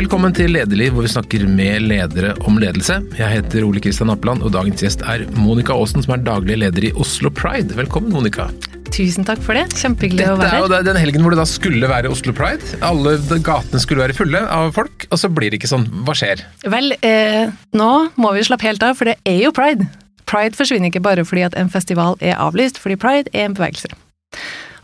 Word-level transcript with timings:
Velkommen 0.00 0.32
til 0.32 0.54
Lederliv, 0.54 0.94
hvor 0.96 1.04
vi 1.04 1.10
snakker 1.12 1.42
med 1.44 1.82
ledere 1.84 2.30
om 2.48 2.54
ledelse. 2.56 2.94
Jeg 3.18 3.34
heter 3.34 3.66
Ole 3.66 3.82
Kristian 3.84 4.08
Appeland, 4.08 4.40
og 4.40 4.54
dagens 4.54 4.80
gjest 4.80 5.02
er 5.04 5.26
Monica 5.36 5.74
Aasen, 5.76 6.00
som 6.00 6.14
er 6.14 6.22
daglig 6.24 6.56
leder 6.62 6.86
i 6.88 6.92
Oslo 7.04 7.28
Pride. 7.28 7.76
Velkommen, 7.76 8.08
Monica. 8.14 8.46
Tusen 8.88 9.28
takk 9.28 9.42
for 9.44 9.58
det. 9.58 9.66
Kjempehyggelig 9.76 10.24
å 10.24 10.38
være 10.40 10.54
her. 10.54 10.64
Dette 10.64 10.78
er 10.78 10.80
jo 10.80 10.86
den 10.88 11.00
helgen 11.02 11.26
hvor 11.26 11.36
det 11.36 11.40
da 11.42 11.44
skulle 11.50 11.90
være 11.92 12.14
Oslo 12.14 12.32
Pride. 12.38 12.80
Alle 12.86 13.12
gatene 13.44 13.82
skulle 13.84 14.06
være 14.06 14.16
fulle 14.16 14.40
av 14.40 14.72
folk, 14.78 15.04
og 15.10 15.20
så 15.20 15.28
blir 15.36 15.52
det 15.52 15.60
ikke 15.60 15.72
sånn. 15.74 15.84
Hva 16.08 16.16
skjer? 16.16 16.46
Vel, 16.64 16.96
eh, 17.04 17.52
nå 17.76 17.92
må 18.16 18.32
vi 18.38 18.46
slappe 18.48 18.70
helt 18.70 18.86
av, 18.86 18.96
for 18.96 19.12
det 19.12 19.18
er 19.28 19.42
jo 19.44 19.52
pride. 19.52 19.84
Pride 20.24 20.56
forsvinner 20.56 20.88
ikke 20.88 21.04
bare 21.04 21.28
fordi 21.28 21.44
at 21.50 21.60
en 21.60 21.68
festival 21.68 22.16
er 22.24 22.40
avlyst, 22.40 22.80
fordi 22.80 22.96
pride 23.04 23.36
er 23.36 23.50
en 23.50 23.60
bevegelse. 23.60 23.92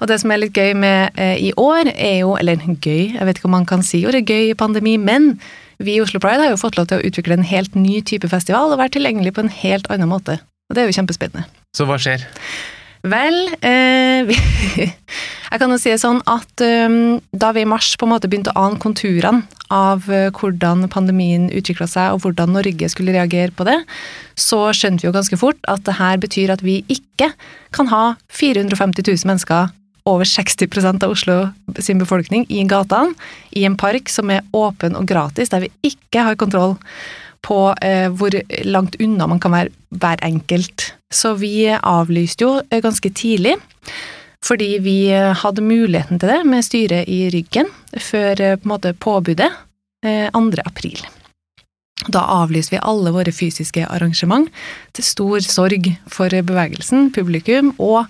Og 0.01 0.11
det 0.11 0.19
som 0.23 0.33
er 0.33 0.43
litt 0.43 0.57
gøy 0.57 0.75
med 0.79 1.17
eh, 1.21 1.37
i 1.49 1.53
år, 1.57 1.93
er 1.95 2.21
jo 2.23 2.37
Eller 2.37 2.57
gøy, 2.57 3.15
jeg 3.15 3.27
vet 3.27 3.39
ikke 3.39 3.49
om 3.49 3.57
man 3.57 3.69
kan 3.69 3.83
si 3.87 4.05
ordet 4.07 4.27
gøy 4.27 4.51
i 4.51 4.59
pandemi, 4.59 4.97
men 4.97 5.37
vi 5.79 5.97
i 5.97 6.01
Oslo 6.01 6.21
Pride 6.21 6.43
har 6.45 6.55
jo 6.55 6.61
fått 6.61 6.79
lov 6.79 6.89
til 6.89 7.01
å 7.01 7.07
utvikle 7.07 7.37
en 7.37 7.45
helt 7.45 7.75
ny 7.77 8.01
type 8.01 8.29
festival 8.29 8.73
og 8.73 8.81
være 8.81 8.97
tilgjengelig 8.97 9.35
på 9.37 9.45
en 9.45 9.53
helt 9.53 9.91
annen 9.93 10.09
måte. 10.09 10.41
Og 10.71 10.77
det 10.77 10.83
er 10.83 10.91
jo 10.91 10.97
kjempespennende. 10.97 11.45
Så 11.77 11.85
hva 11.89 11.99
skjer? 12.01 12.25
Vel, 13.07 13.37
eh, 13.61 14.25
vi, 14.27 14.37
jeg 15.51 15.61
kan 15.61 15.71
jo 15.71 15.79
si 15.79 15.93
det 15.93 16.01
sånn 16.03 16.23
at 16.27 16.65
eh, 16.65 16.97
da 17.37 17.53
vi 17.55 17.63
i 17.63 17.69
mars 17.69 17.93
på 17.99 18.09
en 18.09 18.15
måte 18.15 18.31
begynte 18.31 18.55
å 18.55 18.67
ane 18.67 18.81
konturene 18.83 19.45
av 19.73 20.09
eh, 20.11 20.29
hvordan 20.35 20.87
pandemien 20.93 21.49
utvikla 21.55 21.89
seg, 21.91 22.15
og 22.15 22.25
hvordan 22.25 22.55
Norge 22.57 22.91
skulle 22.91 23.15
reagere 23.15 23.55
på 23.55 23.67
det, 23.69 23.79
så 24.39 24.67
skjønte 24.75 25.05
vi 25.05 25.11
jo 25.11 25.17
ganske 25.17 25.39
fort 25.41 25.61
at 25.71 25.85
det 25.87 25.99
her 26.01 26.19
betyr 26.23 26.55
at 26.55 26.65
vi 26.67 26.81
ikke 26.93 27.33
kan 27.77 27.91
ha 27.93 28.05
450 28.33 29.07
000 29.07 29.31
mennesker, 29.31 29.71
over 30.07 30.25
60% 30.29 31.05
av 31.05 31.13
Oslo 31.15 31.37
sin 31.83 31.99
befolkning, 31.99 32.47
i 32.49 32.65
gatene, 32.69 33.15
i 33.51 33.65
en 33.67 33.77
park 33.79 34.11
som 34.13 34.31
er 34.31 34.45
åpen 34.57 34.97
og 34.99 35.09
gratis, 35.09 35.51
der 35.53 35.67
vi 35.67 35.73
ikke 35.91 36.25
har 36.29 36.39
kontroll 36.39 36.77
på 37.47 37.59
eh, 37.85 38.07
hvor 38.11 38.35
langt 38.67 38.97
unna 39.03 39.27
man 39.31 39.43
kan 39.43 39.55
være 39.55 39.75
hver 39.95 40.23
enkelt. 40.27 40.93
Så 41.13 41.35
vi 41.41 41.67
avlyste 41.71 42.47
jo 42.47 42.53
eh, 42.71 42.83
ganske 42.83 43.11
tidlig, 43.15 43.57
fordi 44.47 44.77
vi 44.83 44.99
hadde 45.11 45.65
muligheten 45.65 46.21
til 46.23 46.31
det 46.31 46.41
med 46.47 46.65
styret 46.67 47.11
i 47.11 47.27
ryggen 47.35 47.71
før 47.99 48.43
eh, 48.43 48.57
på 48.61 48.71
måte 48.71 48.95
påbudet 48.95 49.51
eh, 50.07 50.31
2. 50.35 50.65
april. 50.65 51.03
Da 52.13 52.23
avlyste 52.43 52.77
vi 52.77 52.83
alle 52.85 53.11
våre 53.15 53.33
fysiske 53.35 53.87
arrangement, 53.89 54.51
til 54.95 55.05
stor 55.05 55.43
sorg 55.43 55.89
for 56.13 56.31
bevegelsen, 56.31 57.11
publikum, 57.15 57.73
og 57.79 58.07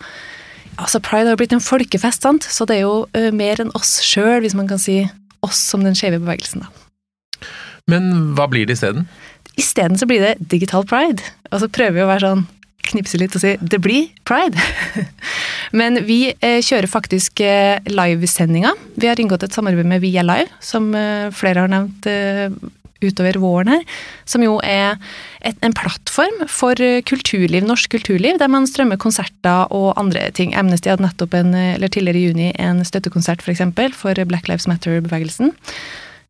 altså 0.77 1.01
Pride 1.05 1.33
har 1.33 1.39
blitt 1.41 1.55
en 1.57 1.65
folkefest, 1.65 2.25
sant? 2.27 2.47
så 2.47 2.67
det 2.69 2.81
er 2.81 2.87
jo 2.87 3.07
uh, 3.17 3.31
mer 3.35 3.63
enn 3.63 3.73
oss 3.79 3.99
sjøl, 4.05 4.41
hvis 4.45 4.57
man 4.59 4.69
kan 4.71 4.81
si 4.83 5.03
oss 5.47 5.61
som 5.73 5.85
den 5.87 5.97
skeive 5.99 6.21
bevegelsen. 6.23 6.65
da. 6.65 7.49
Men 7.91 8.35
hva 8.35 8.49
blir 8.51 8.67
det 8.67 8.79
isteden? 8.79 9.07
Isteden 9.57 9.99
så 9.99 10.09
blir 10.11 10.23
det 10.25 10.51
digital 10.53 10.85
pride. 10.89 11.23
Og 11.53 11.63
så 11.63 11.71
prøver 11.71 11.97
vi 11.97 12.05
å 12.05 12.11
være 12.11 12.27
sånn 12.27 12.47
knipse 12.87 13.19
litt 13.19 13.35
og 13.35 13.43
si 13.43 13.55
det 13.59 13.81
blir 13.83 14.11
pride. 14.27 14.61
Men 15.79 16.01
vi 16.07 16.31
eh, 16.35 16.61
kjører 16.63 16.91
faktisk 16.91 17.43
eh, 17.45 17.79
livesendinga. 17.91 18.73
Vi 18.95 19.11
har 19.11 19.21
inngått 19.21 19.47
et 19.47 19.57
samarbeid 19.57 19.89
med 19.91 20.03
Via 20.05 20.23
Live, 20.27 20.51
som 20.63 20.93
eh, 20.95 21.29
flere 21.35 21.65
har 21.65 21.73
nevnt 21.73 22.07
utover 23.05 23.39
våren 23.43 23.73
her. 23.75 23.85
Som 24.29 24.45
jo 24.45 24.57
er 24.65 24.97
et, 25.41 25.59
en 25.65 25.75
plattform 25.77 26.47
for 26.51 26.81
eh, 26.83 27.03
kulturliv, 27.07 27.67
norsk 27.67 27.93
kulturliv, 27.97 28.39
der 28.41 28.53
man 28.53 28.69
strømmer 28.69 29.01
konserter 29.01 29.73
og 29.75 29.95
andre 30.01 30.29
ting. 30.37 30.55
Amnesty 30.57 30.93
hadde 30.93 31.07
nettopp 31.07 31.37
en, 31.39 31.55
eh, 31.55 31.75
eller 31.77 31.93
tidligere 31.93 32.23
i 32.23 32.27
juni 32.31 32.51
en 32.63 32.85
støttekonsert 32.87 33.45
for 33.45 33.55
eksempel, 33.55 33.95
for 33.95 34.17
Black 34.29 34.49
Lives 34.49 34.69
Matter-bevegelsen. 34.71 35.55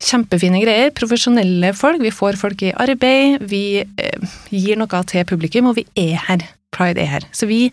Kjempefine 0.02 0.60
greier. 0.60 0.92
Profesjonelle 0.96 1.72
folk. 1.76 2.02
Vi 2.04 2.12
får 2.12 2.36
folk 2.40 2.62
i 2.66 2.74
arbeid. 2.76 3.46
Vi 3.48 3.80
eh, 3.80 4.34
gir 4.52 4.76
noe 4.80 5.04
til 5.08 5.24
publikum, 5.28 5.70
og 5.70 5.78
vi 5.78 5.86
er 5.96 6.20
her. 6.28 6.44
Pride 6.74 7.00
er 7.00 7.14
her. 7.14 7.28
Så 7.32 7.48
vi 7.48 7.70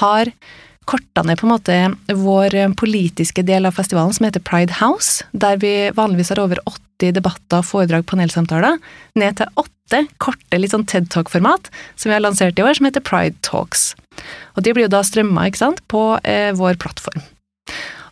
har 0.00 0.32
korta 0.88 1.24
ned 1.26 1.38
på 1.40 1.46
en 1.46 1.52
måte 1.52 1.76
vår 2.18 2.56
politiske 2.78 3.44
del 3.46 3.68
av 3.68 3.76
festivalen, 3.78 4.14
som 4.14 4.26
heter 4.26 4.42
Pride 4.44 4.78
House, 4.80 5.26
der 5.32 5.60
vi 5.62 5.90
vanligvis 5.96 6.32
har 6.34 6.42
over 6.42 6.60
80 6.66 7.14
debatter, 7.18 7.64
foredrag, 7.66 8.06
panelsamtaler, 8.08 8.78
ned 9.18 9.38
til 9.38 9.50
åtte 9.60 10.04
korte, 10.22 10.58
litt 10.58 10.72
sånn 10.72 10.86
TED 10.88 11.10
Talk-format, 11.12 11.68
som 11.96 12.10
vi 12.10 12.16
har 12.16 12.24
lansert 12.24 12.58
i 12.58 12.64
år, 12.64 12.76
som 12.78 12.88
heter 12.88 13.04
Pride 13.04 13.36
Talks. 13.46 13.92
Og 14.56 14.64
de 14.64 14.74
blir 14.74 14.86
jo 14.86 14.94
da 14.94 15.02
strømma, 15.06 15.48
ikke 15.48 15.62
sant, 15.64 15.82
på 15.92 16.04
eh, 16.28 16.52
vår 16.56 16.78
plattform. 16.82 17.24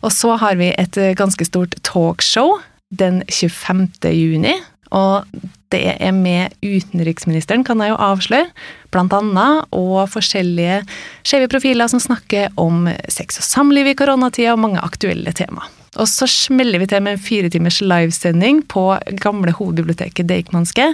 Og 0.01 0.13
så 0.13 0.35
har 0.41 0.57
vi 0.59 0.71
et 0.73 0.97
eh, 0.97 1.15
ganske 1.17 1.45
stort 1.47 1.77
talkshow 1.87 2.59
den 2.91 3.21
25. 3.29 3.87
juni, 4.11 4.57
og 4.91 5.27
det 5.71 5.95
er 6.03 6.11
med 6.11 6.51
utenriksministeren, 6.59 7.63
kan 7.63 7.79
jeg 7.79 7.93
jo 7.93 7.99
avsløre, 8.03 8.49
blant 8.91 9.13
annet, 9.15 9.69
og 9.71 10.03
forskjellige 10.11 10.81
skjeve 11.23 11.47
profiler 11.51 11.91
som 11.91 12.01
snakker 12.03 12.51
om 12.59 12.89
sex 13.07 13.39
og 13.39 13.47
samliv 13.47 13.91
i 13.91 13.95
koronatida, 13.97 14.55
og 14.55 14.63
mange 14.65 14.83
aktuelle 14.83 15.31
tema. 15.35 15.63
Og 15.99 16.07
så 16.07 16.27
smeller 16.29 16.79
vi 16.79 16.87
til 16.91 17.03
med 17.03 17.17
en 17.17 17.23
fire 17.23 17.51
timers 17.51 17.81
livesending 17.83 18.63
på 18.71 18.85
gamle 19.23 19.55
hovedbiblioteket 19.55 20.27
Deichmanske, 20.27 20.91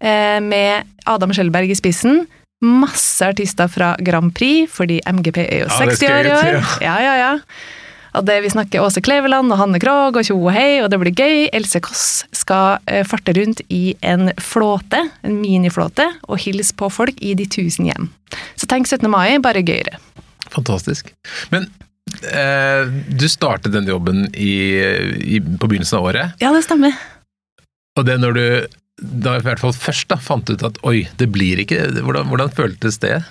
eh, 0.00 0.38
med 0.42 0.90
Adam 1.06 1.34
Skjellberg 1.34 1.70
i 1.70 1.78
spissen. 1.78 2.24
Masse 2.62 3.24
artister 3.24 3.70
fra 3.72 3.94
Grand 4.04 4.34
Prix, 4.36 4.70
fordi 4.70 5.00
MGP 5.06 5.38
er 5.46 5.62
jo 5.64 5.70
60 5.78 6.02
år 6.10 6.28
i 6.28 6.34
år. 6.34 6.58
Ja, 6.84 6.98
ja, 7.02 7.14
ja. 7.18 7.32
Og 8.18 8.24
det, 8.26 8.40
vi 8.44 8.50
snakker 8.50 8.82
Åse 8.82 9.02
Kleveland 9.04 9.52
og 9.54 9.60
Hanne 9.60 9.78
Krogh 9.82 10.18
og 10.18 10.26
tjo 10.26 10.36
og 10.40 10.50
hei, 10.54 10.80
og 10.82 10.88
det 10.90 10.98
blir 11.02 11.14
gøy. 11.14 11.44
Else 11.54 11.80
Kåss 11.84 12.06
skal 12.34 12.80
eh, 12.90 13.04
farte 13.06 13.34
rundt 13.36 13.62
i 13.70 13.94
en 14.06 14.32
flåte, 14.42 15.04
en 15.26 15.36
miniflåte, 15.42 16.08
og 16.26 16.40
hilse 16.42 16.74
på 16.78 16.90
folk 16.92 17.20
i 17.22 17.36
de 17.38 17.46
tusen 17.50 17.86
hjem. 17.90 18.10
Så 18.58 18.66
tenk 18.70 18.90
17. 18.90 19.06
mai, 19.10 19.38
bare 19.42 19.62
gøyere. 19.66 20.00
Fantastisk. 20.50 21.12
Men 21.54 21.68
eh, 22.34 22.90
du 23.14 23.28
startet 23.30 23.74
den 23.76 23.86
jobben 23.90 24.26
i, 24.34 24.52
i, 25.36 25.40
på 25.40 25.70
begynnelsen 25.70 26.00
av 26.00 26.10
året, 26.10 26.42
Ja, 26.42 26.50
det 26.56 26.64
stemmer. 26.66 26.98
og 27.98 28.06
det 28.10 28.18
når 28.22 28.38
du 28.38 28.44
da 29.00 29.38
i 29.38 29.44
hvert 29.46 29.60
fall 29.62 29.72
først 29.72 30.10
da, 30.10 30.18
fant 30.20 30.50
ut 30.52 30.60
at 30.66 30.76
oi, 30.84 31.06
det 31.16 31.30
blir 31.32 31.62
ikke 31.62 31.86
Hvordan, 32.04 32.26
hvordan 32.28 32.50
føltes 32.52 32.98
det? 33.00 33.22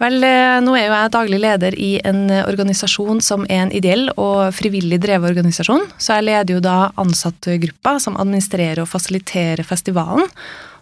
Vel, 0.00 0.16
eh, 0.24 0.56
nå 0.64 0.72
er 0.78 0.86
jo 0.86 0.94
jeg 0.96 1.12
daglig 1.12 1.38
leder 1.42 1.74
i 1.76 1.90
en 2.08 2.22
organisasjon 2.32 3.18
som 3.20 3.42
er 3.50 3.66
en 3.66 3.72
ideell 3.76 4.06
og 4.14 4.48
frivillig 4.56 4.96
drevet 5.02 5.34
organisasjon. 5.34 5.84
Så 6.00 6.16
jeg 6.16 6.28
leder 6.30 6.56
jo 6.56 6.62
da 6.64 6.78
ansattgruppa 7.00 7.98
som 8.00 8.16
administrerer 8.16 8.80
og 8.80 8.88
fasiliterer 8.88 9.60
festivalen. 9.66 10.30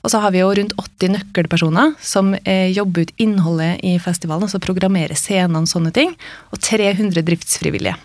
Og 0.06 0.12
så 0.12 0.20
har 0.22 0.30
vi 0.30 0.38
jo 0.38 0.52
rundt 0.54 0.76
80 0.78 1.16
nøkkelpersoner 1.16 1.96
som 1.98 2.30
eh, 2.44 2.68
jobber 2.70 3.08
ut 3.08 3.16
innholdet 3.18 3.82
i 3.82 3.96
festivalen, 3.98 4.46
altså 4.46 4.60
programmerer 4.62 5.18
scenene 5.18 5.64
og 5.64 5.70
sånne 5.70 5.90
ting, 5.96 6.14
og 6.54 6.62
300 6.62 7.24
driftsfrivillige. 7.26 7.96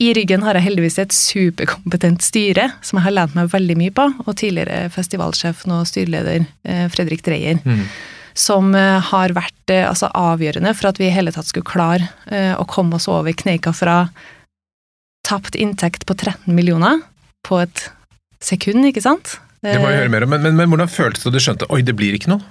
I 0.00 0.14
ryggen 0.16 0.40
har 0.46 0.56
jeg 0.56 0.64
heldigvis 0.64 0.96
et 1.02 1.12
superkompetent 1.12 2.24
styre, 2.24 2.70
som 2.80 2.96
jeg 2.96 3.04
har 3.10 3.16
lent 3.18 3.36
meg 3.36 3.50
veldig 3.52 3.76
mye 3.76 3.92
på, 3.92 4.06
og 4.24 4.32
tidligere 4.40 4.88
festivalsjef 4.94 5.66
og 5.68 5.84
styreleder 5.90 6.46
eh, 6.64 6.86
Fredrik 6.88 7.26
Dreyer 7.26 7.60
som 8.34 8.74
eh, 8.74 8.98
har 9.10 9.34
vært 9.36 9.72
eh, 9.72 9.86
altså, 9.88 10.10
avgjørende 10.16 10.72
for 10.76 10.90
at 10.90 11.00
vi 11.00 11.08
i 11.08 11.14
hele 11.14 11.32
tatt 11.34 11.48
skulle 11.48 11.68
klare 11.68 12.10
eh, 12.30 12.54
å 12.56 12.66
komme 12.68 12.98
oss 12.98 13.08
over 13.10 13.34
kneika 13.36 13.74
fra 13.76 14.04
tapt 15.26 15.58
inntekt 15.58 16.06
på 16.08 16.16
13 16.16 16.54
millioner 16.56 17.02
på 17.46 17.60
et 17.62 17.90
sekund, 18.42 18.86
ikke 18.88 19.04
sant? 19.04 19.38
Det 19.60 19.76
må 19.80 19.90
jeg 19.92 20.04
høre 20.04 20.12
mer 20.12 20.24
om, 20.24 20.32
men, 20.32 20.46
men, 20.46 20.56
men 20.56 20.72
hvordan 20.72 20.88
føltes 20.90 21.22
det 21.22 21.30
da 21.30 21.36
du 21.36 21.44
skjønte 21.44 21.68
oi, 21.68 21.82
det 21.84 21.94
blir 21.96 22.16
ikke 22.16 22.32
noe? 22.32 22.42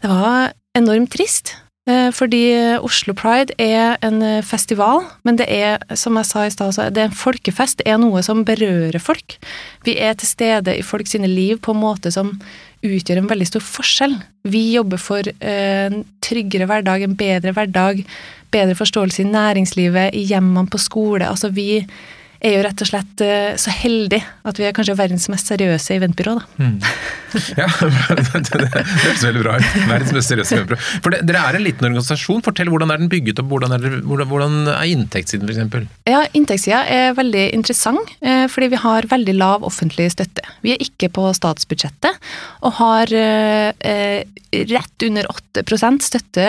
Det 0.00 0.08
var 0.08 0.54
enormt 0.76 1.10
trist, 1.12 1.52
fordi 2.16 2.40
Oslo 2.84 3.12
Pride 3.16 3.54
er 3.62 3.94
en 4.04 4.18
festival, 4.44 5.04
men 5.28 5.38
det 5.38 5.46
er, 5.52 5.76
som 5.96 6.16
jeg 6.18 6.28
sa 6.28 6.46
i 6.48 6.52
stad, 6.52 6.78
det 6.96 7.04
er 7.04 7.10
en 7.10 7.16
folkefest. 7.16 7.78
Det 7.80 7.86
er 7.92 8.00
noe 8.00 8.24
som 8.24 8.42
berører 8.48 8.98
folk. 9.00 9.36
Vi 9.86 9.94
er 10.00 10.16
til 10.18 10.28
stede 10.28 10.74
i 10.76 10.84
folk 10.84 11.08
sine 11.08 11.28
liv 11.30 11.60
på 11.64 11.76
en 11.76 11.82
måte 11.84 12.12
som 12.12 12.34
utgjør 12.96 13.22
en 13.22 13.30
veldig 13.30 13.48
stor 13.48 13.64
forskjell. 13.64 14.16
Vi 14.48 14.62
jobber 14.74 15.00
for 15.02 15.26
eh, 15.26 15.86
en 15.88 16.02
tryggere 16.24 16.68
hverdag, 16.70 17.06
en 17.06 17.16
bedre 17.18 17.54
hverdag, 17.56 18.04
bedre 18.54 18.76
forståelse 18.78 19.24
i 19.24 19.30
næringslivet, 19.30 20.14
i 20.16 20.26
hjemmene, 20.30 20.68
på 20.70 20.80
skole. 20.82 21.26
Altså, 21.28 21.50
vi 21.54 21.82
er 22.44 22.52
jo 22.52 22.62
rett 22.66 22.82
og 22.84 22.88
slett 22.90 23.22
eh, 23.24 23.56
så 23.60 23.72
heldige 23.72 24.24
at 24.46 24.58
vi 24.60 24.66
er 24.68 24.74
kanskje 24.76 24.96
verdens 24.98 25.28
mest 25.32 25.48
seriøse 25.50 25.96
eventbyrå, 25.96 26.36
da. 26.38 26.72
Ja, 27.56 27.68
det, 27.80 28.70
høres 28.70 29.24
veldig 29.24 29.44
bra 29.44 29.58
ut. 29.58 29.70
Verdens 29.88 30.12
mest 30.16 30.32
seriøse 30.32 30.58
eventbyrå. 30.58 30.80
For 31.04 31.14
det, 31.14 31.22
dere 31.28 31.44
er 31.48 31.58
en 31.58 31.66
liten 31.66 31.88
organisasjon. 31.88 32.44
Fortell 32.46 32.70
hvordan 32.72 32.92
er 32.92 33.02
den 33.02 33.12
bygget 33.12 33.40
opp, 33.42 33.50
hvordan 33.54 33.78
er, 33.78 34.00
hvordan 34.04 34.58
er 34.74 34.90
inntektssiden 34.92 35.48
f.eks.? 35.48 35.95
Ja, 36.06 36.20
Inntektssida 36.38 36.84
er 36.86 37.16
veldig 37.18 37.48
interessant, 37.56 38.12
eh, 38.22 38.44
fordi 38.46 38.68
vi 38.70 38.78
har 38.78 39.08
veldig 39.10 39.32
lav 39.34 39.64
offentlig 39.66 40.06
støtte. 40.14 40.44
Vi 40.62 40.70
er 40.76 40.82
ikke 40.84 41.08
på 41.10 41.24
statsbudsjettet, 41.34 42.20
og 42.62 42.76
har 42.78 43.10
eh, 43.10 43.72
eh, 43.82 44.22
rett 44.70 45.02
under 45.02 45.26
8 45.32 45.64
støtte 46.06 46.44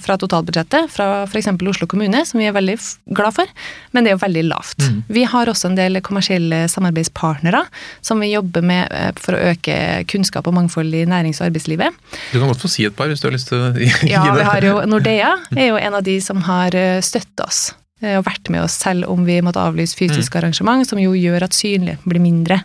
fra 0.00 0.16
totalbudsjettet 0.16 0.88
fra 0.90 1.08
f.eks. 1.26 1.50
Oslo 1.68 1.86
kommune, 1.86 2.24
som 2.24 2.40
vi 2.40 2.46
er 2.48 2.54
veldig 2.56 2.78
glad 3.12 3.36
for, 3.36 3.52
men 3.92 4.04
det 4.04 4.10
er 4.12 4.16
jo 4.16 4.22
veldig 4.24 4.46
lavt. 4.48 4.80
Mm. 4.80 5.02
Vi 5.20 5.26
har 5.34 5.52
også 5.52 5.68
en 5.68 5.76
del 5.76 6.00
kommersielle 6.00 6.64
samarbeidspartnere 6.72 7.66
som 8.00 8.24
vi 8.24 8.32
jobber 8.32 8.64
med 8.64 8.88
for 9.20 9.36
å 9.36 9.52
øke 9.52 9.76
kunnskap 10.08 10.48
og 10.48 10.56
mangfold 10.56 10.96
i 10.96 11.04
nærings- 11.04 11.42
og 11.42 11.50
arbeidslivet. 11.50 11.92
Du 12.32 12.40
kan 12.40 12.48
godt 12.48 12.64
få 12.64 12.72
si 12.72 12.88
et 12.88 12.96
par 12.96 13.12
hvis 13.12 13.20
du 13.20 13.28
har 13.28 13.36
lyst 13.36 13.52
til 13.52 13.60
å 13.60 13.70
gi 13.76 13.92
Ja, 14.08 14.24
det. 14.32 14.40
vi 14.40 14.48
har 14.48 14.68
jo 14.70 14.74
Nordea 14.94 15.36
er 15.52 15.70
jo 15.74 15.78
en 15.78 16.00
av 16.00 16.08
de 16.08 16.18
som 16.24 16.40
har 16.48 16.72
støtta 17.04 17.46
oss 17.52 17.62
og 18.02 18.24
vært 18.26 18.50
med 18.50 18.64
oss 18.64 18.74
selv 18.82 19.06
om 19.10 19.24
vi 19.24 19.36
måtte 19.44 19.62
avlyse 19.62 19.94
fysiske 19.98 20.38
arrangement, 20.40 20.86
som 20.88 20.98
jo 20.98 21.12
gjør 21.14 21.44
at 21.46 21.54
synligheten 21.54 22.10
blir 22.10 22.22
mindre. 22.22 22.60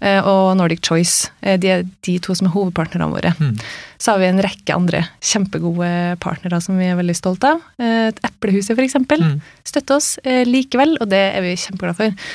Eh, 0.00 0.20
Og 0.20 0.56
Nordic 0.58 0.82
Choice, 0.84 1.30
eh, 1.42 1.56
de 1.56 1.70
er 1.72 1.84
de 2.04 2.18
to 2.18 2.34
som 2.34 2.46
er 2.48 2.52
hovedpartnerne 2.52 3.08
våre. 3.10 3.32
Mm. 3.40 3.54
Så 3.98 4.12
har 4.12 4.18
vi 4.20 4.26
en 4.28 4.42
rekke 4.44 4.74
andre 4.74 5.06
kjempegode 5.24 6.18
partnere 6.20 6.60
som 6.60 6.76
vi 6.78 6.84
er 6.90 6.98
veldig 6.98 7.16
stolte 7.16 7.54
av. 7.54 7.62
Eh, 7.78 8.10
Eplehuset 8.28 8.76
f.eks. 8.76 8.94
Mm. 9.00 9.40
støtter 9.64 9.96
oss 9.96 10.18
eh, 10.24 10.44
likevel, 10.44 10.98
og 11.00 11.08
det 11.08 11.24
er 11.34 11.40
vi 11.46 11.56
kjempeglade 11.56 11.96
for. 11.96 12.28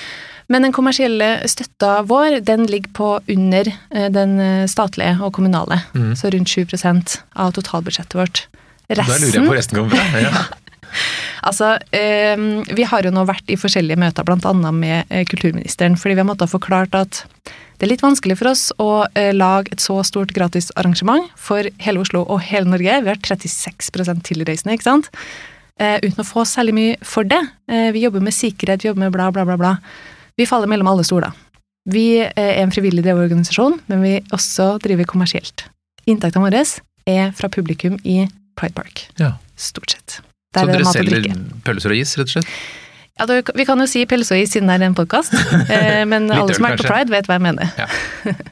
Men 0.50 0.66
den 0.66 0.74
kommersielle 0.74 1.44
støtta 1.46 2.00
vår, 2.10 2.40
den 2.42 2.66
ligger 2.66 2.90
på 2.98 3.10
under 3.30 3.70
eh, 3.70 4.08
den 4.10 4.40
eh, 4.42 4.66
statlige 4.66 5.20
og 5.22 5.36
kommunale. 5.38 5.84
Mm. 5.94 6.16
Så 6.18 6.32
rundt 6.34 6.50
7% 6.50 7.20
av 7.36 7.54
totalbudsjettet 7.54 8.18
vårt. 8.18 8.48
Da 8.90 9.04
lurer 9.06 9.30
jeg 9.30 9.44
på 9.44 9.46
hvor 9.52 9.60
resten 9.60 9.78
kommer 9.78 9.94
fra. 9.94 10.24
Ja. 10.26 10.48
Altså, 11.50 11.78
eh, 11.96 12.36
vi 12.76 12.84
har 12.84 13.06
jo 13.06 13.14
nå 13.16 13.22
vært 13.30 13.48
i 13.48 13.56
forskjellige 13.58 14.00
møter, 14.02 14.26
bl.a. 14.28 14.72
med 14.76 15.08
eh, 15.08 15.24
kulturministeren, 15.30 15.96
fordi 15.96 16.18
vi 16.18 16.24
har 16.24 16.28
måttet 16.28 16.52
forklart 16.52 16.98
at 17.00 17.22
det 17.80 17.88
er 17.88 17.94
litt 17.94 18.04
vanskelig 18.04 18.36
for 18.42 18.50
oss 18.52 18.64
å 18.76 18.90
eh, 19.16 19.32
lage 19.32 19.72
et 19.72 19.80
så 19.80 20.02
stort 20.04 20.34
gratisarrangement 20.36 21.30
for 21.40 21.70
hele 21.80 22.04
Oslo 22.04 22.26
og 22.28 22.42
hele 22.50 22.68
Norge. 22.68 22.98
Vi 23.06 23.12
har 23.14 23.22
36 23.24 23.94
tilreisende, 24.28 24.76
ikke 24.76 24.90
sant? 24.90 25.08
Eh, 25.80 25.96
uten 26.04 26.20
å 26.20 26.28
få 26.28 26.44
særlig 26.44 26.76
mye 26.76 26.98
for 27.08 27.24
det. 27.24 27.40
Eh, 27.72 27.88
vi 27.96 28.04
jobber 28.04 28.24
med 28.26 28.36
sikkerhet, 28.36 28.84
vi 28.84 28.92
jobber 28.92 29.06
med 29.06 29.16
bla, 29.16 29.30
bla, 29.32 29.48
bla. 29.48 29.56
bla. 29.62 29.78
Vi 30.36 30.48
faller 30.50 30.68
mellom 30.68 30.92
alle 30.92 31.08
stoler. 31.08 31.32
Vi 31.90 32.20
er 32.20 32.60
en 32.60 32.72
frivillig 32.76 33.06
drevet 33.06 33.30
organisasjon, 33.30 33.80
men 33.88 34.04
vi 34.04 34.18
også 34.36 34.74
driver 34.84 35.08
kommersielt. 35.08 35.70
Inntektene 36.04 36.44
våre 36.50 36.66
er 37.08 37.32
fra 37.32 37.50
publikum 37.50 37.96
i 38.04 38.26
Pride 38.60 38.76
Park. 38.76 39.08
Ja. 39.24 39.38
Stort 39.56 39.96
sett. 39.96 40.20
Så 40.50 40.62
er 40.62 40.70
det 40.70 40.78
dere 40.80 40.94
selger 40.94 41.42
pølser 41.66 41.94
og 41.94 42.00
is, 42.00 42.16
rett 42.18 42.30
og 42.32 42.38
slett? 42.38 42.54
Ja, 43.20 43.26
da, 43.30 43.42
vi 43.44 43.66
kan 43.68 43.82
jo 43.84 43.86
si 43.92 44.06
pølse 44.10 44.38
og 44.38 44.42
is 44.42 44.54
siden 44.56 44.72
det 44.72 44.80
er 44.80 44.88
en 44.88 44.96
podkast, 44.98 45.36
eh, 45.76 46.06
men 46.10 46.30
alle 46.32 46.56
som 46.56 46.66
er 46.66 46.74
har 46.74 46.80
vært 46.80 46.86
på? 46.86 46.94
Pride, 46.94 47.14
vet 47.14 47.30
hva 47.30 47.38
jeg 47.38 47.46
mener. 47.50 48.46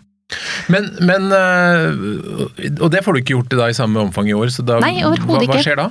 Men, 0.68 0.90
men 1.08 1.30
øh, 1.32 2.82
Og 2.84 2.90
det 2.92 3.00
får 3.06 3.16
du 3.16 3.20
ikke 3.22 3.32
gjort 3.38 3.54
i, 3.56 3.60
da, 3.62 3.70
i 3.72 3.76
samme 3.78 4.02
omfang 4.02 4.28
i 4.28 4.34
år, 4.36 4.50
så 4.52 4.66
da 4.68 4.82
Nei, 4.84 4.98
hva, 5.00 5.40
hva 5.40 5.60
skjer 5.64 5.80
da? 5.80 5.86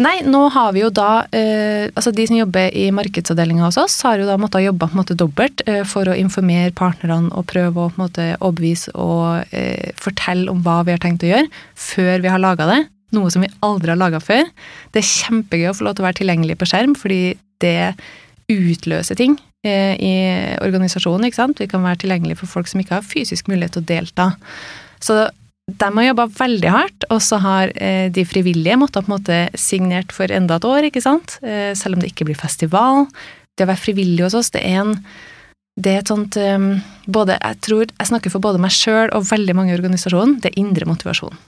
Nei, 0.00 0.22
nå 0.24 0.46
har 0.54 0.70
vi 0.72 0.80
jo 0.80 0.88
da 0.94 1.26
eh, 1.36 1.90
Altså, 1.92 2.12
de 2.16 2.24
som 2.28 2.38
jobber 2.38 2.72
i 2.72 2.86
markedsavdelinga 2.94 3.66
hos 3.66 3.76
oss, 3.80 3.98
har 4.06 4.20
jo 4.20 4.28
da 4.28 4.38
måttet 4.40 4.64
jobbe 4.64 4.88
på 4.88 4.96
en 4.96 5.02
måte 5.02 5.16
dobbelt 5.18 5.60
eh, 5.68 5.82
for 5.88 6.08
å 6.08 6.16
informere 6.16 6.72
partnerne 6.76 7.28
og 7.36 7.44
prøve 7.50 7.74
å 7.84 7.90
på 7.90 8.00
en 8.00 8.04
måte 8.06 8.28
overbevise 8.38 8.94
og 8.96 9.52
eh, 9.52 9.92
fortelle 10.00 10.48
om 10.52 10.64
hva 10.64 10.80
vi 10.88 10.96
har 10.96 11.04
tenkt 11.04 11.26
å 11.26 11.32
gjøre, 11.34 11.50
før 11.76 12.24
vi 12.24 12.32
har 12.32 12.40
laga 12.40 12.68
det. 12.70 12.80
Noe 13.16 13.30
som 13.32 13.44
vi 13.44 13.50
aldri 13.66 13.92
har 13.92 14.00
laga 14.00 14.20
før. 14.22 14.46
Det 14.94 15.02
er 15.02 15.08
kjempegøy 15.10 15.70
å 15.70 15.76
få 15.76 15.86
lov 15.86 15.96
til 15.96 16.04
å 16.04 16.08
være 16.08 16.20
tilgjengelig 16.20 16.58
på 16.60 16.68
skjerm, 16.70 16.96
fordi 16.98 17.22
det 17.62 17.94
utløser 18.50 19.18
ting 19.18 19.36
eh, 19.66 19.94
i 19.98 20.14
organisasjonen. 20.62 21.26
ikke 21.26 21.40
sant? 21.40 21.60
Vi 21.62 21.68
kan 21.70 21.84
være 21.86 22.02
tilgjengelig 22.04 22.40
for 22.40 22.50
folk 22.50 22.70
som 22.70 22.82
ikke 22.82 22.98
har 22.98 23.06
fysisk 23.06 23.50
mulighet 23.50 23.76
til 23.76 23.84
å 23.84 23.90
delta. 23.90 24.30
Så 25.02 25.18
de 25.70 25.90
har 25.96 26.06
jobba 26.06 26.26
veldig 26.34 26.70
hardt, 26.74 27.06
og 27.14 27.20
så 27.22 27.38
har 27.42 27.72
eh, 27.76 28.08
de 28.12 28.24
frivillige 28.26 28.78
måttet 28.80 29.06
på 29.06 29.12
en 29.12 29.16
måte 29.16 29.40
signert 29.58 30.14
for 30.14 30.30
enda 30.34 30.58
et 30.58 30.66
år, 30.66 30.88
ikke 30.88 31.04
sant? 31.04 31.38
Eh, 31.42 31.72
selv 31.78 31.96
om 31.96 32.02
det 32.02 32.12
ikke 32.12 32.26
blir 32.30 32.38
festival. 32.38 33.06
Det 33.56 33.66
å 33.66 33.70
være 33.70 33.84
frivillig 33.84 34.24
hos 34.26 34.38
oss, 34.38 34.54
det 34.54 34.64
er 34.66 34.82
en 34.84 34.96
det 35.80 35.92
er 35.94 36.02
et 36.02 36.10
sånt 36.10 36.36
um, 36.36 36.72
både, 37.06 37.38
Jeg 37.40 37.60
tror 37.64 37.84
jeg 37.86 38.08
snakker 38.08 38.32
for 38.32 38.42
både 38.42 38.60
meg 38.60 38.74
sjøl 38.74 39.12
og 39.16 39.28
veldig 39.30 39.54
mange 39.56 39.72
i 39.72 39.76
organisasjonen. 39.78 40.40
Det 40.42 40.50
er 40.50 40.60
indre 40.60 40.88
motivasjon. 40.88 41.38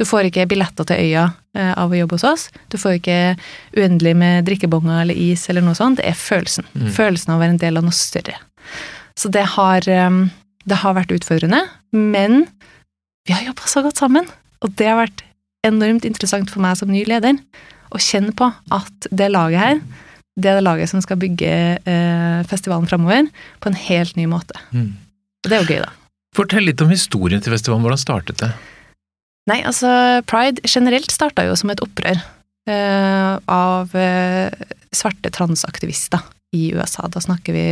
Du 0.00 0.04
får 0.08 0.28
ikke 0.28 0.48
billetter 0.50 0.86
til 0.88 1.02
øya 1.04 1.24
eh, 1.54 1.72
av 1.78 1.92
å 1.92 1.98
jobbe 1.98 2.16
hos 2.18 2.26
oss. 2.26 2.46
Du 2.72 2.78
får 2.80 2.98
ikke 2.98 3.18
uendelig 3.76 4.14
med 4.18 4.48
drikkebonger 4.48 5.04
eller 5.04 5.18
is 5.18 5.46
eller 5.50 5.62
noe 5.62 5.78
sånt. 5.78 6.00
Det 6.00 6.08
er 6.10 6.18
følelsen. 6.18 6.66
Mm. 6.74 6.88
Følelsen 6.96 7.34
av 7.34 7.38
å 7.38 7.44
være 7.44 7.54
en 7.54 7.62
del 7.62 7.78
av 7.78 7.86
noe 7.86 7.94
større. 7.94 8.40
Så 9.14 9.30
det 9.30 9.44
har, 9.54 9.86
eh, 9.88 10.18
det 10.66 10.80
har 10.82 10.96
vært 10.98 11.14
utfordrende, 11.14 11.62
men 11.94 12.48
vi 13.28 13.36
har 13.36 13.46
jobba 13.46 13.70
så 13.70 13.84
godt 13.86 14.02
sammen. 14.02 14.26
Og 14.66 14.74
det 14.74 14.90
har 14.90 14.98
vært 15.04 15.22
enormt 15.64 16.04
interessant 16.08 16.50
for 16.50 16.64
meg 16.64 16.76
som 16.76 16.90
ny 16.90 17.04
leder 17.08 17.38
å 17.94 18.00
kjenne 18.02 18.34
på 18.36 18.50
at 18.74 19.08
det 19.14 19.30
laget 19.30 19.62
her, 19.62 19.80
det 20.34 20.50
er 20.50 20.58
det 20.58 20.66
laget 20.66 20.90
som 20.90 21.02
skal 21.04 21.20
bygge 21.22 21.50
eh, 21.78 22.40
festivalen 22.50 22.88
framover 22.90 23.28
på 23.62 23.70
en 23.70 23.78
helt 23.78 24.16
ny 24.18 24.26
måte. 24.26 24.58
Mm. 24.74 24.96
Og 25.44 25.50
det 25.50 25.56
er 25.56 25.62
jo 25.62 25.70
gøy, 25.70 25.82
da. 25.84 25.92
Fortell 26.34 26.66
litt 26.66 26.82
om 26.82 26.90
historien 26.90 27.42
til 27.42 27.54
festivalen. 27.54 27.84
Hvordan 27.86 28.00
startet 28.02 28.40
det? 28.42 28.50
Nei, 29.50 29.60
altså 29.66 30.22
Pride 30.24 30.62
generelt 30.64 31.10
starta 31.12 31.44
jo 31.44 31.56
som 31.58 31.70
et 31.70 31.82
opprør 31.84 32.16
eh, 32.70 33.34
av 33.50 33.92
eh, 33.98 34.48
svarte 34.94 35.28
transaktivister 35.34 36.22
i 36.54 36.70
USA. 36.72 37.08
Da 37.12 37.20
snakker 37.20 37.52
vi 37.52 37.64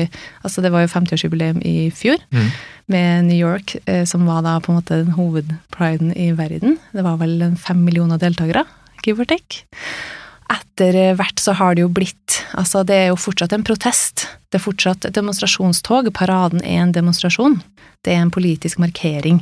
Altså, 0.42 0.60
det 0.60 0.72
var 0.74 0.82
jo 0.84 0.90
50-årsjubileum 0.92 1.62
i 1.64 1.90
fjor 1.94 2.18
Mm. 2.34 2.48
med 2.92 3.24
New 3.30 3.38
York, 3.38 3.76
eh, 3.86 4.04
som 4.04 4.26
var 4.26 4.42
da 4.42 4.58
på 4.60 4.72
en 4.72 4.80
måte 4.80 4.98
den 5.04 5.14
hovedpriden 5.16 6.12
i 6.16 6.32
verden. 6.36 6.78
Det 6.92 7.04
var 7.06 7.16
vel 7.22 7.54
fem 7.56 7.84
millioner 7.86 8.18
deltakere, 8.18 8.66
give 9.06 9.22
or 9.22 9.24
take. 9.24 9.62
Etter 10.52 11.14
hvert 11.16 11.40
så 11.40 11.54
har 11.56 11.74
det 11.74 11.86
jo 11.86 11.88
blitt 11.88 12.42
Altså, 12.58 12.82
det 12.84 12.94
er 12.98 13.06
jo 13.08 13.16
fortsatt 13.16 13.52
en 13.56 13.64
protest. 13.64 14.26
Det 14.50 14.58
er 14.60 14.64
fortsatt 14.66 15.06
et 15.08 15.14
demonstrasjonstog. 15.16 16.10
Paraden 16.12 16.60
er 16.60 16.82
en 16.82 16.92
demonstrasjon. 16.92 17.62
Det 18.04 18.12
er 18.12 18.20
en 18.20 18.30
politisk 18.34 18.78
markering. 18.82 19.40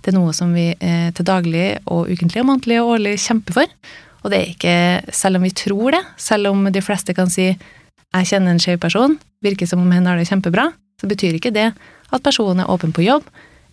Det 0.00 0.12
er 0.12 0.18
noe 0.18 0.32
som 0.36 0.54
vi 0.56 0.70
eh, 0.72 1.10
til 1.16 1.26
daglig 1.28 1.66
og 1.86 2.10
ukentlig 2.10 2.42
og 2.42 2.48
månedlig 2.50 2.80
og 2.82 2.94
årlig 2.96 3.16
kjemper 3.20 3.60
for. 3.60 3.74
Og 4.20 4.32
det 4.32 4.38
er 4.38 4.50
ikke, 4.52 5.12
selv 5.16 5.40
om 5.40 5.46
vi 5.46 5.52
tror 5.56 5.96
det, 5.96 6.02
selv 6.20 6.50
om 6.52 6.66
de 6.72 6.82
fleste 6.84 7.14
kan 7.16 7.30
si 7.32 7.50
'jeg 7.50 8.26
kjenner 8.26 8.50
en 8.50 8.58
skeiv 8.58 8.78
person', 8.78 9.18
virker 9.42 9.66
som 9.66 9.80
om 9.80 9.92
hun 9.92 10.06
har 10.06 10.16
det 10.16 10.28
kjempebra, 10.28 10.72
så 11.00 11.06
betyr 11.08 11.38
ikke 11.38 11.54
det 11.54 11.72
at 12.12 12.22
personen 12.22 12.60
er 12.60 12.70
åpen 12.70 12.92
på 12.92 13.04
jobb, 13.04 13.24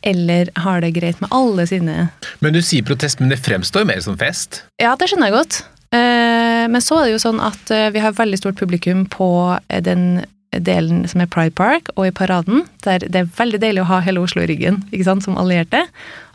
eller 0.04 0.50
har 0.56 0.82
det 0.82 0.94
greit 0.94 1.20
med 1.22 1.30
alle 1.32 1.66
sine 1.68 2.10
Men 2.40 2.54
du 2.54 2.62
sier 2.62 2.86
protest, 2.86 3.20
men 3.20 3.30
det 3.30 3.40
fremstår 3.40 3.82
jo 3.82 3.90
mer 3.90 4.00
som 4.00 4.18
fest. 4.18 4.64
Ja, 4.80 4.96
det 4.96 5.10
skjønner 5.10 5.32
jeg 5.32 5.38
godt. 5.40 5.64
Eh, 5.92 6.68
Men 6.68 6.82
så 6.84 7.00
er 7.00 7.06
det 7.08 7.16
jo 7.16 7.24
sånn 7.24 7.40
at 7.40 7.72
eh, 7.72 7.90
vi 7.96 8.00
har 8.04 8.12
veldig 8.12 8.38
stort 8.38 8.60
publikum 8.60 9.06
på 9.08 9.30
eh, 9.70 9.82
den 9.82 10.26
delen 10.64 11.04
som 11.10 11.22
er 11.22 11.30
Pride 11.32 11.54
Park, 11.56 11.90
og 11.96 12.08
i 12.08 12.12
paraden, 12.16 12.66
der 12.86 13.00
det 13.00 13.16
er 13.16 13.30
veldig 13.38 13.60
deilig 13.64 13.82
å 13.84 13.88
ha 13.90 14.00
hele 14.06 14.22
Oslo 14.22 14.42
i 14.44 14.48
ryggen, 14.50 14.82
ikke 14.92 15.06
sant, 15.08 15.24
som 15.24 15.38
allierte. 15.38 15.84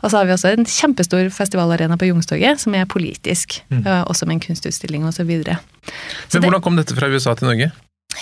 Og 0.03 0.11
så 0.11 0.17
har 0.19 0.25
vi 0.29 0.33
også 0.35 0.51
en 0.57 0.65
kjempestor 0.65 1.29
festivalarena 1.33 1.97
på 1.97 2.07
Youngstorget, 2.09 2.59
som 2.59 2.75
er 2.75 2.85
politisk, 2.85 3.61
Mm. 3.69 3.85
eh, 3.87 4.03
også 4.05 4.25
med 4.27 4.35
en 4.35 4.45
kunstutstilling 4.47 5.05
og 5.05 5.13
så 5.13 5.23
videre. 5.25 5.59
Men 6.33 6.41
hvordan 6.43 6.61
kom 6.61 6.75
dette 6.75 6.95
fra 6.95 7.07
USA 7.07 7.33
til 7.35 7.47
Norge? 7.47 7.71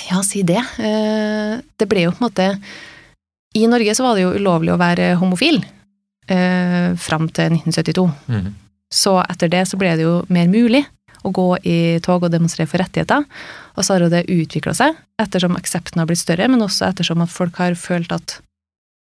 Ja, 0.10 0.22
si 0.24 0.42
det. 0.44 0.62
Eh, 0.80 1.60
Det 1.78 1.88
ble 1.90 2.04
jo 2.04 2.12
på 2.12 2.22
en 2.24 2.30
måte 2.30 2.58
I 3.56 3.66
Norge 3.68 3.92
så 3.96 4.04
var 4.04 4.16
det 4.16 4.22
jo 4.24 4.34
ulovlig 4.40 4.72
å 4.72 4.78
være 4.80 5.16
homofil 5.20 5.64
eh, 6.30 6.96
fram 6.96 7.28
til 7.30 7.50
1972. 7.58 8.06
Mm. 8.30 8.54
Så 8.92 9.18
etter 9.30 9.50
det 9.52 9.66
så 9.68 9.78
ble 9.80 9.96
det 9.98 10.04
jo 10.06 10.26
mer 10.30 10.48
mulig 10.48 10.86
å 11.24 11.32
gå 11.36 11.48
i 11.68 11.76
tog 12.06 12.24
og 12.26 12.32
demonstrere 12.34 12.70
for 12.70 12.82
rettigheter. 12.82 13.26
Og 13.78 13.86
så 13.86 13.94
har 13.96 14.06
jo 14.06 14.10
det 14.14 14.24
utvikla 14.32 14.74
seg, 14.78 14.98
ettersom 15.22 15.56
aksepten 15.60 16.02
har 16.02 16.10
blitt 16.10 16.22
større, 16.24 16.48
men 16.50 16.64
også 16.66 16.88
ettersom 16.90 17.22
at 17.24 17.30
folk 17.34 17.60
har 17.62 17.78
følt 17.80 18.12
at 18.16 18.40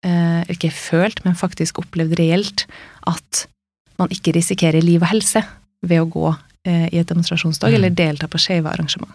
eh, 0.06 0.44
Ikke 0.51 0.72
følt, 0.74 1.24
men 1.25 1.36
faktisk 1.38 1.80
opplevd 1.84 2.18
reelt 2.20 2.65
at 3.08 3.46
man 4.01 4.10
ikke 4.13 4.34
risikerer 4.36 4.82
liv 4.84 5.01
og 5.03 5.12
helse 5.12 5.44
ved 5.86 6.01
å 6.01 6.08
gå 6.10 6.27
eh, 6.65 6.88
i 6.91 6.98
et 7.01 7.08
demonstrasjonstog 7.10 7.70
Mm. 7.72 7.75
eller 7.77 7.89
delta 7.96 8.27
på 8.27 8.39
skeive 8.41 8.70
arrangement. 8.70 9.13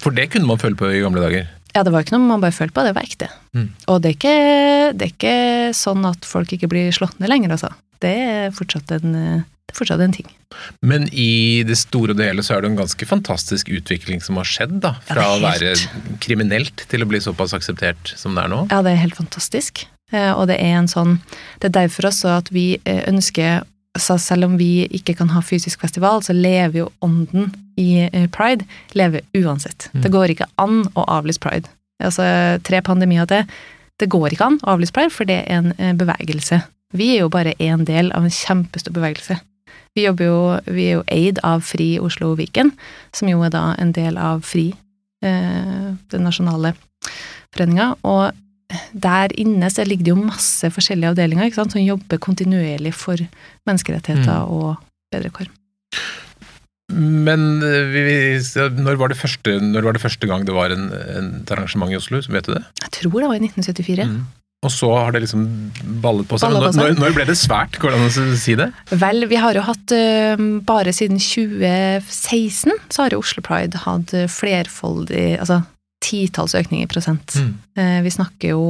For 0.00 0.10
det 0.14 0.30
kunne 0.32 0.46
man 0.48 0.58
føle 0.60 0.76
på 0.78 0.88
i 0.92 1.00
gamle 1.04 1.20
dager. 1.20 1.48
Ja, 1.74 1.82
det 1.82 1.92
var 1.92 2.02
ikke 2.04 2.16
noe 2.16 2.26
man 2.28 2.40
bare 2.42 2.52
følte 2.52 2.74
på, 2.76 2.82
det 2.84 2.94
var 2.96 3.06
ekte. 3.06 3.28
Mm. 3.56 3.68
Og 3.88 4.02
det 4.02 4.10
er, 4.10 4.16
ikke, 4.18 4.92
det 4.98 5.06
er 5.06 5.12
ikke 5.14 5.36
sånn 5.76 6.04
at 6.08 6.24
folk 6.28 6.52
ikke 6.52 6.68
blir 6.68 6.92
slått 6.92 7.18
ned 7.20 7.30
lenger, 7.32 7.54
altså. 7.56 7.70
Det 8.02 8.12
er 8.12 8.50
fortsatt 8.56 8.90
en, 8.98 9.14
eh, 9.16 9.42
det 9.72 9.78
er 9.78 9.80
fortsatt 9.80 10.02
en 10.04 10.12
ting. 10.12 10.28
Men 10.84 11.06
i 11.16 11.62
det 11.64 11.78
store 11.80 12.12
og 12.12 12.18
det 12.20 12.28
hele 12.28 12.44
så 12.44 12.56
er 12.56 12.62
det 12.62 12.72
en 12.72 12.80
ganske 12.82 13.06
fantastisk 13.08 13.70
utvikling 13.72 14.20
som 14.20 14.36
har 14.36 14.48
skjedd, 14.48 14.74
da. 14.84 14.94
Fra 15.08 15.24
er 15.24 15.36
å 15.38 15.40
være 15.40 15.72
kriminelt 16.20 16.84
til 16.92 17.04
å 17.04 17.08
bli 17.08 17.22
såpass 17.24 17.54
akseptert 17.56 18.12
som 18.20 18.36
det 18.36 18.44
er 18.44 18.52
nå. 18.52 18.66
Ja, 18.68 18.82
det 18.84 18.92
er 18.92 19.00
helt 19.06 19.16
fantastisk. 19.16 19.86
Eh, 20.12 20.30
Og 20.36 20.46
det 20.50 20.58
er 20.60 20.76
en 20.76 20.90
sånn 20.90 21.20
Det 21.58 21.70
er 21.70 21.78
derfor 21.86 22.10
også 22.10 22.34
at 22.36 22.50
vi 22.52 22.76
eh, 22.84 23.04
ønsker 23.08 23.62
så 23.98 24.16
selv 24.20 24.46
om 24.46 24.56
vi 24.56 24.86
ikke 24.88 25.12
kan 25.18 25.28
ha 25.34 25.42
fysisk 25.44 25.82
festival, 25.84 26.22
så 26.24 26.32
lever 26.32 26.78
jo 26.78 26.86
ånden 27.04 27.50
i 27.76 28.06
eh, 28.06 28.24
pride 28.32 28.64
lever 28.96 29.20
uansett. 29.36 29.90
Mm. 29.92 30.02
Det 30.04 30.12
går 30.14 30.32
ikke 30.32 30.48
an 30.60 30.78
å 30.96 31.04
avlyse 31.12 31.40
pride. 31.40 31.68
Altså, 32.00 32.24
tre 32.64 32.80
pandemier 32.80 33.28
til. 33.28 33.44
Det 34.00 34.08
går 34.08 34.32
ikke 34.32 34.48
an 34.48 34.56
å 34.64 34.72
avlyse 34.74 34.96
pride, 34.96 35.12
for 35.12 35.28
det 35.28 35.42
er 35.44 35.60
en 35.76 35.98
bevegelse. 36.00 36.62
Vi 36.96 37.10
er 37.14 37.22
jo 37.26 37.28
bare 37.32 37.52
en 37.60 37.84
del 37.88 38.08
av 38.16 38.24
en 38.24 38.32
kjempestor 38.32 38.96
bevegelse. 38.96 39.36
Vi, 39.96 40.06
jo, 40.08 40.12
vi 40.72 40.86
er 40.88 40.94
jo 40.98 41.02
eid 41.12 41.40
av 41.44 41.60
Fri 41.68 41.98
Oslo 42.00 42.32
Viken, 42.38 42.72
som 43.12 43.28
jo 43.28 43.42
er 43.44 43.52
da 43.52 43.74
en 43.78 43.92
del 43.92 44.16
av 44.16 44.40
Fri, 44.46 44.70
eh, 45.24 45.90
det 46.10 46.20
nasjonale 46.22 46.72
foreninga. 47.52 47.90
Og 48.08 48.32
der 48.96 49.34
inne 49.36 49.68
så 49.68 49.84
ligger 49.84 50.04
det 50.06 50.14
jo 50.14 50.22
masse 50.24 50.70
forskjellige 50.72 51.12
avdelinger 51.12 51.50
ikke 51.50 51.60
sant, 51.60 51.74
som 51.76 51.84
jobber 51.84 52.16
kontinuerlig 52.24 52.94
for 52.96 53.20
menneskerettigheter 53.68 54.46
Mm. 54.46 54.48
og 54.48 54.76
bedre 55.12 55.28
kår. 55.30 55.50
Men 56.92 57.62
eh, 57.64 57.88
vi, 57.92 58.02
når, 58.80 58.96
var 59.00 59.12
det 59.12 59.16
første, 59.20 59.58
når 59.60 59.82
var 59.86 59.92
det 59.96 60.02
første 60.02 60.26
gang 60.28 60.44
det 60.48 60.54
var 60.56 60.72
en, 60.74 60.88
en, 60.92 61.28
et 61.42 61.50
arrangement 61.54 61.92
i 61.92 61.96
Oslo? 61.96 62.20
Vet 62.32 62.48
du 62.48 62.54
det? 62.54 62.64
Jeg 62.82 62.90
tror 62.98 63.20
det 63.20 63.28
var 63.28 63.36
i 63.38 63.44
1974. 63.44 64.08
Mm. 64.08 64.24
Og 64.62 64.70
så 64.70 64.88
har 64.94 65.10
det 65.14 65.24
liksom 65.24 65.42
ballet 66.04 66.28
på 66.30 66.38
seg. 66.38 66.52
Ballet 66.54 66.70
på 66.70 66.78
Når, 66.78 66.92
seg. 66.92 67.00
når 67.02 67.14
ble 67.16 67.24
det 67.26 67.34
svært? 67.40 67.78
Går 67.82 67.90
det 67.90 67.98
an 67.98 68.06
å 68.06 68.36
si 68.38 68.54
det? 68.60 68.68
Vel, 68.94 69.24
vi 69.26 69.40
har 69.42 69.56
jo 69.58 69.64
hatt 69.66 69.94
bare 70.68 70.92
siden 70.94 71.18
2016 71.18 72.70
så 72.88 73.02
har 73.02 73.10
jo 73.16 73.22
Oslo 73.22 73.42
Pride 73.42 73.80
hatt 73.84 74.14
eh, 74.14 74.28
flerfoldig, 74.30 75.24
altså 75.42 75.62
titalls 76.02 76.54
økning 76.58 76.82
i 76.84 76.88
prosent. 76.90 77.34
Mm. 77.38 77.50
Eh, 77.78 77.98
Vi 78.06 78.10
snakker 78.14 78.54
jo 78.54 78.62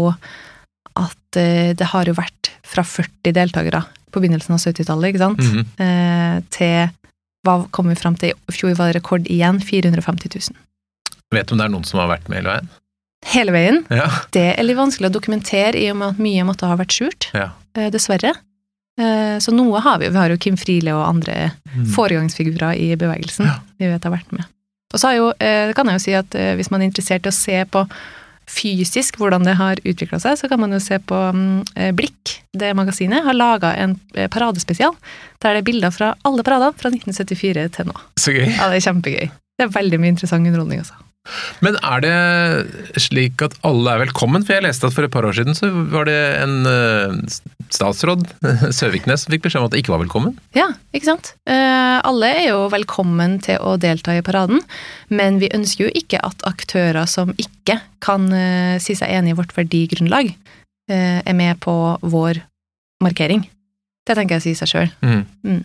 at 0.96 1.38
eh, 1.40 1.72
det 1.76 1.90
har 1.92 2.08
jo 2.08 2.16
vært 2.16 2.50
fra 2.64 2.84
40 2.84 3.32
deltakere 3.37 3.84
på 4.12 4.20
begynnelsen 4.20 4.52
av 4.56 4.61
70-tallet, 4.61 5.12
ikke 5.12 5.22
sant, 5.26 5.40
Mhm. 5.40 5.62
Eh, 5.80 6.40
til 6.52 6.90
hva 7.44 7.54
kom 7.75 7.88
vi 7.88 7.96
fram 7.99 8.14
til? 8.16 8.32
I 8.49 8.52
fjor 8.54 8.75
var 8.78 8.92
det 8.92 9.00
rekord 9.00 9.25
igjen, 9.26 9.58
450 9.61 10.28
000. 10.52 10.56
Vet 11.32 11.49
du 11.49 11.54
om 11.54 11.58
det 11.58 11.64
er 11.64 11.72
noen 11.72 11.84
som 11.88 11.99
har 12.00 12.08
vært 12.12 12.28
med 12.28 12.38
hele 12.42 12.52
veien? 12.52 12.68
Hele 13.33 13.52
veien. 13.55 13.85
Ja. 13.91 14.09
Det 14.35 14.47
er 14.59 14.64
litt 14.67 14.76
vanskelig 14.76 15.11
å 15.11 15.14
dokumentere 15.14 15.79
i 15.79 15.88
og 15.93 15.97
med 16.00 16.14
at 16.17 16.23
mye 16.23 16.45
måtte 16.49 16.67
ha 16.67 16.76
vært 16.76 16.97
skjult, 16.97 17.29
ja. 17.37 17.50
eh, 17.79 17.91
dessverre. 17.95 18.35
Eh, 19.00 19.37
Så 19.41 19.55
noe 19.55 19.81
har 19.81 19.99
vi. 20.02 20.09
Vi 20.12 20.19
har 20.19 20.29
jo 20.35 20.37
Kim 20.43 20.57
Friele 20.57 20.93
og 20.95 21.07
andre 21.09 21.52
Mm. 21.73 21.87
foregangsfigurer 21.95 22.76
i 22.76 22.95
bevegelsen 22.97 23.47
Ja. 23.47 23.55
vi 23.79 23.87
vet 23.88 24.05
har 24.05 24.12
vært 24.12 24.33
med. 24.33 24.45
Og 24.93 25.00
så 25.00 25.09
har 25.09 25.14
jo, 25.17 25.33
eh, 25.41 25.73
kan 25.73 25.87
jeg 25.87 25.95
jo 25.95 25.99
si 26.05 26.12
at 26.12 26.29
hvis 26.59 26.71
man 26.71 26.83
er 26.83 26.91
interessert 26.91 27.25
i 27.25 27.31
å 27.31 27.33
se 27.33 27.64
på 27.64 27.87
fysisk 28.47 29.17
hvordan 29.17 29.45
det 29.47 29.55
har 29.57 29.76
utvikla 29.76 30.19
seg, 30.21 30.37
så 30.37 30.49
kan 30.50 30.61
man 30.61 30.73
jo 30.73 30.79
se 30.83 30.99
på 30.99 31.14
mm, 31.33 31.95
Blikk, 31.97 32.41
det 32.52 32.75
magasinet, 32.76 33.25
har 33.25 33.33
laga 33.33 33.73
en 33.79 33.95
paradespesial 34.29 34.93
der 35.41 35.55
det 35.55 35.62
er 35.62 35.73
bilder 35.73 35.91
fra 35.95 36.14
alle 36.26 36.43
paradene 36.43 36.75
fra 36.76 36.91
1974 36.91 37.71
til 37.73 37.87
nå. 37.87 37.95
Så 38.19 38.35
gøy. 38.35 38.50
Ja, 38.57 38.69
det 38.69 38.83
er 38.83 38.93
kjempegøy. 38.93 39.31
Det 39.59 39.64
er 39.69 39.73
veldig 39.81 39.99
mye 40.02 40.12
interessant 40.12 40.47
underholdning, 40.47 40.83
altså. 40.83 40.95
Men 41.62 41.76
er 41.87 42.02
det 42.02 43.00
slik 43.00 43.43
at 43.45 43.55
alle 43.67 43.95
er 43.95 44.02
velkommen? 44.02 44.43
For 44.43 44.57
jeg 44.57 44.64
leste 44.64 44.88
at 44.88 44.95
for 44.97 45.07
et 45.07 45.12
par 45.14 45.26
år 45.26 45.37
siden 45.38 45.55
så 45.55 45.69
var 45.93 46.09
det 46.09 46.19
en 46.41 46.67
eh, 46.67 47.14
statsråd, 47.73 48.26
Søviknes, 48.79 49.25
som 49.25 49.35
fikk 49.35 49.47
beskjed 49.47 49.62
om 49.62 49.69
at 49.69 49.76
det 49.76 49.83
ikke 49.85 49.95
var 49.95 50.02
velkommen. 50.02 50.35
Ja, 50.59 50.69
ikke 50.91 51.12
sant? 51.12 51.33
Eh, 51.47 51.99
alle 52.02 52.33
er 52.43 52.49
jo 52.50 52.67
velkommen 52.73 53.38
til 53.45 53.62
å 53.62 53.76
delta 53.81 54.17
i 54.19 54.25
paraden, 54.26 54.64
men 55.14 55.38
vi 55.43 55.52
ønsker 55.55 55.87
jo 55.87 55.95
ikke 56.02 56.21
at 56.26 56.43
aktører 56.49 57.07
som 57.11 57.35
ikke 57.38 57.79
kan 58.02 58.26
eh, 58.35 58.76
si 58.83 58.99
seg 58.99 59.14
enig 59.14 59.37
i 59.37 59.38
vårt 59.38 59.55
verdigrunnlag, 59.57 60.35
er 60.93 61.33
med 61.38 61.57
på 61.62 61.73
vår 62.02 62.43
markering. 63.00 63.47
Det 64.05 64.17
tenker 64.19 64.37
jeg 64.37 64.45
sier 64.45 64.59
seg 64.59 64.71
sjøl. 64.73 64.91
Mm. 65.47 65.61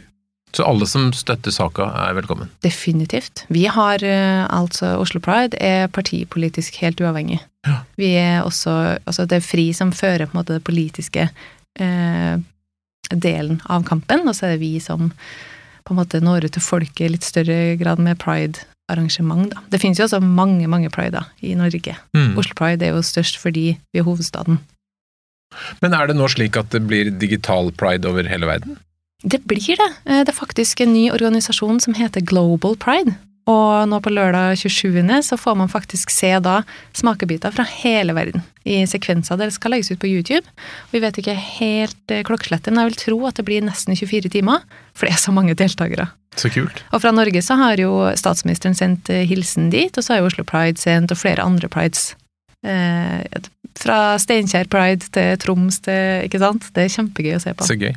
Så 0.56 0.64
alle 0.64 0.88
som 0.88 1.10
støtter 1.14 1.52
saka, 1.54 1.90
er 2.08 2.16
velkommen. 2.18 2.50
Definitivt. 2.64 3.44
Vi 3.54 3.66
har 3.70 4.04
eh, 4.04 4.46
altså 4.48 4.96
Oslo 5.02 5.20
Pride 5.24 5.60
er 5.62 5.90
partipolitisk 5.92 6.80
helt 6.82 7.02
uavhengig. 7.04 7.42
Ja. 7.68 7.82
Vi 8.00 8.14
er 8.16 8.46
også 8.46 8.78
Altså, 9.06 9.26
det 9.28 9.42
er 9.42 9.46
FRI 9.46 9.72
som 9.76 9.92
fører 9.92 10.26
på 10.26 10.38
en 10.38 10.42
måte 10.42 10.58
det 10.58 10.66
politiske 10.68 11.28
eh, 11.28 12.40
delen 13.12 13.62
av 13.68 13.86
kampen, 13.88 14.28
og 14.28 14.36
så 14.36 14.48
er 14.48 14.56
det 14.56 14.64
vi 14.64 14.80
som 14.84 15.12
på 15.88 15.94
en 15.94 16.02
måte 16.02 16.20
når 16.24 16.48
ut 16.48 16.58
til 16.58 16.64
folket 16.64 17.06
i 17.06 17.12
litt 17.14 17.28
større 17.28 17.78
grad 17.80 18.00
med 18.04 18.20
pride-arrangement, 18.20 19.54
da. 19.54 19.62
Det 19.72 19.80
finnes 19.80 20.00
jo 20.00 20.08
også 20.08 20.20
mange, 20.20 20.68
mange 20.68 20.92
prider 20.92 21.30
i 21.40 21.54
Norge. 21.56 21.96
Mm. 22.18 22.34
Oslo 22.40 22.58
Pride 22.60 22.84
er 22.84 22.98
jo 22.98 23.06
størst 23.06 23.40
fordi 23.40 23.70
vi 23.80 24.02
er 24.02 24.08
hovedstaden. 24.08 24.60
Men 25.80 25.96
er 25.96 26.10
det 26.10 26.18
nå 26.18 26.28
slik 26.28 26.60
at 26.60 26.74
det 26.74 26.84
blir 26.90 27.14
digital 27.16 27.72
pride 27.80 28.10
over 28.10 28.28
hele 28.28 28.50
verden? 28.50 28.76
Det 29.24 29.42
blir 29.50 29.78
det. 29.80 29.92
Eh, 30.06 30.24
Det 30.24 30.30
er 30.34 30.38
faktisk 30.46 30.82
en 30.82 30.94
ny 30.94 31.10
organisasjon 31.12 31.80
som 31.82 31.94
heter 31.94 32.22
Global 32.22 32.76
Pride. 32.76 33.16
Og 33.48 33.88
nå 33.88 34.02
på 34.04 34.12
lørdag 34.12 34.58
27. 34.60 35.22
så 35.24 35.38
får 35.40 35.56
man 35.56 35.70
faktisk 35.72 36.12
se 36.12 36.34
da 36.44 36.64
smakebiter 36.94 37.54
fra 37.56 37.64
hele 37.64 38.12
verden 38.14 38.44
i 38.68 38.82
sekvenser. 38.84 39.38
Det 39.40 39.54
skal 39.56 39.72
legges 39.72 39.92
ut 39.92 40.00
på 40.02 40.10
YouTube. 40.10 40.44
Vi 40.92 41.00
vet 41.00 41.16
ikke 41.22 41.34
helt 41.34 42.12
eh, 42.12 42.24
klokkeslettet, 42.28 42.74
men 42.74 42.84
jeg 42.84 42.92
vil 42.92 43.02
tro 43.06 43.20
at 43.30 43.40
det 43.40 43.46
blir 43.48 43.64
nesten 43.64 43.96
24 43.96 44.30
timer, 44.36 44.66
for 44.94 45.08
det 45.08 45.14
er 45.16 45.24
så 45.24 45.32
mange 45.32 45.56
deltakere. 45.56 46.10
Så 46.36 46.52
kult. 46.52 46.84
Og 46.92 47.02
fra 47.02 47.14
Norge 47.16 47.42
så 47.42 47.56
har 47.56 47.80
jo 47.80 48.12
statsministeren 48.20 48.76
sendt 48.76 49.10
eh, 49.10 49.24
hilsen 49.26 49.72
dit, 49.72 49.96
og 49.96 50.04
så 50.04 50.14
har 50.14 50.20
jo 50.22 50.28
Oslo 50.28 50.44
Pride 50.44 50.78
sendt, 50.78 51.16
og 51.16 51.18
flere 51.18 51.42
andre 51.48 51.72
prides. 51.72 52.16
Eh, 52.68 53.24
fra 53.80 54.18
Steinkjer 54.20 54.68
Pride 54.68 55.08
til 55.14 55.38
Troms 55.40 55.80
til 55.86 56.26
Ikke 56.28 56.42
sant? 56.42 56.68
Det 56.76 56.84
er 56.84 56.94
kjempegøy 56.98 57.38
å 57.38 57.42
se 57.42 57.54
på. 57.56 57.64
Så 57.70 57.80
gøy. 57.80 57.96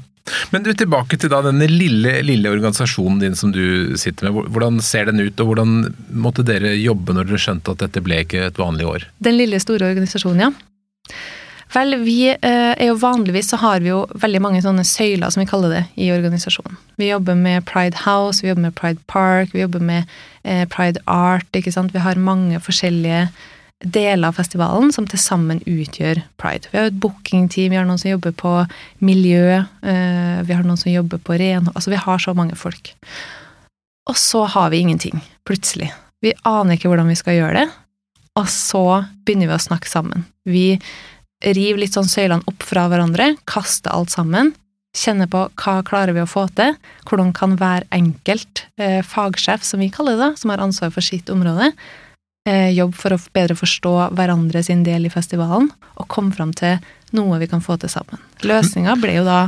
Men 0.52 0.64
du, 0.66 0.70
tilbake 0.76 1.18
til 1.20 1.32
da 1.32 1.40
denne 1.44 1.66
lille, 1.70 2.18
lille 2.26 2.52
organisasjonen 2.52 3.20
din 3.22 3.36
som 3.38 3.52
du 3.54 3.96
sitter 4.00 4.28
med. 4.28 4.50
Hvordan 4.52 4.80
ser 4.84 5.10
den 5.10 5.22
ut, 5.22 5.40
og 5.40 5.52
hvordan 5.52 5.76
måtte 6.12 6.44
dere 6.46 6.74
jobbe 6.76 7.16
når 7.16 7.30
dere 7.30 7.42
skjønte 7.42 7.74
at 7.74 7.84
dette 7.84 8.02
ble 8.04 8.22
ikke 8.24 8.46
et 8.50 8.60
vanlig 8.60 8.88
år? 8.88 9.06
Den 9.24 9.38
lille, 9.40 9.60
store 9.62 9.90
organisasjonen, 9.90 10.48
ja. 10.48 10.50
Vel, 11.70 11.94
vi 12.02 12.32
eh, 12.32 12.72
er 12.74 12.88
jo 12.88 12.96
vanligvis 12.98 13.52
så 13.52 13.60
har 13.62 13.82
vi 13.82 13.92
jo 13.92 14.00
veldig 14.18 14.40
mange 14.42 14.62
sånne 14.64 14.82
søyler, 14.86 15.30
som 15.30 15.44
vi 15.44 15.50
kaller 15.50 15.76
det, 15.76 15.84
i 16.02 16.10
organisasjonen. 16.10 16.78
Vi 16.98 17.12
jobber 17.12 17.38
med 17.38 17.62
Pride 17.68 18.02
House, 18.02 18.42
vi 18.42 18.50
jobber 18.50 18.66
med 18.66 18.76
Pride 18.78 19.02
Park, 19.10 19.54
vi 19.54 19.62
jobber 19.62 19.84
med 19.92 20.10
eh, 20.42 20.64
Pride 20.70 21.02
Art, 21.06 21.46
ikke 21.54 21.72
sant. 21.74 21.94
Vi 21.94 22.02
har 22.02 22.18
mange 22.18 22.58
forskjellige 22.64 23.28
deler 23.80 24.28
av 24.28 24.36
festivalen 24.36 24.92
som 24.92 25.06
til 25.08 25.20
sammen 25.20 25.62
utgjør 25.64 26.20
Pride. 26.40 26.68
Vi 26.70 26.78
har 26.78 26.86
jo 26.88 26.92
et 26.92 27.00
bookingteam, 27.00 27.72
vi 27.72 27.78
har 27.78 27.86
noen 27.88 28.00
som 28.00 28.10
jobber 28.10 28.34
på 28.36 28.52
miljø, 29.04 29.60
eh, 29.82 30.40
vi 30.44 30.56
har 30.56 30.64
noen 30.66 30.80
som 30.80 30.92
jobber 30.92 31.18
på 31.18 31.38
renhold 31.40 31.76
Altså, 31.76 31.90
vi 31.90 32.00
har 32.00 32.18
så 32.18 32.34
mange 32.36 32.56
folk. 32.56 32.92
Og 34.08 34.16
så 34.16 34.44
har 34.44 34.70
vi 34.70 34.82
ingenting, 34.82 35.20
plutselig. 35.48 35.92
Vi 36.20 36.34
aner 36.44 36.76
ikke 36.76 36.90
hvordan 36.90 37.08
vi 37.08 37.16
skal 37.16 37.38
gjøre 37.38 37.62
det, 37.62 37.68
og 38.36 38.48
så 38.52 38.84
begynner 39.24 39.48
vi 39.48 39.56
å 39.56 39.68
snakke 39.68 39.88
sammen. 39.88 40.26
Vi 40.44 40.80
river 41.40 41.80
litt 41.80 41.96
sånn 41.96 42.10
søylene 42.10 42.44
opp 42.50 42.64
fra 42.66 42.84
hverandre, 42.90 43.32
kaster 43.48 43.94
alt 43.94 44.12
sammen, 44.12 44.52
kjenner 44.96 45.30
på 45.30 45.46
hva 45.62 45.80
klarer 45.86 46.12
vi 46.12 46.20
å 46.20 46.28
få 46.28 46.48
til, 46.58 46.74
hvordan 47.08 47.32
kan 47.32 47.56
hver 47.56 47.86
enkelt 47.94 48.66
eh, 48.76 49.00
fagsjef, 49.06 49.64
som 49.64 49.80
vi 49.80 49.88
kaller 49.94 50.18
det, 50.18 50.26
da, 50.26 50.30
som 50.36 50.52
har 50.52 50.62
ansvar 50.64 50.92
for 50.92 51.06
sitt 51.06 51.30
område, 51.32 51.70
eh, 52.50 52.68
jobbe 52.74 52.98
for 52.98 53.14
å 53.14 53.22
bedre 53.34 53.56
forstå 53.58 53.94
hverandre 54.18 54.62
sin 54.66 54.84
del 54.86 55.06
i 55.06 55.12
festivalen, 55.12 55.70
og 55.96 56.10
komme 56.10 56.34
fram 56.36 56.54
til 56.56 56.80
noe 57.16 57.40
vi 57.40 57.50
kan 57.50 57.62
få 57.64 57.78
til 57.80 57.92
sammen. 57.92 58.20
Løsninga 58.46 58.96
ble 59.00 59.20
jo 59.20 59.26
da 59.26 59.42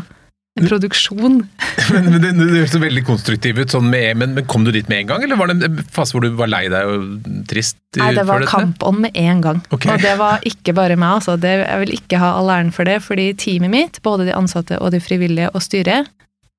en 0.60 0.68
produksjon. 0.68 1.38
Men, 1.92 2.08
men 2.12 2.20
det, 2.22 2.30
det 2.36 2.46
høres 2.60 2.72
så 2.74 2.78
veldig 2.80 3.02
konstruktiv 3.04 3.58
ut, 3.58 3.72
sånn 3.72 3.88
med, 3.90 4.14
men, 4.20 4.34
men 4.36 4.44
kom 4.48 4.62
du 4.64 4.70
dit 4.72 4.86
med 4.88 5.02
en 5.02 5.08
gang, 5.10 5.24
eller 5.24 5.38
var 5.40 5.50
det 5.50 5.66
en 5.66 5.80
fase 5.92 6.14
hvor 6.14 6.22
du 6.24 6.36
var 6.38 6.48
lei 6.48 6.60
deg 6.70 6.88
og 6.88 7.26
trist? 7.50 7.78
Nei, 7.98 8.12
det 8.16 8.24
var 8.28 8.44
kamp 8.44 8.76
kampånd 8.76 9.02
med 9.06 9.16
en 9.18 9.40
gang. 9.44 9.62
Okay. 9.72 9.90
Og 9.92 10.04
det 10.04 10.12
var 10.20 10.44
ikke 10.48 10.74
bare 10.76 10.96
meg, 11.00 11.18
altså. 11.18 11.34
Det, 11.40 11.52
jeg 11.64 11.82
vil 11.82 11.94
ikke 11.96 12.20
ha 12.22 12.30
all 12.38 12.52
æren 12.54 12.72
for 12.76 12.88
det, 12.88 12.98
fordi 13.04 13.30
teamet 13.40 13.72
mitt, 13.72 14.00
både 14.04 14.28
de 14.28 14.36
ansatte 14.36 14.78
og 14.78 14.92
de 14.94 15.00
frivillige 15.02 15.50
og 15.52 15.64
styret, 15.64 16.12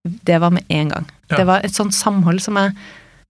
det 0.03 0.41
var 0.43 0.53
med 0.57 0.67
en 0.73 0.91
gang. 0.93 1.09
Ja. 1.29 1.39
Det 1.39 1.47
var 1.49 1.65
et 1.65 1.77
sånt 1.77 1.95
samhold 1.95 2.43
som 2.43 2.59
jeg 2.59 2.75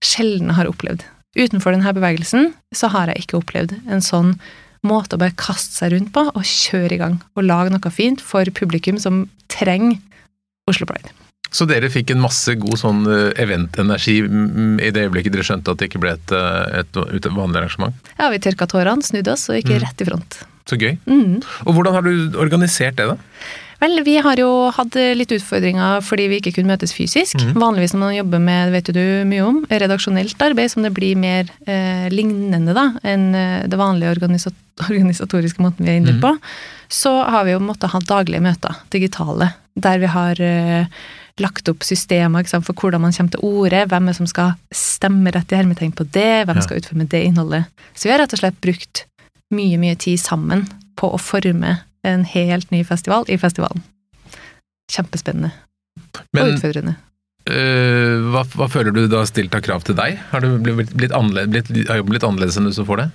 sjelden 0.04 0.52
har 0.56 0.68
opplevd. 0.68 1.04
Utenfor 1.34 1.74
denne 1.74 1.92
bevegelsen 1.96 2.52
så 2.74 2.90
har 2.94 3.10
jeg 3.10 3.24
ikke 3.24 3.40
opplevd 3.40 3.74
en 3.90 4.02
sånn 4.04 4.36
måte 4.84 5.16
å 5.16 5.20
bare 5.22 5.34
kaste 5.40 5.74
seg 5.80 5.94
rundt 5.94 6.12
på 6.14 6.26
og 6.28 6.44
kjøre 6.46 6.94
i 6.94 7.00
gang 7.00 7.18
og 7.34 7.46
lage 7.48 7.72
noe 7.72 7.90
fint 7.94 8.20
for 8.22 8.44
publikum 8.54 8.98
som 9.00 9.24
trenger 9.52 9.96
Oslo 10.70 10.86
Pride. 10.88 11.10
Så 11.54 11.66
dere 11.70 11.86
fikk 11.92 12.10
en 12.10 12.22
masse 12.24 12.50
god 12.58 12.78
sånn 12.80 13.04
eventenergi 13.38 14.16
mm, 14.26 14.80
i 14.82 14.88
det 14.94 15.04
øyeblikket 15.06 15.34
dere 15.36 15.44
skjønte 15.46 15.70
at 15.70 15.78
det 15.80 15.86
ikke 15.90 16.00
ble 16.02 16.14
et, 16.16 16.32
eh, 16.34 16.80
et, 16.80 16.98
et 17.14 17.28
vanlig 17.30 17.60
arrangement? 17.60 17.94
Ja, 18.18 18.26
vi 18.32 18.40
tørka 18.42 18.66
tårene, 18.70 19.06
snudde 19.06 19.34
oss 19.36 19.46
og 19.52 19.60
gikk 19.60 19.70
Mm. 19.70 19.78
rett 19.84 20.02
i 20.02 20.08
front. 20.08 20.38
Så 20.66 20.78
gøy. 20.80 20.96
Mm. 21.06 21.42
Og 21.68 21.76
hvordan 21.76 21.94
har 21.94 22.02
du 22.06 22.38
organisert 22.40 22.96
det, 22.98 23.06
da? 23.12 23.16
Vel, 23.80 24.00
vi 24.06 24.16
har 24.22 24.38
jo 24.40 24.50
hatt 24.74 24.96
litt 25.18 25.32
utfordringer 25.34 26.02
fordi 26.04 26.28
vi 26.30 26.38
ikke 26.40 26.54
kunne 26.58 26.74
møtes 26.74 26.94
fysisk. 26.96 27.38
Mm. 27.40 27.56
Vanligvis 27.60 27.94
når 27.94 28.02
man 28.04 28.14
jobber 28.16 28.44
med, 28.44 28.74
vet 28.74 28.92
du 28.94 29.02
mye 29.28 29.46
om, 29.46 29.62
redaksjonelt 29.70 30.44
arbeid, 30.46 30.72
som 30.72 30.86
det 30.86 30.92
blir 30.96 31.18
mer 31.20 31.50
eh, 31.66 32.06
lignende 32.12 32.76
da, 32.76 32.86
enn 33.02 33.26
eh, 33.34 33.66
det 33.70 33.80
vanlige 33.80 34.14
organisat 34.14 34.56
organisatoriske 34.88 35.62
måten 35.62 35.86
vi 35.86 35.92
er 35.92 36.00
inne 36.00 36.16
på, 36.22 36.32
på, 36.34 36.54
så 36.90 37.12
har 37.30 37.46
vi 37.46 37.54
jo 37.54 37.60
måttet 37.62 37.92
ha 37.92 38.00
daglige 38.02 38.42
møter, 38.42 38.80
digitale, 38.94 39.52
der 39.74 40.00
vi 40.02 40.10
har 40.10 40.40
eh, 40.42 41.04
lagt 41.42 41.68
opp 41.70 41.82
systemer 41.86 42.46
sant, 42.46 42.66
for 42.66 42.78
hvordan 42.78 43.02
man 43.02 43.14
kommer 43.14 43.34
til 43.34 43.46
ordet, 43.46 43.86
hvem 43.90 44.10
er 44.10 44.18
som 44.18 44.28
skal 44.30 44.54
stemme 44.74 45.32
rett 45.34 45.52
i 45.52 45.58
hermetegn 45.58 45.94
på 45.96 46.06
det, 46.14 46.44
hvem 46.46 46.60
Ja. 46.60 46.62
skal 46.66 46.78
utforme 46.78 47.08
det 47.10 47.24
innholdet. 47.26 47.66
Så 47.94 48.08
vi 48.08 48.14
har 48.14 48.22
rett 48.22 48.34
og 48.36 48.42
slett 48.42 48.60
brukt 48.62 49.04
mye, 49.54 49.78
mye 49.78 49.98
tid 49.98 50.18
sammen 50.22 50.66
på 50.98 51.10
å 51.10 51.18
forme 51.20 51.80
en 52.04 52.24
helt 52.28 52.70
ny 52.74 52.84
festival 52.86 53.26
i 53.32 53.38
festivalen. 53.40 53.82
Kjempespennende 54.92 55.52
og 56.14 56.52
utfordrende. 56.52 56.96
Øh, 57.44 58.24
hva, 58.32 58.44
hva 58.56 58.68
føler 58.72 58.94
du 58.94 59.04
da 59.12 59.24
stilt 59.28 59.54
av 59.56 59.64
krav 59.64 59.84
til 59.84 59.96
deg? 59.98 60.16
Har, 60.30 60.44
du 60.44 60.56
blitt, 60.64 60.94
blitt 60.96 61.12
annerledes, 61.12 61.50
blitt, 61.52 61.88
har 61.90 62.00
jobben 62.00 62.14
blitt 62.14 62.24
annerledes 62.24 62.56
enn 62.60 62.68
du 62.68 62.72
så 62.76 62.86
for 62.88 63.02
deg? 63.02 63.12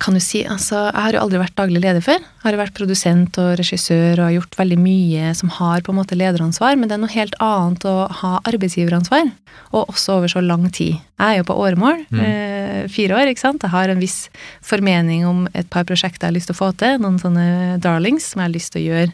Kan 0.00 0.14
jo 0.16 0.20
si, 0.22 0.42
altså, 0.48 0.86
Jeg 0.92 1.02
har 1.02 1.12
jo 1.16 1.20
aldri 1.20 1.38
vært 1.40 1.56
daglig 1.56 1.80
leder 1.82 2.00
før. 2.04 2.20
Jeg 2.20 2.42
har 2.44 2.54
jo 2.54 2.60
vært 2.60 2.74
produsent 2.76 3.38
og 3.40 3.50
regissør 3.60 4.20
og 4.20 4.24
har 4.26 4.34
gjort 4.36 4.56
veldig 4.60 4.78
mye 4.80 5.30
som 5.36 5.48
har 5.56 5.80
på 5.84 5.92
en 5.92 5.98
måte 5.98 6.16
lederansvar, 6.16 6.76
men 6.78 6.88
det 6.88 6.96
er 6.96 7.02
noe 7.02 7.12
helt 7.12 7.34
annet 7.40 7.84
å 7.88 7.94
ha 8.20 8.32
arbeidsgiveransvar, 8.48 9.30
og 9.72 9.88
også 9.92 10.18
over 10.18 10.28
så 10.32 10.42
lang 10.44 10.66
tid. 10.72 11.00
Jeg 11.20 11.26
er 11.26 11.40
jo 11.40 11.48
på 11.48 11.56
åremål, 11.64 12.06
Mm. 12.10 12.20
eh, 12.20 12.88
fire 12.88 13.16
år, 13.16 13.28
ikke 13.32 13.40
sant. 13.44 13.62
Jeg 13.62 13.70
har 13.70 13.88
en 13.88 14.00
viss 14.00 14.28
formening 14.62 15.26
om 15.26 15.48
et 15.54 15.68
par 15.68 15.84
prosjekter 15.84 16.28
jeg 16.28 16.32
har 16.32 16.38
lyst 16.38 16.46
til 16.48 16.56
å 16.56 16.60
få 16.62 16.76
til, 16.76 16.98
noen 17.00 17.18
sånne 17.20 17.80
darlings 17.80 18.24
som 18.32 18.40
jeg 18.40 18.48
har 18.48 18.54
lyst 18.56 18.72
til 18.72 18.82
å 18.82 18.88
gjøre. 18.94 19.12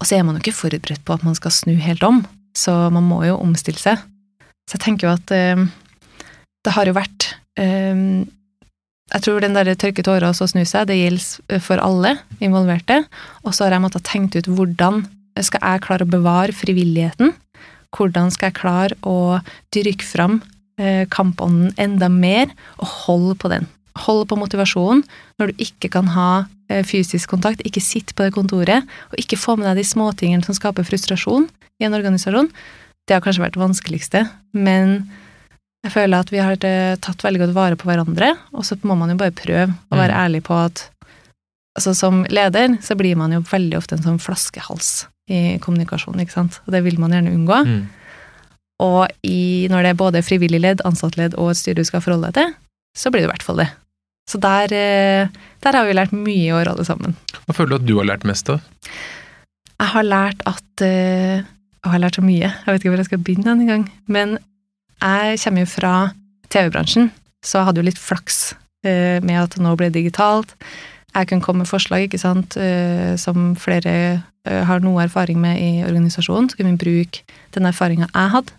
Og 0.00 0.06
så 0.06 0.18
er 0.18 0.22
man 0.24 0.34
jo 0.36 0.40
ikke 0.40 0.58
forberedt 0.58 1.04
på 1.04 1.14
at 1.14 1.22
man 1.24 1.34
skal 1.34 1.50
snu 1.50 1.76
helt 1.76 2.02
om, 2.02 2.26
så 2.56 2.90
man 2.90 3.04
må 3.06 3.24
jo 3.26 3.36
omstille 3.38 3.78
seg. 3.78 3.98
Så 4.68 4.78
jeg 4.78 4.80
tenker 4.86 5.08
jo 5.08 5.14
at 5.14 5.30
eh, 5.30 5.66
det 6.64 6.72
har 6.72 6.86
jo 6.86 6.92
vært 6.94 7.34
eh, 7.58 8.24
jeg 9.10 9.24
tror 9.24 9.42
den 9.42 9.56
der 9.56 9.72
tørke 9.74 10.04
tårer 10.06 10.28
og 10.28 10.36
så 10.38 10.46
snu 10.50 10.62
seg, 10.68 10.86
det 10.86 10.98
gjelder 11.00 11.62
for 11.64 11.82
alle 11.82 12.14
involverte. 12.42 13.02
Og 13.42 13.54
så 13.56 13.66
har 13.66 13.74
jeg 13.74 13.82
måttet 13.82 14.06
tenkt 14.06 14.36
ut 14.38 14.50
hvordan 14.50 15.02
skal 15.42 15.62
jeg 15.64 15.82
klare 15.86 16.06
å 16.06 16.10
bevare 16.10 16.54
frivilligheten? 16.54 17.34
Hvordan 17.96 18.30
skal 18.30 18.50
jeg 18.50 18.58
klare 18.60 18.98
å 19.06 19.40
dyrke 19.74 20.06
fram 20.06 20.38
eh, 20.78 21.06
kampånden 21.10 21.74
enda 21.80 22.10
mer, 22.12 22.52
og 22.78 22.92
holde 23.06 23.36
på 23.42 23.50
den? 23.50 23.66
Holde 23.98 24.28
på 24.30 24.38
motivasjonen 24.38 25.02
når 25.40 25.50
du 25.50 25.64
ikke 25.66 25.90
kan 25.96 26.12
ha 26.14 26.30
eh, 26.70 26.84
fysisk 26.86 27.32
kontakt, 27.34 27.64
ikke 27.66 27.82
sitte 27.82 28.14
på 28.14 28.26
det 28.26 28.36
kontoret, 28.36 28.86
og 29.10 29.18
ikke 29.18 29.40
få 29.40 29.58
med 29.58 29.66
deg 29.72 29.82
de 29.82 29.88
småtingene 29.90 30.46
som 30.46 30.54
skaper 30.54 30.86
frustrasjon 30.86 31.48
i 31.82 31.88
en 31.88 31.98
organisasjon. 31.98 32.52
Det 33.08 33.16
har 33.16 33.24
kanskje 33.24 33.42
vært 33.42 33.58
det 33.58 33.64
vanskeligste, 33.64 34.24
men 34.54 35.00
jeg 35.84 35.92
føler 35.94 36.20
at 36.20 36.30
vi 36.32 36.40
har 36.42 36.56
eh, 36.68 36.96
tatt 37.00 37.22
veldig 37.24 37.40
godt 37.46 37.54
vare 37.56 37.76
på 37.80 37.88
hverandre, 37.88 38.34
og 38.52 38.64
så 38.68 38.76
må 38.84 38.96
man 39.00 39.12
jo 39.14 39.16
bare 39.20 39.32
prøve 39.36 39.68
å 39.90 39.96
være 39.96 40.12
Mm. 40.12 40.20
ærlig 40.24 40.42
på 40.44 40.56
at 40.64 40.82
altså 41.78 41.94
som 41.96 42.24
leder 42.28 42.76
så 42.82 42.96
blir 42.98 43.16
man 43.16 43.32
jo 43.32 43.40
veldig 43.46 43.78
ofte 43.78 43.96
en 43.96 44.02
sånn 44.04 44.18
flaskehals 44.20 45.06
i 45.30 45.58
kommunikasjonen, 45.62 46.20
ikke 46.24 46.34
sant, 46.34 46.60
og 46.66 46.72
det 46.74 46.82
vil 46.84 46.98
man 46.98 47.12
gjerne 47.14 47.32
unngå. 47.32 47.60
Mm. 47.64 47.86
Og 48.82 49.08
i, 49.22 49.68
når 49.70 49.82
det 49.84 49.90
er 49.92 50.00
både 50.00 50.22
frivillig 50.26 50.60
ledd, 50.60 50.80
ansattledd 50.88 51.36
og 51.38 51.52
et 51.52 51.60
styre 51.60 51.76
du 51.84 51.84
skal 51.88 52.02
forholde 52.02 52.30
deg 52.32 52.34
til, 52.40 52.54
så 52.96 53.12
blir 53.12 53.22
det 53.22 53.28
i 53.28 53.32
hvert 53.32 53.44
fall 53.46 53.60
det. 53.62 53.68
Så 54.30 54.40
der, 54.40 54.72
eh, 54.74 55.28
der 55.62 55.76
har 55.78 55.86
vi 55.86 55.94
lært 55.96 56.12
mye 56.16 56.48
i 56.48 56.52
år, 56.54 56.68
alle 56.72 56.84
sammen. 56.84 57.14
Hva 57.46 57.54
føler 57.56 57.70
du 57.70 57.76
at 57.80 57.86
du 57.88 57.96
har 57.98 58.08
lært 58.10 58.24
mest 58.28 58.50
av? 58.50 58.60
Jeg 59.80 59.88
har 59.94 60.04
lært 60.04 60.42
at 60.46 60.84
øh, 60.84 61.40
Jeg 61.80 61.92
har 61.94 61.98
lært 62.02 62.16
så 62.18 62.22
mye, 62.24 62.50
jeg 62.50 62.66
vet 62.66 62.82
ikke 62.82 62.90
hvor 62.92 63.00
jeg 63.00 63.08
skal 63.08 63.22
begynne 63.24 63.52
engang. 63.54 63.68
gang. 63.68 63.84
Men 64.06 64.38
jeg 65.00 65.40
kommer 65.42 65.64
jo 65.64 65.70
fra 65.70 65.94
TV-bransjen, 66.50 67.10
så 67.44 67.60
jeg 67.60 67.68
hadde 67.68 67.82
jo 67.82 67.88
litt 67.88 68.00
flaks 68.00 68.40
øh, 68.86 69.18
med 69.24 69.36
at 69.42 69.58
nå 69.62 69.74
ble 69.78 69.90
digitalt. 69.94 70.54
Jeg 71.14 71.28
kunne 71.30 71.42
komme 71.42 71.64
med 71.64 71.70
forslag 71.70 72.06
ikke 72.06 72.20
sant, 72.22 72.56
øh, 72.56 73.16
som 73.18 73.54
flere 73.58 73.94
øh, 74.46 74.62
har 74.66 74.82
noe 74.84 75.02
erfaring 75.02 75.40
med 75.42 75.58
i 75.58 75.84
organisasjonen. 75.86 76.50
Så 76.50 76.58
kunne 76.58 76.76
vi 76.76 76.84
bruke 76.84 77.38
den 77.54 77.66
erfaringa 77.66 78.10
jeg 78.12 78.34
hadde. 78.36 78.52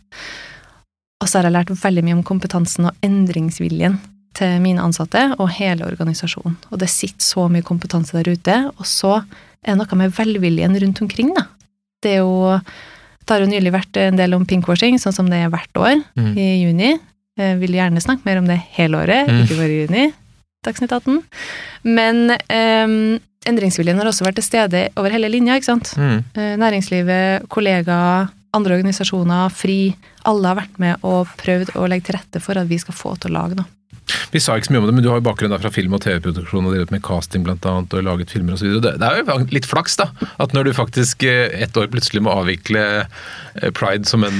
Og 1.21 1.29
så 1.29 1.37
har 1.37 1.47
jeg 1.47 1.55
lært 1.55 1.75
veldig 1.83 2.03
mye 2.03 2.17
om 2.17 2.25
kompetansen 2.25 2.89
og 2.89 3.05
endringsviljen 3.05 3.99
til 4.35 4.61
mine 4.63 4.81
ansatte 4.81 5.21
og 5.37 5.51
hele 5.53 5.85
organisasjonen. 5.85 6.57
Og 6.71 6.79
det 6.81 6.89
sitter 6.89 7.23
så 7.23 7.47
mye 7.51 7.65
kompetanse 7.67 8.17
der 8.17 8.31
ute. 8.31 8.57
Og 8.77 8.87
så 8.89 9.19
er 9.61 9.75
det 9.75 9.79
noe 9.79 9.99
med 9.99 10.15
velviljen 10.17 10.79
rundt 10.81 11.03
omkring, 11.05 11.35
da. 11.37 11.45
Det 12.01 12.15
er 12.17 12.23
jo 12.23 12.57
Det 13.25 13.35
har 13.35 13.39
jo 13.45 13.51
nylig 13.51 13.71
vært 13.71 13.97
en 14.01 14.17
del 14.17 14.33
om 14.33 14.45
pinkwashing, 14.45 14.97
sånn 14.99 15.13
som 15.13 15.29
det 15.29 15.37
er 15.45 15.49
hvert 15.53 15.77
år 15.79 16.03
Mm. 16.17 16.33
i 16.37 16.47
juni. 16.65 16.99
Jeg 17.37 17.59
vil 17.61 17.71
gjerne 17.71 18.01
snakke 18.03 18.25
mer 18.25 18.37
om 18.41 18.47
det 18.47 18.57
hele 18.75 18.97
året, 18.97 19.27
Mm. 19.29 19.43
ikke 19.45 19.57
bare 19.57 19.69
i 19.71 19.85
juni. 19.87 20.13
Dagsnytt 20.65 20.91
18. 20.91 21.23
Men 21.83 22.31
um, 22.31 23.19
endringsviljen 23.47 23.97
har 23.97 24.05
også 24.05 24.25
vært 24.27 24.35
til 24.35 24.43
stede 24.45 24.89
over 24.97 25.09
hele 25.09 25.29
linja, 25.31 25.55
ikke 25.57 25.65
sant. 25.65 25.93
Mm. 25.97 26.23
Eh, 26.35 26.55
Næringslivet, 26.61 27.47
kollegaer, 27.49 28.29
andre 28.53 28.75
organisasjoner, 28.77 29.49
FRI. 29.49 29.95
Alle 30.25 30.47
har 30.51 30.55
vært 30.59 30.77
med 30.77 30.97
og 31.03 31.27
prøvd 31.37 31.71
å 31.79 31.87
legge 31.89 32.05
til 32.09 32.15
rette 32.19 32.41
for 32.41 32.57
at 32.59 32.67
vi 32.67 32.77
skal 32.77 32.93
få 32.93 33.15
til 33.19 33.31
å 33.31 33.39
lage 33.39 33.55
noe. 33.57 33.65
Vi 34.31 34.39
sa 34.43 34.55
ikke 34.57 34.67
så 34.67 34.73
mye 34.73 34.81
om 34.81 34.87
det, 34.89 34.93
men 34.97 35.03
du 35.03 35.09
har 35.11 35.19
jo 35.19 35.23
bakgrunn 35.23 35.53
fra 35.61 35.69
film- 35.71 35.93
og 35.95 36.01
TV-produksjon 36.03 36.65
og 36.67 36.73
drevet 36.73 36.91
med 36.91 37.01
casting 37.03 37.43
blant 37.45 37.63
annet, 37.67 37.93
og 37.95 38.03
laget 38.03 38.31
filmer 38.33 38.55
osv. 38.57 38.73
Det, 38.83 38.93
det 38.99 39.07
er 39.07 39.21
jo 39.21 39.35
litt 39.51 39.67
flaks, 39.67 39.95
da. 39.99 40.07
At 40.43 40.55
når 40.55 40.67
du 40.67 40.71
faktisk 40.75 41.23
et 41.27 41.77
år 41.79 41.87
plutselig 41.93 42.21
må 42.25 42.33
avvikle 42.33 42.81
eh, 43.05 43.69
Pride 43.77 44.07
som 44.09 44.23
en, 44.27 44.39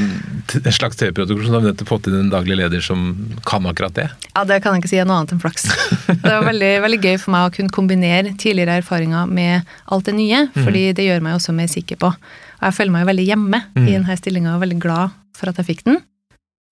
en 0.60 0.76
slags 0.76 1.00
TV-produksjon, 1.00 1.54
har 1.56 1.64
vi 1.64 1.72
nettopp 1.72 1.92
fått 1.92 2.08
inn 2.12 2.18
en 2.20 2.32
daglig 2.34 2.58
leder 2.60 2.84
som 2.84 3.06
kan 3.48 3.68
akkurat 3.70 3.96
det. 3.96 4.08
Ja, 4.36 4.44
det 4.50 4.62
kan 4.66 4.76
jeg 4.76 4.84
ikke 4.84 4.92
si 4.94 5.00
er 5.04 5.08
noe 5.08 5.22
annet 5.22 5.36
enn 5.38 5.44
flaks. 5.44 5.68
Det 6.12 6.22
var 6.28 6.48
veldig, 6.50 6.72
veldig 6.88 7.02
gøy 7.06 7.18
for 7.24 7.36
meg 7.36 7.48
å 7.48 7.56
kunne 7.56 7.76
kombinere 7.76 8.36
tidligere 8.42 8.80
erfaringer 8.82 9.28
med 9.32 9.68
alt 9.92 10.08
det 10.10 10.16
nye, 10.20 10.46
fordi 10.58 10.88
det 10.98 11.08
gjør 11.08 11.24
meg 11.28 11.38
også 11.40 11.56
mer 11.56 11.72
sikker 11.72 12.00
på. 12.02 12.12
Og 12.12 12.66
jeg 12.68 12.78
føler 12.80 12.96
meg 12.98 13.06
jo 13.06 13.12
veldig 13.14 13.28
hjemme 13.30 13.60
Mm. 13.72 13.86
i 13.88 13.92
denne 13.96 14.16
stillinga 14.20 14.56
og 14.58 14.62
veldig 14.66 14.80
glad 14.84 15.14
for 15.38 15.50
at 15.52 15.60
jeg 15.62 15.70
fikk 15.70 15.86
den. 15.88 16.02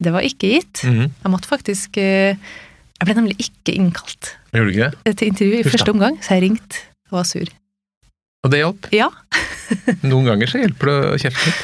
Det 0.04 0.12
var 0.16 0.24
ikke 0.24 0.50
gitt. 0.54 0.82
Mhm. 0.88 1.08
Jeg 1.24 1.32
måtte 1.32 1.48
faktisk 1.50 1.98
eh, 2.00 2.36
Jeg 3.00 3.08
ble 3.08 3.16
nemlig 3.16 3.36
ikke 3.40 3.74
innkalt 3.80 4.34
Gjorde 4.52 4.66
du 4.68 4.74
ikke 4.74 4.90
det? 5.08 5.16
til 5.22 5.30
intervju 5.32 5.58
i 5.60 5.64
da. 5.64 5.70
første 5.72 5.94
omgang, 5.96 6.18
så 6.26 6.36
jeg 6.36 6.44
ringte 6.50 6.82
og 7.10 7.20
var 7.22 7.28
sur. 7.30 7.52
Og 8.44 8.52
det 8.54 8.60
hjalp? 8.62 8.88
Ja. 8.96 9.08
Noen 10.04 10.26
ganger 10.28 10.50
så 10.52 10.60
hjelper 10.62 10.90
det 10.92 10.98
å 11.14 11.20
kjefte 11.22 11.46
litt. 11.50 11.62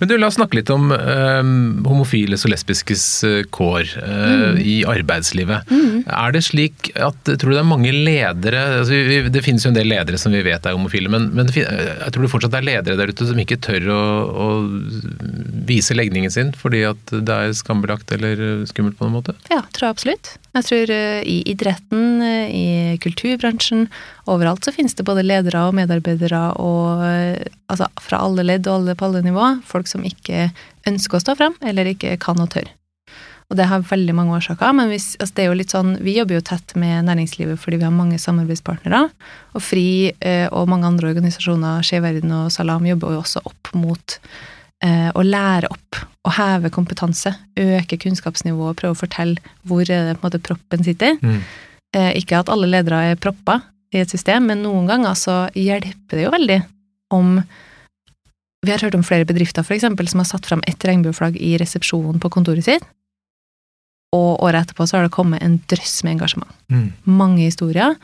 Men 0.00 0.10
du, 0.10 0.16
la 0.18 0.28
oss 0.28 0.38
snakke 0.38 0.58
litt 0.58 0.70
om 0.74 0.92
eh, 0.94 1.40
homofiles 1.88 2.44
og 2.46 2.52
lesbiskes 2.52 3.06
eh, 3.26 3.40
kår 3.54 3.94
eh, 4.02 4.60
i 4.60 4.76
arbeidslivet. 4.88 5.70
Er 6.04 6.34
det 6.34 6.44
slik 6.46 6.90
at 6.94 7.16
Tror 7.24 7.50
du 7.50 7.54
det 7.54 7.62
er 7.62 7.68
mange 7.68 7.92
ledere 7.92 8.60
altså, 8.80 8.96
vi, 9.06 9.16
Det 9.32 9.42
finnes 9.44 9.64
jo 9.64 9.70
en 9.70 9.76
del 9.76 9.88
ledere 9.88 10.18
som 10.20 10.34
vi 10.34 10.42
vet 10.44 10.66
er 10.66 10.76
homofile, 10.76 11.10
men, 11.12 11.30
men 11.36 11.48
det 11.48 11.64
jeg 11.64 12.12
tror 12.12 12.26
det 12.26 12.30
fortsatt 12.32 12.56
er 12.58 12.66
ledere 12.66 12.98
der 12.98 13.12
ute 13.12 13.26
som 13.28 13.38
ikke 13.40 13.58
tør 13.62 13.88
å, 13.94 14.02
å 14.44 14.48
vise 15.68 15.96
legningen 15.96 16.32
sin 16.32 16.52
fordi 16.58 16.84
at 16.88 17.12
det 17.14 17.36
er 17.46 17.54
skambelagt 17.56 18.12
eller 18.14 18.64
skummelt 18.68 18.98
på 18.98 19.06
noen 19.06 19.18
måte? 19.20 19.36
Ja, 19.50 19.62
tror 19.72 19.88
jeg 19.88 19.96
absolutt. 19.96 20.34
Jeg 20.54 20.66
tror 20.68 20.90
uh, 20.94 21.20
i 21.26 21.40
idretten, 21.50 22.04
uh, 22.22 22.46
i 22.46 22.66
kulturbransjen, 23.02 23.88
overalt 24.30 24.66
så 24.66 24.74
finnes 24.74 24.94
det 24.94 25.06
både 25.06 25.24
ledere 25.26 25.64
og 25.66 25.74
medarbeidere 25.76 26.40
og 26.62 27.02
eh, 27.04 27.50
altså 27.68 27.90
fra 28.00 28.22
alle 28.24 28.44
ledd 28.46 28.68
og 28.68 28.78
alle 28.78 28.94
på 28.96 29.08
alle 29.08 29.20
nivå, 29.26 29.48
folk 29.68 29.83
som 29.90 30.04
ikke 30.06 30.48
ønsker 30.88 31.18
å 31.18 31.24
stå 31.24 31.36
frem, 31.38 31.54
eller 31.64 31.90
ikke 31.90 32.16
kan 32.22 32.40
og 32.42 32.52
tør. 32.54 32.70
Og 33.52 33.58
det 33.58 33.66
har 33.68 33.84
veldig 33.84 34.14
mange 34.16 34.38
årsaker, 34.38 34.72
men 34.76 34.88
hvis, 34.88 35.12
altså 35.20 35.36
det 35.36 35.44
er 35.44 35.50
jo 35.50 35.58
litt 35.58 35.74
sånn, 35.74 35.92
vi 36.04 36.16
jobber 36.16 36.38
jo 36.38 36.46
tett 36.48 36.72
med 36.80 37.04
næringslivet 37.10 37.60
fordi 37.60 37.82
vi 37.82 37.86
har 37.86 37.92
mange 37.94 38.16
samarbeidspartnere, 38.20 39.02
og 39.52 39.62
FRI 39.62 40.14
eh, 40.24 40.46
og 40.48 40.70
mange 40.72 40.88
andre 40.88 41.10
organisasjoner, 41.12 41.84
Skeiv 41.84 42.06
Verden 42.06 42.32
og 42.34 42.48
Salam, 42.54 42.88
jobber 42.88 43.14
jo 43.14 43.20
også 43.20 43.44
opp 43.44 43.70
mot 43.76 44.16
eh, 44.84 45.10
å 45.12 45.26
lære 45.26 45.70
opp 45.74 46.00
og 46.24 46.32
heve 46.38 46.72
kompetanse, 46.72 47.34
øke 47.60 48.00
kunnskapsnivået, 48.00 48.78
prøve 48.80 48.96
å 48.96 49.02
fortelle 49.02 49.54
hvor 49.68 49.84
det 49.88 50.16
måte 50.22 50.40
proppen 50.40 50.84
sitter. 50.86 51.18
Mm. 51.20 51.42
Eh, 51.94 52.10
ikke 52.22 52.40
at 52.40 52.50
alle 52.52 52.70
ledere 52.70 53.02
er 53.10 53.20
proppa 53.20 53.60
i 53.94 54.00
et 54.00 54.10
system, 54.10 54.48
men 54.48 54.64
noen 54.64 54.88
ganger 54.88 55.20
så 55.20 55.36
hjelper 55.52 56.16
det 56.16 56.24
jo 56.24 56.32
veldig 56.34 56.58
om 57.14 57.36
Vi 58.64 58.72
har 58.72 58.80
hørt 58.80 58.94
om 58.96 59.04
flere 59.04 59.26
bedrifter 59.28 59.64
for 59.66 59.76
eksempel, 59.76 60.08
som 60.08 60.22
har 60.22 60.28
satt 60.28 60.46
fram 60.48 60.62
ett 60.66 60.84
regnbueflagg 60.88 61.36
i 61.36 61.54
resepsjonen 61.60 62.20
på 62.22 62.30
kontoret 62.32 62.64
sitt, 62.64 62.84
og 64.14 64.42
året 64.46 64.64
etterpå 64.64 64.86
så 64.86 64.96
har 64.98 65.08
det 65.08 65.12
kommet 65.16 65.42
en 65.42 65.58
drøss 65.68 65.98
med 66.06 66.16
engasjement. 66.16 66.52
Mm. 66.72 66.92
Mange 67.04 67.42
historier, 67.48 67.96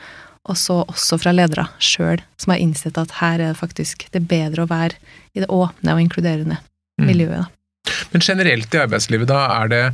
og 0.49 0.57
så 0.57 0.81
også 0.89 1.17
fra 1.21 1.31
ledere 1.33 1.67
sjøl, 1.81 2.21
som 2.41 2.51
har 2.53 2.61
innsett 2.61 2.97
at 2.99 3.13
her 3.21 3.39
er 3.39 3.53
det 3.53 3.59
faktisk 3.61 4.07
det 4.11 4.21
er 4.23 4.27
bedre 4.29 4.65
å 4.65 4.69
være 4.69 4.97
i 5.37 5.43
det 5.43 5.49
åpne 5.49 5.95
og 5.95 6.03
inkluderende 6.03 6.59
Mm. 6.99 7.07
miljøet. 7.07 7.45
Da. 7.47 7.91
Men 8.11 8.21
generelt 8.21 8.75
i 8.75 8.77
arbeidslivet, 8.77 9.27
da, 9.29 9.39
er 9.63 9.69
det 9.71 9.93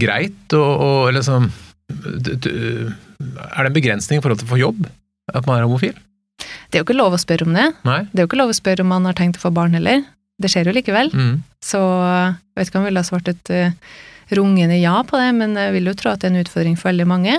greit 0.00 0.54
å, 0.56 0.62
å 0.64 1.08
eller 1.08 1.22
sånn 1.22 1.50
Er 1.90 3.62
det 3.62 3.66
en 3.68 3.74
begrensning 3.76 4.18
i 4.18 4.22
forhold 4.22 4.40
til 4.40 4.48
å 4.48 4.52
få 4.54 4.58
jobb? 4.58 4.86
At 5.34 5.46
man 5.46 5.58
er 5.58 5.66
homofil? 5.68 5.94
Det 6.70 6.78
er 6.78 6.84
jo 6.84 6.86
ikke 6.88 6.98
lov 6.98 7.16
å 7.16 7.20
spørre 7.20 7.46
om 7.48 7.56
det. 7.56 7.66
Nei? 7.86 7.98
Det 8.12 8.20
er 8.20 8.24
jo 8.24 8.30
ikke 8.30 8.38
lov 8.40 8.52
å 8.52 8.56
spørre 8.56 8.84
om 8.86 8.90
man 8.94 9.08
har 9.08 9.16
tenkt 9.18 9.40
å 9.40 9.42
få 9.42 9.50
barn 9.54 9.74
heller. 9.76 10.04
Det 10.40 10.48
skjer 10.52 10.70
jo 10.70 10.74
likevel. 10.76 11.10
Mm. 11.12 11.32
Så 11.60 11.80
jeg 11.82 12.56
vet 12.60 12.70
ikke 12.70 12.78
om 12.80 12.86
jeg 12.86 12.92
ville 12.92 13.02
ha 13.02 13.08
svart 13.10 13.28
et 13.28 13.50
uh, 13.52 13.94
rungende 14.38 14.78
ja 14.80 14.94
på 15.04 15.18
det, 15.20 15.32
men 15.36 15.56
jeg 15.58 15.74
vil 15.76 15.90
jo 15.90 15.96
tro 15.98 16.12
at 16.14 16.22
det 16.22 16.30
er 16.30 16.36
en 16.36 16.44
utfordring 16.44 16.76
for 16.78 16.92
veldig 16.92 17.08
mange. 17.10 17.34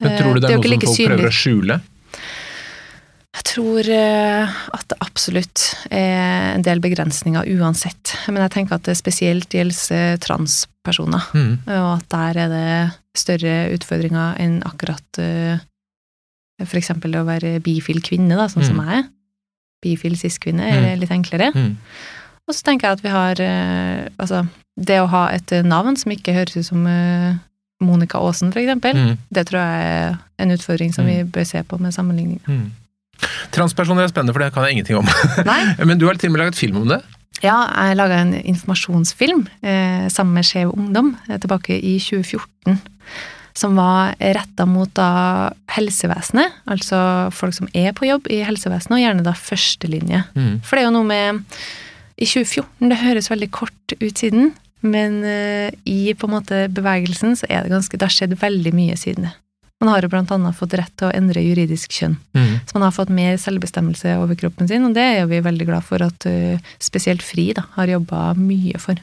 Men 0.00 0.14
tror 0.20 0.38
du 0.38 0.38
Eh, 0.38 0.40
det 0.40 0.46
er, 0.46 0.48
det 0.48 0.54
er 0.54 0.62
noe 0.62 0.70
like 0.76 0.86
som 0.86 0.94
folk 0.94 1.10
prøver 1.10 1.28
å 1.28 1.34
skjule? 1.34 1.80
Jeg 3.38 3.44
tror 3.52 3.88
eh, 3.92 4.56
at 4.78 4.86
det 4.90 4.96
absolutt 5.04 5.64
er 5.94 6.54
en 6.56 6.64
del 6.66 6.80
begrensninger 6.82 7.50
uansett. 7.58 8.14
Men 8.32 8.42
jeg 8.46 8.54
tenker 8.54 8.78
at 8.78 8.86
det 8.88 8.96
spesielt 8.98 9.52
gjelder 9.54 10.16
transpersoner, 10.24 11.26
Mm. 11.34 11.58
og 11.66 11.90
at 11.98 12.08
der 12.14 12.40
er 12.46 12.48
det 12.54 12.70
større 13.18 13.56
utfordringer 13.74 14.38
enn 14.40 14.62
akkurat 14.66 15.20
eksempel 16.66 17.12
det 17.12 17.20
å 17.20 17.26
være 17.28 17.60
bifil 17.62 18.00
kvinne, 18.02 18.34
da, 18.36 18.46
sånn 18.48 18.64
som 18.66 18.76
Mm. 18.76 18.86
jeg 18.88 18.98
er. 18.98 19.08
Bifil 19.82 20.16
cis-kvinne 20.18 20.60
er 20.66 20.96
litt 20.96 21.10
enklere. 21.10 21.52
Mm. 21.54 21.76
Og 22.48 22.54
så 22.54 22.62
tenker 22.64 22.88
jeg 22.88 22.92
at 22.98 23.02
vi 23.02 23.08
har 23.10 23.40
eh, 23.40 24.08
Altså, 24.18 24.46
det 24.76 25.00
å 25.00 25.06
ha 25.08 25.28
et 25.30 25.52
eh, 25.52 25.62
navn 25.62 25.96
som 25.96 26.10
ikke 26.12 26.34
høres 26.34 26.56
ut 26.56 26.64
som 26.66 26.86
eh, 26.86 27.34
Monica 27.80 28.18
Aasen, 28.18 28.50
for 28.52 28.58
eksempel, 28.60 28.94
Mm. 28.96 29.18
det 29.30 29.46
tror 29.46 29.60
jeg 29.60 29.84
er 29.86 30.18
en 30.38 30.50
utfordring 30.50 30.92
som 30.94 31.06
vi 31.06 31.22
Mm. 31.22 31.30
bør 31.30 31.46
se 31.46 31.62
på 31.62 31.78
med 31.78 31.92
sammenligning. 31.94 32.40
Mm. 32.48 32.70
Transpersoner 33.52 34.02
er 34.04 34.08
spennende, 34.08 34.32
for 34.32 34.40
det 34.42 34.52
kan 34.54 34.64
jeg 34.64 34.72
ingenting 34.78 34.98
om. 34.98 35.06
Men 35.86 35.98
du 35.98 36.06
har 36.06 36.14
til 36.14 36.30
og 36.30 36.32
med 36.32 36.40
laget 36.44 36.56
film 36.56 36.76
om 36.82 36.88
det? 36.88 37.02
Ja, 37.42 37.68
jeg 37.86 37.96
laga 37.96 38.18
en 38.20 38.34
informasjonsfilm 38.34 39.46
eh, 39.62 40.08
sammen 40.10 40.34
med 40.34 40.44
Skjev 40.44 40.72
Ungdom 40.74 41.16
eh, 41.28 41.38
tilbake 41.38 41.78
i 41.78 41.98
2014. 41.98 42.78
Som 43.58 43.74
var 43.78 44.14
retta 44.20 44.68
mot 44.70 44.90
da 44.94 45.50
helsevesenet, 45.74 46.60
altså 46.70 47.00
folk 47.34 47.56
som 47.56 47.70
er 47.74 47.90
på 47.96 48.06
jobb 48.06 48.28
i 48.30 48.42
helsevesenet, 48.46 48.94
og 48.94 49.02
gjerne 49.02 49.26
da 49.26 49.34
førstelinje. 49.34 50.22
Mm. 50.38 50.54
For 50.62 50.78
det 50.78 50.84
er 50.84 50.88
jo 50.88 50.94
noe 50.94 51.08
med 51.08 51.42
I 52.18 52.26
2014, 52.26 52.88
det 52.90 53.02
høres 53.02 53.30
veldig 53.32 53.50
kort 53.54 53.96
ut 53.98 54.22
siden, 54.22 54.52
men 54.86 55.20
uh, 55.26 55.68
i 55.90 56.14
på 56.14 56.28
en 56.28 56.36
måte 56.36 56.64
bevegelsen 56.70 57.34
så 57.38 57.48
er 57.50 57.64
det 57.64 57.72
ganske 57.72 57.98
Det 57.98 58.06
har 58.06 58.14
skjedd 58.14 58.36
veldig 58.38 58.72
mye 58.76 58.98
siden 58.98 59.26
det. 59.26 59.34
Man 59.78 59.92
har 59.92 60.02
jo 60.02 60.10
blant 60.10 60.30
annet 60.34 60.58
fått 60.58 60.74
rett 60.74 60.90
til 60.98 61.06
å 61.06 61.14
endre 61.14 61.42
juridisk 61.44 61.92
kjønn. 61.94 62.16
Mm. 62.34 62.54
Så 62.66 62.74
man 62.74 62.88
har 62.88 62.94
fått 62.96 63.12
mer 63.14 63.36
selvbestemmelse 63.38 64.16
over 64.18 64.38
kroppen 64.38 64.66
sin, 64.70 64.82
og 64.88 64.96
det 64.96 65.04
er 65.20 65.28
vi 65.30 65.38
veldig 65.44 65.68
glad 65.68 65.86
for 65.86 66.02
at 66.02 66.26
uh, 66.26 66.70
spesielt 66.82 67.22
FRI 67.22 67.52
da, 67.58 67.66
har 67.76 67.94
jobba 67.94 68.32
mye 68.38 68.80
for. 68.82 68.98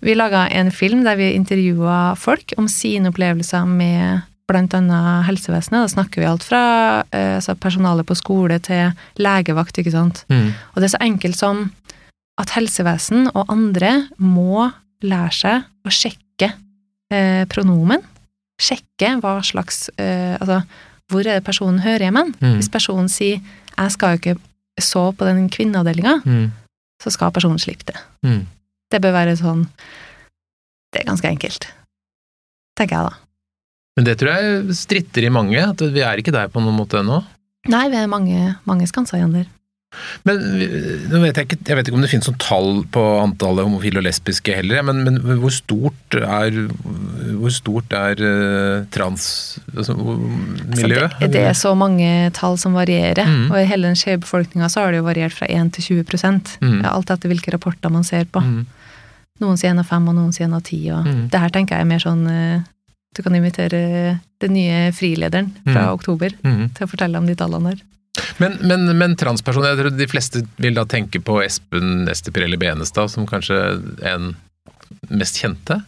Vi 0.00 0.14
laga 0.16 0.46
en 0.48 0.70
film 0.72 1.04
der 1.04 1.18
vi 1.20 1.32
intervjua 1.36 2.14
folk 2.16 2.54
om 2.58 2.68
sine 2.68 3.12
opplevelser 3.12 3.66
med 3.68 4.26
annet 4.50 5.26
helsevesenet. 5.28 5.84
Da 5.84 5.88
snakker 5.92 6.22
vi 6.22 6.26
alt 6.26 6.42
fra 6.42 6.62
uh, 7.06 7.34
altså 7.36 7.54
personale 7.54 8.02
på 8.02 8.16
skole 8.18 8.58
til 8.58 8.90
legevakt, 9.22 9.78
ikke 9.78 9.92
sant. 9.94 10.24
Mm. 10.28 10.48
Og 10.74 10.80
det 10.80 10.88
er 10.88 10.94
så 10.96 11.02
enkelt 11.06 11.38
som 11.38 11.68
at 12.40 12.50
helsevesen 12.56 13.28
og 13.34 13.50
andre 13.52 14.08
må 14.18 14.70
lære 15.04 15.34
seg 15.36 15.86
å 15.86 15.92
sjekke 15.92 16.50
eh, 17.12 17.44
pronomen. 17.52 18.02
Sjekke 18.60 19.14
hva 19.20 19.38
slags 19.44 19.88
eh, 20.00 20.36
Altså, 20.40 20.62
hvor 21.10 21.26
er 21.26 21.38
det 21.38 21.44
personen 21.44 21.82
hører 21.84 22.06
hjemme? 22.08 22.26
Mm. 22.40 22.56
Hvis 22.58 22.72
personen 22.72 23.08
sier 23.08 23.40
'jeg 23.40 23.92
skal 23.92 24.16
jo 24.16 24.20
ikke 24.20 24.40
sove 24.80 25.12
på 25.16 25.24
den 25.24 25.48
kvinneavdelinga', 25.48 26.24
Mm. 26.24 26.50
så 27.02 27.10
skal 27.10 27.30
personen 27.30 27.58
slippe 27.58 27.92
det. 27.92 27.96
Mm. 28.24 28.46
Det 28.90 29.00
bør 29.02 29.14
være 29.14 29.36
sånn 29.38 29.66
Det 30.90 31.02
er 31.02 31.06
ganske 31.06 31.28
enkelt. 31.30 31.68
Tenker 32.78 32.96
jeg, 32.96 33.10
da. 33.10 33.14
Men 33.98 34.06
det 34.08 34.16
tror 34.18 34.32
jeg 34.34 34.74
stritter 34.78 35.26
i 35.26 35.30
mange, 35.34 35.60
at 35.62 35.82
vi 35.94 36.02
er 36.06 36.18
ikke 36.22 36.34
der 36.34 36.50
på 36.50 36.62
noen 36.62 36.78
måte 36.78 36.98
ennå. 37.02 37.20
Nei, 37.70 37.86
vi 37.92 37.98
er 38.00 38.10
mange, 38.10 38.54
mange 38.66 38.86
skanser 38.88 39.18
igjen 39.20 39.34
der. 39.36 39.48
Men 40.22 40.38
nå 41.10 41.18
vet 41.24 41.34
jeg, 41.40 41.48
ikke, 41.48 41.56
jeg 41.66 41.76
vet 41.76 41.88
ikke 41.88 41.96
om 41.98 42.04
det 42.04 42.10
finnes 42.12 42.28
noen 42.30 42.38
tall 42.40 42.68
på 42.94 43.02
antallet 43.24 43.66
homofile 43.66 43.98
og 43.98 44.04
lesbiske 44.06 44.54
heller, 44.54 44.84
men, 44.86 45.00
men 45.02 45.16
hvor 45.42 45.50
stort 45.50 46.14
er, 46.20 46.54
hvor 47.40 47.50
stort 47.52 47.90
er 47.98 48.22
eh, 48.22 48.84
transmiljøet? 48.94 49.74
Altså, 49.82 49.96
miljøet? 50.76 51.16
det, 51.18 51.30
det 51.34 51.42
er 51.48 51.58
så 51.58 51.74
mange 51.78 52.10
tall 52.38 52.54
som 52.62 52.78
varierer, 52.78 53.26
Mm. 53.26 53.48
og 53.50 53.58
i 53.60 53.66
hele 53.68 53.90
den 53.90 53.98
skeive 53.98 54.22
befolkninga 54.22 54.70
så 54.70 54.84
har 54.84 54.94
det 54.94 55.02
jo 55.02 55.08
variert 55.10 55.34
fra 55.34 55.50
1 55.50 55.74
til 55.76 56.04
20 56.04 56.60
Mm. 56.62 56.84
Alt 56.86 57.10
etter 57.10 57.28
hvilke 57.28 57.52
rapporter 57.52 57.90
man 57.90 58.06
ser 58.06 58.24
på. 58.30 58.40
Mm. 58.40 58.62
Noen 59.40 59.56
sier 59.56 59.70
en 59.72 59.78
av 59.82 59.86
fem, 59.88 60.08
og 60.08 60.14
noen 60.14 60.32
sier 60.36 60.44
en 60.48 60.54
av 60.58 60.62
ti. 60.62 60.90
Og 60.92 61.04
Mm. 61.06 61.28
Det 61.30 61.40
her 61.40 61.48
tenker 61.50 61.76
jeg 61.76 61.80
er 61.86 61.90
mer 61.94 61.98
sånn 62.04 62.26
eh, 62.28 62.60
Du 63.16 63.22
kan 63.24 63.34
invitere 63.34 64.20
den 64.40 64.52
nye 64.54 64.92
frilederen 64.92 65.48
fra 65.64 65.88
Mm. 65.88 65.94
oktober 65.98 66.30
Mm. 66.44 66.68
til 66.74 66.86
å 66.86 66.90
fortelle 66.90 67.18
om 67.18 67.26
de 67.26 67.34
tallene 67.34 67.70
der. 67.74 67.80
Men, 68.38 68.56
men, 68.62 68.84
men 68.98 69.16
transpersoner, 69.16 69.74
jeg 69.74 69.78
tror 69.78 69.96
de 69.96 70.06
fleste 70.06 70.46
vil 70.58 70.74
da 70.74 70.84
tenke 70.84 71.18
på 71.20 71.42
Espen 71.44 72.08
Ester 72.08 72.30
Pirelli 72.30 72.56
Benestad 72.56 73.10
som 73.10 73.26
kanskje 73.26 73.82
en 74.04 74.36
mest 75.10 75.36
kjente? 75.42 75.82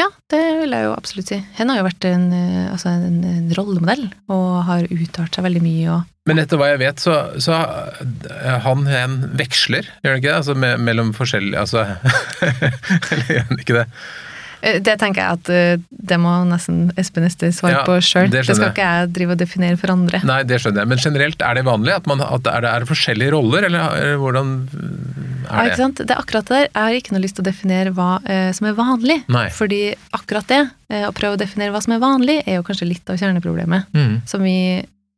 Ja, 0.00 0.06
det 0.32 0.40
vil 0.60 0.74
jeg 0.74 0.86
jo 0.86 0.94
absolutt 0.94 1.30
si. 1.32 1.40
Hun 1.58 1.72
har 1.72 1.80
jo 1.80 1.86
vært 1.88 2.06
en, 2.08 2.24
eh, 2.36 2.70
altså 2.70 2.92
en, 2.92 3.20
en 3.26 3.52
rollemodell, 3.58 4.06
og 4.32 4.46
har 4.68 4.88
uttalt 4.94 5.36
seg 5.36 5.46
veldig 5.46 5.62
mye. 5.64 5.96
Og, 5.96 6.08
Men 6.30 6.42
etter 6.42 6.60
hva 6.60 6.70
jeg 6.72 6.82
vet, 6.82 7.02
så, 7.02 7.18
så 7.42 7.58
eh, 7.60 8.56
han 8.66 8.86
en 8.86 9.20
veksler, 9.40 9.90
gjør 10.00 10.16
han 10.16 10.22
ikke 10.22 10.30
det? 10.30 10.38
Altså 10.38 10.56
me, 10.58 10.74
mellom 10.80 11.14
forskjellige 11.16 11.60
Altså 11.60 11.86
Eller 13.12 13.32
gjør 13.34 13.48
han 13.50 13.64
ikke 13.64 13.78
det? 13.82 13.86
Eh, 14.62 14.78
det 14.84 14.96
tenker 15.00 15.22
jeg 15.22 15.38
at 15.38 15.50
eh, 15.54 15.82
det 16.10 16.18
må 16.20 16.32
nesten 16.48 16.90
Espen 17.00 17.24
Ester 17.24 17.52
svare 17.54 17.78
Ja, 17.78 17.84
på 17.86 17.96
sjøl. 18.04 18.28
det 18.32 18.42
Det, 18.46 18.56
skal 18.56 18.72
ikke 18.72 18.86
jeg 18.88 19.10
drive 19.16 19.34
og 19.36 19.40
definere 19.40 19.78
for 19.80 19.92
andre. 19.94 20.20
Nei, 20.28 20.42
det 20.48 20.58
skjønner 20.60 20.84
jeg. 20.84 20.90
Men 20.92 21.00
generelt, 21.04 21.42
er 21.42 21.54
det 21.60 21.64
vanlig? 21.68 21.94
At, 21.96 22.06
man, 22.10 22.20
at 22.24 22.46
er, 22.50 22.60
det, 22.66 22.70
er 22.74 22.84
det 22.84 22.90
forskjellige 22.90 23.32
roller, 23.36 23.66
eller, 23.70 23.96
eller 24.00 24.20
hvordan 24.20 24.52
Ja, 25.50 25.64
er 25.64 25.70
det? 25.72 25.78
sant? 25.80 26.02
Det 26.04 26.10
er 26.14 26.20
akkurat 26.22 26.46
det 26.50 26.56
der. 26.58 26.68
Jeg 26.68 26.82
har 26.82 26.98
ikke 27.00 27.14
noe 27.16 27.24
lyst 27.24 27.38
til 27.38 27.44
å 27.44 27.48
definere 27.50 27.94
hva 27.96 28.10
eh, 28.28 28.50
som 28.56 28.68
er 28.70 28.76
vanlig. 28.78 29.18
Nei. 29.32 29.46
Fordi 29.54 29.80
akkurat 30.18 30.46
det, 30.52 30.60
eh, 30.92 31.06
å 31.08 31.14
prøve 31.16 31.38
å 31.38 31.40
definere 31.40 31.74
hva 31.74 31.82
som 31.84 31.96
er 31.96 32.02
vanlig, 32.04 32.40
er 32.46 32.60
jo 32.60 32.66
kanskje 32.66 32.90
litt 32.90 33.10
av 33.10 33.18
kjerneproblemet. 33.22 33.88
Mm. 33.96 34.20
Som 34.30 34.44
vi, 34.46 34.58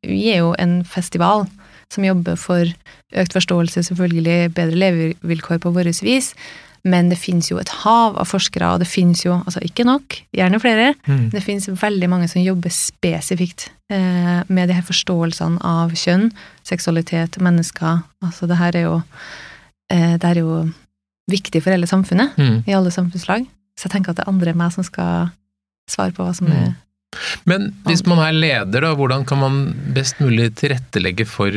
vi 0.07 0.23
er 0.33 0.45
jo 0.45 0.55
en 0.59 0.81
festival 0.89 1.49
som 1.93 2.05
jobber 2.07 2.39
for 2.41 2.65
økt 3.21 3.35
forståelse, 3.37 3.83
selvfølgelig 3.91 4.53
bedre 4.57 4.79
levevilkår 4.81 5.59
på 5.61 5.73
vårt 5.75 5.99
vis, 6.07 6.31
men 6.85 7.09
det 7.12 7.18
finnes 7.18 7.49
jo 7.51 7.59
et 7.62 7.68
hav 7.85 8.16
av 8.18 8.27
forskere, 8.27 8.73
og 8.75 8.81
det 8.83 8.88
finnes 8.90 9.21
jo, 9.25 9.37
altså 9.47 9.61
ikke 9.62 9.85
nok, 9.87 10.16
gjerne 10.35 10.59
flere, 10.61 10.95
Mm. 11.07 11.31
det 11.31 11.42
finnes 11.45 11.68
veldig 11.68 12.09
mange 12.11 12.29
som 12.29 12.42
jobber 12.42 12.71
spesifikt 12.75 13.68
eh, 13.90 14.42
med 14.49 14.68
de 14.68 14.75
her 14.75 14.83
forståelsene 14.83 15.61
av 15.62 15.92
kjønn, 15.92 16.33
seksualitet, 16.64 17.38
mennesker. 17.38 18.03
Altså 18.25 18.49
det 18.49 18.57
her 18.59 18.75
er 18.77 18.83
jo, 18.88 19.03
eh, 19.90 20.16
det 20.18 20.25
er 20.25 20.40
jo 20.40 20.73
viktig 21.31 21.62
for 21.62 21.71
hele 21.71 21.87
samfunnet, 21.87 22.35
Mm. 22.37 22.64
i 22.66 22.73
alle 22.75 22.90
samfunnslag. 22.90 23.47
Så 23.79 23.87
jeg 23.88 23.92
tenker 23.92 24.11
at 24.11 24.16
det 24.16 24.25
er 24.27 24.33
andre 24.33 24.51
enn 24.51 24.57
meg 24.59 24.73
som 24.73 24.85
skal 24.85 25.31
svare 25.88 26.12
på 26.12 26.25
hva 26.25 26.35
som 26.35 26.49
er 26.49 26.75
Men 27.47 27.75
hvis 27.85 28.07
man 28.07 28.18
er 28.18 28.33
leder, 28.33 28.81
da, 28.81 28.95
hvordan 28.97 29.27
kan 29.27 29.38
man 29.38 29.75
best 29.92 30.16
mulig 30.18 30.55
tilrettelegge 30.57 31.27
for 31.27 31.51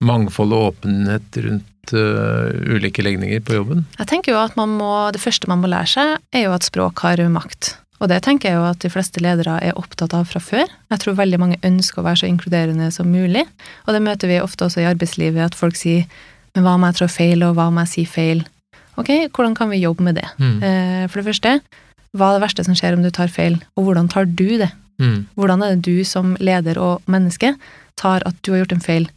mangfold 0.00 0.52
og 0.52 0.74
åpenhet 0.76 1.36
rundt 1.44 1.64
øh, 1.94 2.52
ulike 2.74 3.04
legninger 3.04 3.42
på 3.46 3.58
jobben? 3.58 3.86
Jeg 3.98 4.10
tenker 4.10 4.32
jo 4.32 4.42
at 4.42 4.56
man 4.58 4.74
må, 4.78 5.10
Det 5.12 5.20
første 5.22 5.48
man 5.48 5.60
må 5.62 5.70
lære 5.70 5.92
seg, 5.94 6.14
er 6.32 6.46
jo 6.48 6.54
at 6.56 6.66
språk 6.66 7.04
har 7.06 7.22
makt. 7.28 7.76
Og 8.00 8.10
det 8.10 8.22
tenker 8.26 8.50
jeg 8.50 8.58
jo 8.58 8.64
at 8.68 8.80
de 8.82 8.90
fleste 8.92 9.22
ledere 9.24 9.56
er 9.64 9.76
opptatt 9.78 10.12
av 10.12 10.26
fra 10.28 10.40
før. 10.40 10.66
Jeg 10.92 11.00
tror 11.00 11.16
veldig 11.16 11.38
mange 11.40 11.60
ønsker 11.64 12.02
å 12.02 12.04
være 12.04 12.20
så 12.20 12.28
inkluderende 12.28 12.90
som 12.92 13.08
mulig. 13.08 13.46
Og 13.86 13.94
det 13.96 14.02
møter 14.04 14.28
vi 14.28 14.40
ofte 14.42 14.66
også 14.66 14.82
i 14.82 14.88
arbeidslivet, 14.90 15.40
at 15.40 15.56
folk 15.56 15.78
sier 15.80 16.04
men 16.56 16.64
hva 16.64 16.78
om 16.78 16.86
jeg 16.88 16.96
trår 16.96 17.12
feil, 17.12 17.42
og 17.44 17.58
hva 17.58 17.66
om 17.68 17.78
jeg 17.82 17.92
sier 17.92 18.08
feil? 18.08 18.38
Ok, 18.96 19.10
hvordan 19.28 19.52
kan 19.58 19.68
vi 19.68 19.82
jobbe 19.82 20.06
med 20.06 20.16
det? 20.16 20.24
Mm. 20.40 20.54
Uh, 20.64 21.02
For 21.12 21.20
det 21.20 21.26
første, 21.28 21.52
hva 22.16 22.30
er 22.30 22.38
det 22.38 22.44
verste 22.46 22.64
som 22.64 22.78
skjer 22.78 22.96
om 22.96 23.04
du 23.04 23.10
tar 23.12 23.28
feil, 23.32 23.58
og 23.76 23.84
hvordan 23.84 24.08
tar 24.08 24.24
du 24.24 24.56
det? 24.62 24.70
Mm. 24.96 25.26
Hvordan 25.36 25.62
er 25.62 25.74
det 25.74 25.84
du 25.84 26.00
som 26.08 26.32
leder 26.40 26.80
og 26.80 27.04
menneske 27.12 27.52
tar 28.00 28.24
at 28.24 28.40
du 28.40 28.54
har 28.54 28.64
gjort 28.64 28.72
en 28.78 28.86
feil? 28.86 29.10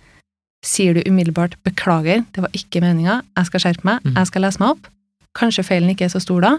Sier 0.66 0.94
du 0.94 1.02
umiddelbart 1.08 1.56
'beklager, 1.64 2.26
det 2.34 2.42
var 2.42 2.50
ikke 2.54 2.82
meninga, 2.82 3.22
jeg 3.38 3.46
skal 3.46 3.60
skjerpe 3.60 3.84
meg, 3.86 4.02
Mm. 4.04 4.14
jeg 4.16 4.28
skal 4.28 4.42
lese 4.42 4.60
meg 4.60 4.70
opp'? 4.76 4.90
Kanskje 5.36 5.64
feilen 5.64 5.90
ikke 5.90 6.06
er 6.06 6.10
så 6.10 6.20
stor 6.22 6.42
da? 6.42 6.58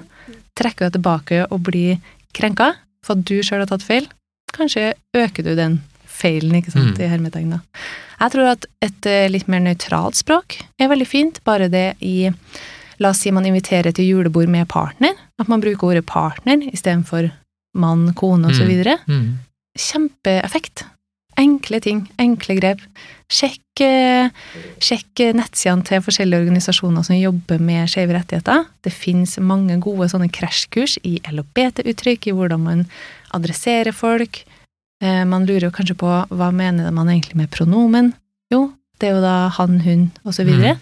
Trekker 0.57 0.79
du 0.79 0.91
deg 0.91 1.03
tilbake 1.03 1.47
og 1.51 1.63
blir 1.63 1.99
krenka 2.33 2.77
for 3.03 3.13
at 3.15 3.25
du 3.25 3.41
sjøl 3.43 3.59
har 3.61 3.67
tatt 3.67 3.83
feil? 3.83 4.07
Kanskje 4.53 4.95
øker 5.15 5.43
du 5.45 5.55
den 5.55 5.83
feilen, 6.07 6.53
ikke 6.55 6.73
sant, 6.73 6.97
Mm. 6.99 7.01
i 7.05 7.09
hermetegn. 7.09 7.61
Jeg 8.21 8.31
tror 8.33 8.51
at 8.53 8.67
et 8.83 9.07
eh, 9.07 9.29
litt 9.29 9.49
mer 9.49 9.61
nøytralt 9.61 10.15
språk 10.15 10.63
er 10.79 10.89
veldig 10.89 11.07
fint, 11.07 11.41
bare 11.45 11.69
det 11.69 11.97
i 12.01 12.31
La 13.01 13.09
oss 13.11 13.19
si 13.21 13.31
man 13.31 13.45
inviterer 13.47 13.93
til 13.95 14.05
julebord 14.05 14.47
med 14.49 14.69
partner, 14.69 15.13
at 15.39 15.49
man 15.49 15.61
bruker 15.63 15.85
ordet 15.89 16.05
partner 16.05 16.57
istedenfor 16.71 17.31
mann, 17.75 18.13
kone 18.13 18.45
osv. 18.49 18.67
videre 18.67 18.99
Mm. 19.09 19.39
kjempeeffekt. 19.79 20.85
Enkle 21.41 21.81
ting, 21.81 22.03
enkle 22.21 22.57
grep. 22.59 22.81
Sjekk, 23.31 23.81
eh, 23.81 24.29
sjekk 24.83 25.23
nettsidene 25.39 25.87
til 25.87 26.03
forskjellige 26.05 26.43
organisasjoner 26.43 27.07
som 27.07 27.17
jobber 27.17 27.63
med 27.63 27.89
skeive 27.89 28.17
rettigheter. 28.17 28.67
Det 28.85 28.93
finnes 28.93 29.39
mange 29.41 29.79
gode 29.81 30.11
sånne 30.13 30.29
krasjkurs 30.35 30.99
i 31.07 31.17
LHBT-uttrykk, 31.31 32.29
i 32.29 32.35
hvordan 32.37 32.61
man 32.67 32.83
adresserer 33.33 33.95
folk. 33.97 34.43
Eh, 35.03 35.25
Man 35.25 35.47
lurer 35.47 35.71
jo 35.71 35.71
kanskje 35.71 35.97
på 35.97 36.11
hva 36.29 36.51
mener 36.53 36.91
man 36.93 37.09
egentlig 37.09 37.37
med 37.37 37.51
pronomen? 37.51 38.13
Jo, 38.53 38.73
det 38.99 39.09
er 39.09 39.15
jo 39.17 39.23
da 39.25 39.49
han, 39.57 39.81
hun, 39.81 40.11
osv. 40.27 40.45
Mm. 40.51 40.77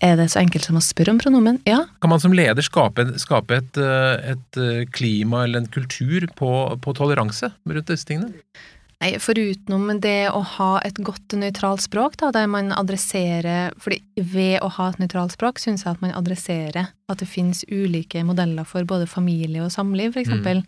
Er 0.00 0.16
det 0.16 0.30
så 0.32 0.40
enkelt 0.40 0.64
som 0.64 0.80
å 0.80 0.82
spørre 0.82 1.12
om 1.12 1.20
pronomen? 1.20 1.60
Ja, 1.68 1.84
Kan 2.00 2.10
man 2.10 2.18
som 2.18 2.32
leder 2.32 2.62
skape, 2.62 3.04
skape 3.20 3.60
et, 3.60 3.76
øh, 3.76 4.32
et 4.32 4.90
klima 4.90 5.44
eller 5.44 5.60
en 5.60 5.68
kultur 5.68 6.26
på, 6.34 6.80
på 6.80 6.96
toleranse 6.96 7.52
rundt 7.68 7.86
disse 7.86 8.08
tingene? 8.08 8.32
Nei, 9.00 9.14
Forutenom 9.16 9.94
det 10.04 10.28
å 10.28 10.42
ha 10.58 10.72
et 10.84 10.98
godt 11.00 11.32
nøytralt 11.40 11.80
språk, 11.80 12.18
da, 12.20 12.28
der 12.36 12.50
man 12.52 12.68
adresserer 12.76 13.72
fordi 13.80 14.02
Ved 14.20 14.58
å 14.60 14.68
ha 14.76 14.90
et 14.90 15.00
nøytralt 15.00 15.32
språk, 15.32 15.60
syns 15.62 15.86
jeg 15.86 15.94
at 15.94 16.02
man 16.04 16.12
adresserer 16.12 16.90
at 16.92 17.22
det 17.22 17.28
finnes 17.30 17.62
ulike 17.72 18.20
modeller 18.28 18.68
for 18.68 18.84
både 18.84 19.08
familie 19.08 19.64
og 19.64 19.72
samliv, 19.72 20.12
for 20.12 20.20
eksempel. 20.20 20.60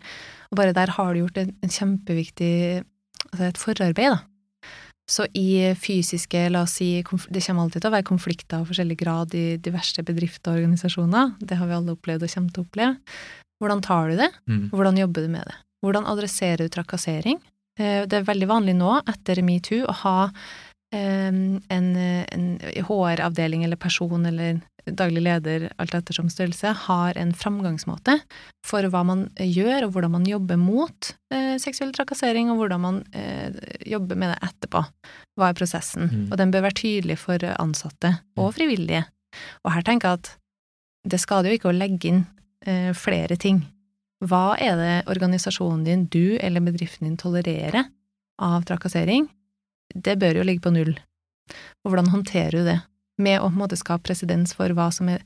Og 0.49 0.57
bare 0.57 0.73
der 0.73 0.95
har 0.97 1.13
du 1.13 1.21
gjort 1.21 1.37
en, 1.43 1.53
en 1.61 1.75
kjempeviktig 1.77 2.55
altså 3.29 3.45
et 3.51 3.61
forarbeid, 3.61 4.17
da. 4.17 4.23
Så 5.09 5.27
i 5.35 5.73
fysiske, 5.75 6.45
la 6.49 6.63
oss 6.63 6.77
si, 6.79 6.89
det 7.03 7.43
kommer 7.43 7.65
alltid 7.65 7.83
til 7.83 7.89
å 7.89 7.95
være 7.97 8.07
konflikter 8.07 8.61
av 8.61 8.69
forskjellig 8.71 8.97
grad 8.97 9.33
i 9.35 9.45
diverse 9.61 10.01
bedrifter 10.07 10.53
og 10.53 10.61
organisasjoner. 10.61 11.33
Det 11.43 11.59
har 11.59 11.69
vi 11.69 11.75
alle 11.75 11.93
opplevd 11.97 12.23
og 12.23 12.31
kommer 12.33 12.53
til 12.55 12.63
å 12.63 12.67
oppleve. 12.69 13.17
Hvordan 13.61 13.83
tar 13.83 14.09
du 14.09 14.21
det? 14.23 14.29
Mm. 14.49 14.63
Hvordan 14.71 15.01
jobber 15.03 15.25
du 15.25 15.33
med 15.35 15.49
det? 15.51 15.57
Hvordan 15.83 16.07
adresserer 16.07 16.63
du 16.63 16.71
trakassering? 16.71 17.41
Eh, 17.79 18.03
Det 18.07 18.19
er 18.19 18.27
veldig 18.27 18.49
vanlig 18.49 18.75
nå, 18.77 18.99
etter 19.09 19.41
metoo, 19.45 19.85
å 19.87 19.95
ha 20.03 20.17
eh, 20.93 21.31
en, 21.31 21.89
en 21.97 22.45
HR-avdeling 22.61 23.63
eller 23.63 23.79
person 23.81 24.25
eller 24.25 24.61
daglig 24.83 25.21
leder, 25.23 25.69
alt 25.79 25.93
ettersom 25.95 26.29
størrelse, 26.31 26.73
har 26.87 27.17
en 27.19 27.31
framgangsmåte 27.33 28.17
for 28.67 28.83
hva 28.91 29.03
man 29.07 29.25
gjør, 29.39 29.85
og 29.87 29.95
hvordan 29.95 30.11
man 30.17 30.27
jobber 30.27 30.59
mot 30.59 31.13
eh, 31.33 31.55
seksuell 31.61 31.93
trakassering, 31.95 32.51
og 32.51 32.59
hvordan 32.59 32.83
man 32.83 33.01
eh, 33.15 33.55
jobber 33.87 34.19
med 34.19 34.33
det 34.33 34.41
etterpå. 34.49 34.83
Hva 35.39 35.49
er 35.49 35.57
prosessen? 35.57 36.09
Mm. 36.11 36.25
Og 36.31 36.37
den 36.41 36.51
bør 36.53 36.67
være 36.67 36.79
tydelig 36.83 37.19
for 37.23 37.47
ansatte 37.55 38.17
og 38.37 38.53
frivillige. 38.57 39.05
Og 39.63 39.73
her 39.73 39.85
tenker 39.87 40.11
jeg 40.11 40.21
at 40.21 40.33
det 41.09 41.19
skader 41.19 41.51
jo 41.51 41.59
ikke 41.59 41.71
å 41.71 41.75
legge 41.77 42.11
inn 42.11 42.25
eh, 42.67 42.91
flere 42.95 43.39
ting. 43.39 43.63
Hva 44.23 44.55
er 44.61 44.77
det 44.79 44.93
organisasjonen 45.11 45.83
din, 45.87 46.05
du 46.07 46.37
eller 46.39 46.63
bedriften 46.63 47.09
din 47.09 47.19
tolererer 47.19 47.89
av 48.41 48.63
trakassering? 48.67 49.27
Det 49.93 50.15
bør 50.21 50.39
jo 50.39 50.45
ligge 50.47 50.63
på 50.63 50.73
null. 50.73 50.93
Og 51.83 51.91
hvordan 51.91 52.11
håndterer 52.13 52.55
du 52.55 52.69
det? 52.69 52.79
Med 53.21 53.41
å 53.41 53.49
på 53.49 53.53
en 53.53 53.59
måte 53.61 53.77
skape 53.77 54.07
presedens 54.07 54.55
for 54.57 54.71
hva 54.73 54.87
som 54.95 55.11
er 55.11 55.25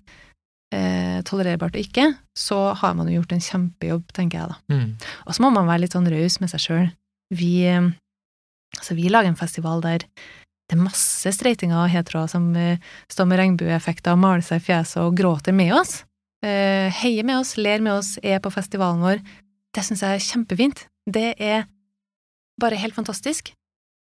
eh, 0.76 1.22
tolererbart 1.28 1.78
og 1.78 1.86
ikke, 1.86 2.10
så 2.36 2.74
har 2.80 2.98
man 2.98 3.08
jo 3.08 3.22
gjort 3.22 3.38
en 3.38 3.46
kjempejobb, 3.46 4.10
tenker 4.18 4.42
jeg 4.42 4.52
da. 4.52 4.58
Mm. 4.74 4.90
Og 5.28 5.38
så 5.38 5.46
må 5.46 5.54
man 5.56 5.70
være 5.70 5.86
litt 5.86 5.96
sånn 5.96 6.10
raus 6.12 6.40
med 6.42 6.52
seg 6.52 6.66
sjøl. 6.66 6.90
Vi, 7.38 7.54
eh, 7.70 7.88
altså 8.76 8.98
vi 8.98 9.14
lager 9.14 9.32
en 9.32 9.40
festival 9.40 9.86
der 9.86 10.08
det 10.68 10.76
er 10.76 10.84
masse 10.84 11.32
streitinger 11.32 11.80
og 11.80 11.92
heteroer 11.94 12.28
som 12.28 12.50
eh, 12.60 12.82
står 13.08 13.30
med 13.30 13.40
regnbueeffekter 13.40 14.18
og 14.18 14.20
maler 14.26 14.44
seg 14.44 14.60
i 14.60 14.66
fjeset 14.66 15.00
og 15.06 15.16
gråter 15.16 15.56
med 15.56 15.72
oss. 15.78 16.02
Eh, 16.46 16.94
heier 17.02 17.26
med 17.26 17.40
oss, 17.40 17.56
ler 17.58 17.82
med 17.82 17.98
oss, 17.98 18.16
er 18.22 18.42
på 18.44 18.54
festivalen 18.54 19.02
vår. 19.02 19.24
Det 19.74 19.84
syns 19.86 20.04
jeg 20.06 20.18
er 20.18 20.26
kjempefint. 20.26 20.86
Det 21.10 21.34
er 21.42 21.66
bare 22.62 22.80
helt 22.82 22.98
fantastisk. 22.98 23.54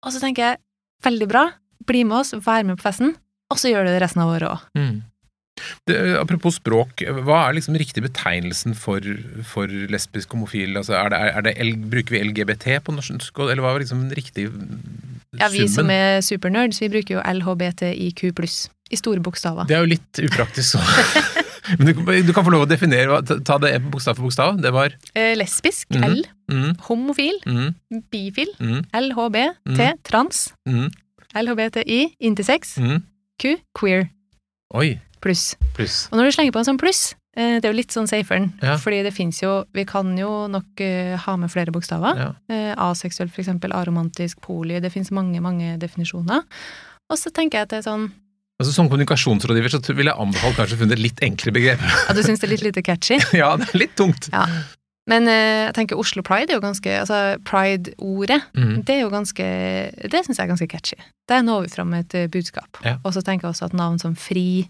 Og 0.04 0.12
så 0.12 0.20
tenker 0.22 0.50
jeg, 0.50 0.62
veldig 1.04 1.28
bra, 1.30 1.48
bli 1.88 2.04
med 2.04 2.20
oss, 2.22 2.34
vær 2.44 2.64
med 2.66 2.78
på 2.78 2.88
festen, 2.88 3.14
og 3.52 3.60
så 3.60 3.70
gjør 3.72 3.86
du 3.86 3.94
det 3.94 4.00
resten 4.02 4.24
av 4.24 4.32
året 4.32 4.48
òg. 4.52 4.64
Mm. 4.78 4.96
Apropos 6.20 6.58
språk, 6.58 7.00
hva 7.24 7.38
er 7.46 7.56
liksom 7.56 7.78
riktig 7.80 8.02
betegnelsen 8.04 8.74
for, 8.76 9.00
for 9.48 9.72
lesbisk 9.92 10.34
homofil? 10.36 10.76
Altså, 10.76 10.98
er 10.98 11.12
det, 11.12 11.20
er 11.32 11.46
det 11.46 11.54
bruker 11.88 12.16
vi 12.16 12.22
LGBT 12.28 12.76
på 12.84 12.92
norsk, 12.92 13.32
eller 13.40 13.64
hva 13.64 13.72
er 13.72 13.86
liksom 13.86 14.04
den 14.04 14.16
riktige 14.18 14.52
summen? 14.52 15.16
Ja, 15.40 15.48
vi 15.52 15.66
som 15.68 15.90
er 15.92 16.20
supernerds, 16.24 16.80
vi 16.80 16.92
bruker 16.92 17.18
jo 17.18 17.24
LHBTIQ 17.24 18.28
pluss 18.36 18.66
i 18.92 19.00
store 19.00 19.20
bokstaver. 19.24 19.68
Det 19.68 19.76
er 19.76 19.84
jo 19.84 19.92
litt 19.96 20.24
upraktisk 20.28 20.76
sånn. 20.76 21.42
Men 21.78 21.86
du, 21.90 21.92
du 22.22 22.32
kan 22.32 22.44
få 22.46 22.52
lov 22.54 22.66
å 22.66 22.68
definere, 22.70 23.20
ta- 23.44 23.58
det 23.58 23.74
bokstav 23.90 24.16
for 24.16 24.26
bokstav. 24.28 24.60
Det 24.62 24.72
var 24.72 24.94
Eh, 25.14 25.34
lesbisk, 25.36 25.88
Mm. 25.90 26.04
L. 26.04 26.24
mm, 26.50 26.76
Homofil, 26.88 27.40
mm, 27.46 27.74
bifil, 28.12 28.48
mm, 28.60 28.84
LHBT, 28.92 29.54
Mhm. 29.66 29.98
trans, 30.04 30.52
mm, 30.68 30.90
LHBTI, 31.34 32.14
intersex, 32.20 32.76
mm. 32.78 33.02
Q, 33.38 33.56
queer, 33.74 34.08
Oi, 34.74 34.98
pluss. 35.20 35.54
pluss. 35.74 36.08
Og 36.12 36.18
når 36.18 36.24
du 36.30 36.32
slenger 36.36 36.52
på 36.52 36.58
en 36.62 36.64
sånn 36.64 36.78
pluss, 36.80 37.14
eh, 37.36 37.60
det 37.60 37.64
er 37.64 37.72
jo 37.72 37.76
litt 37.76 37.92
sånn 37.92 38.08
saferen, 38.08 38.52
Ja. 38.62 38.76
fordi 38.76 39.02
det 39.02 39.12
fins 39.14 39.40
jo 39.42 39.64
Vi 39.74 39.84
kan 39.84 40.16
jo 40.16 40.46
nok 40.48 40.80
uh, 40.80 41.16
ha 41.16 41.36
med 41.36 41.50
flere 41.50 41.70
bokstaver. 41.72 42.16
Ja. 42.16 42.32
Uh, 42.48 42.74
aseksuell, 42.90 43.28
for 43.30 43.42
eksempel, 43.42 43.70
aromantisk, 43.72 44.40
poli, 44.40 44.80
det 44.80 44.92
fins 44.92 45.10
mange, 45.10 45.40
mange 45.40 45.78
definisjoner. 45.78 46.42
Og 47.10 47.16
så 47.18 47.30
tenker 47.30 47.58
jeg 47.58 47.62
at 47.62 47.68
det 47.68 47.86
er 47.86 47.90
sånn 47.90 48.12
Altså, 48.56 48.72
som 48.72 48.88
kommunikasjonsrådgiver 48.88 49.68
så 49.74 49.80
vil 49.92 50.08
jeg 50.08 50.16
anbefale 50.16 50.56
kanskje 50.56 50.78
å 50.78 50.80
finne 50.80 50.96
et 50.96 51.02
litt 51.04 51.18
enklere 51.26 51.52
begrep. 51.58 51.82
Ja, 52.08 52.14
du 52.16 52.22
syns 52.24 52.40
det 52.40 52.46
er 52.48 52.52
litt 52.54 52.64
lite 52.64 52.82
catchy? 52.86 53.18
ja, 53.42 53.50
det 53.60 53.66
er 53.68 53.80
litt 53.82 53.96
tungt. 54.00 54.30
Ja. 54.32 54.46
Men 55.06 55.28
eh, 55.30 55.66
jeg 55.68 55.74
tenker 55.76 56.00
Oslo 56.00 56.22
Pride 56.26 56.50
er 56.50 56.56
jo 56.58 56.62
ganske 56.64 56.90
Altså, 56.98 57.18
pride-ordet, 57.46 58.40
Mm. 58.56 58.80
det 58.88 58.94
er 58.96 59.02
jo 59.04 59.10
ganske 59.12 59.44
Det 60.10 60.22
syns 60.24 60.38
jeg 60.40 60.46
er 60.46 60.50
ganske 60.50 60.66
catchy. 60.72 60.96
Der 61.30 61.44
når 61.46 61.66
vi 61.66 61.74
fram 61.76 61.92
med 61.92 62.06
et 62.08 62.16
eh, 62.24 62.30
budskap. 62.32 62.80
Ja. 62.82 62.96
Og 63.04 63.12
så 63.14 63.22
tenker 63.22 63.46
jeg 63.46 63.52
også 63.54 63.68
at 63.68 63.76
navn 63.78 64.00
som 64.02 64.16
Fri, 64.18 64.64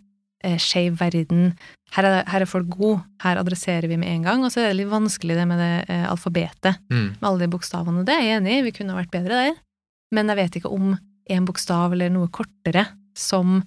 eh, 0.44 0.58
Skeiv 0.60 0.98
verden 1.00 1.54
her 1.94 2.04
er, 2.10 2.18
her 2.28 2.42
er 2.44 2.50
folk 2.50 2.66
gode, 2.74 2.98
her 3.22 3.38
adresserer 3.40 3.86
vi 3.88 3.96
med 4.02 4.10
en 4.12 4.26
gang. 4.26 4.42
Og 4.44 4.50
så 4.52 4.60
er 4.64 4.72
det 4.74 4.80
litt 4.82 4.90
vanskelig 4.92 5.38
det 5.38 5.46
med 5.48 5.62
det 5.62 5.72
eh, 5.94 6.04
alfabetet, 6.10 6.82
Mm. 6.90 7.06
med 7.20 7.24
alle 7.30 7.46
de 7.46 7.52
bokstavene. 7.54 8.02
Det 8.04 8.18
er 8.18 8.26
jeg 8.26 8.40
enig 8.42 8.58
i, 8.58 8.64
vi 8.66 8.74
kunne 8.76 8.98
vært 8.98 9.14
bedre 9.14 9.40
der. 9.46 9.56
Men 10.12 10.28
jeg 10.34 10.36
vet 10.42 10.58
ikke 10.60 10.74
om 10.74 10.98
en 11.30 11.46
bokstav 11.48 11.94
eller 11.96 12.10
noe 12.12 12.28
kortere 12.34 12.88
som 13.16 13.62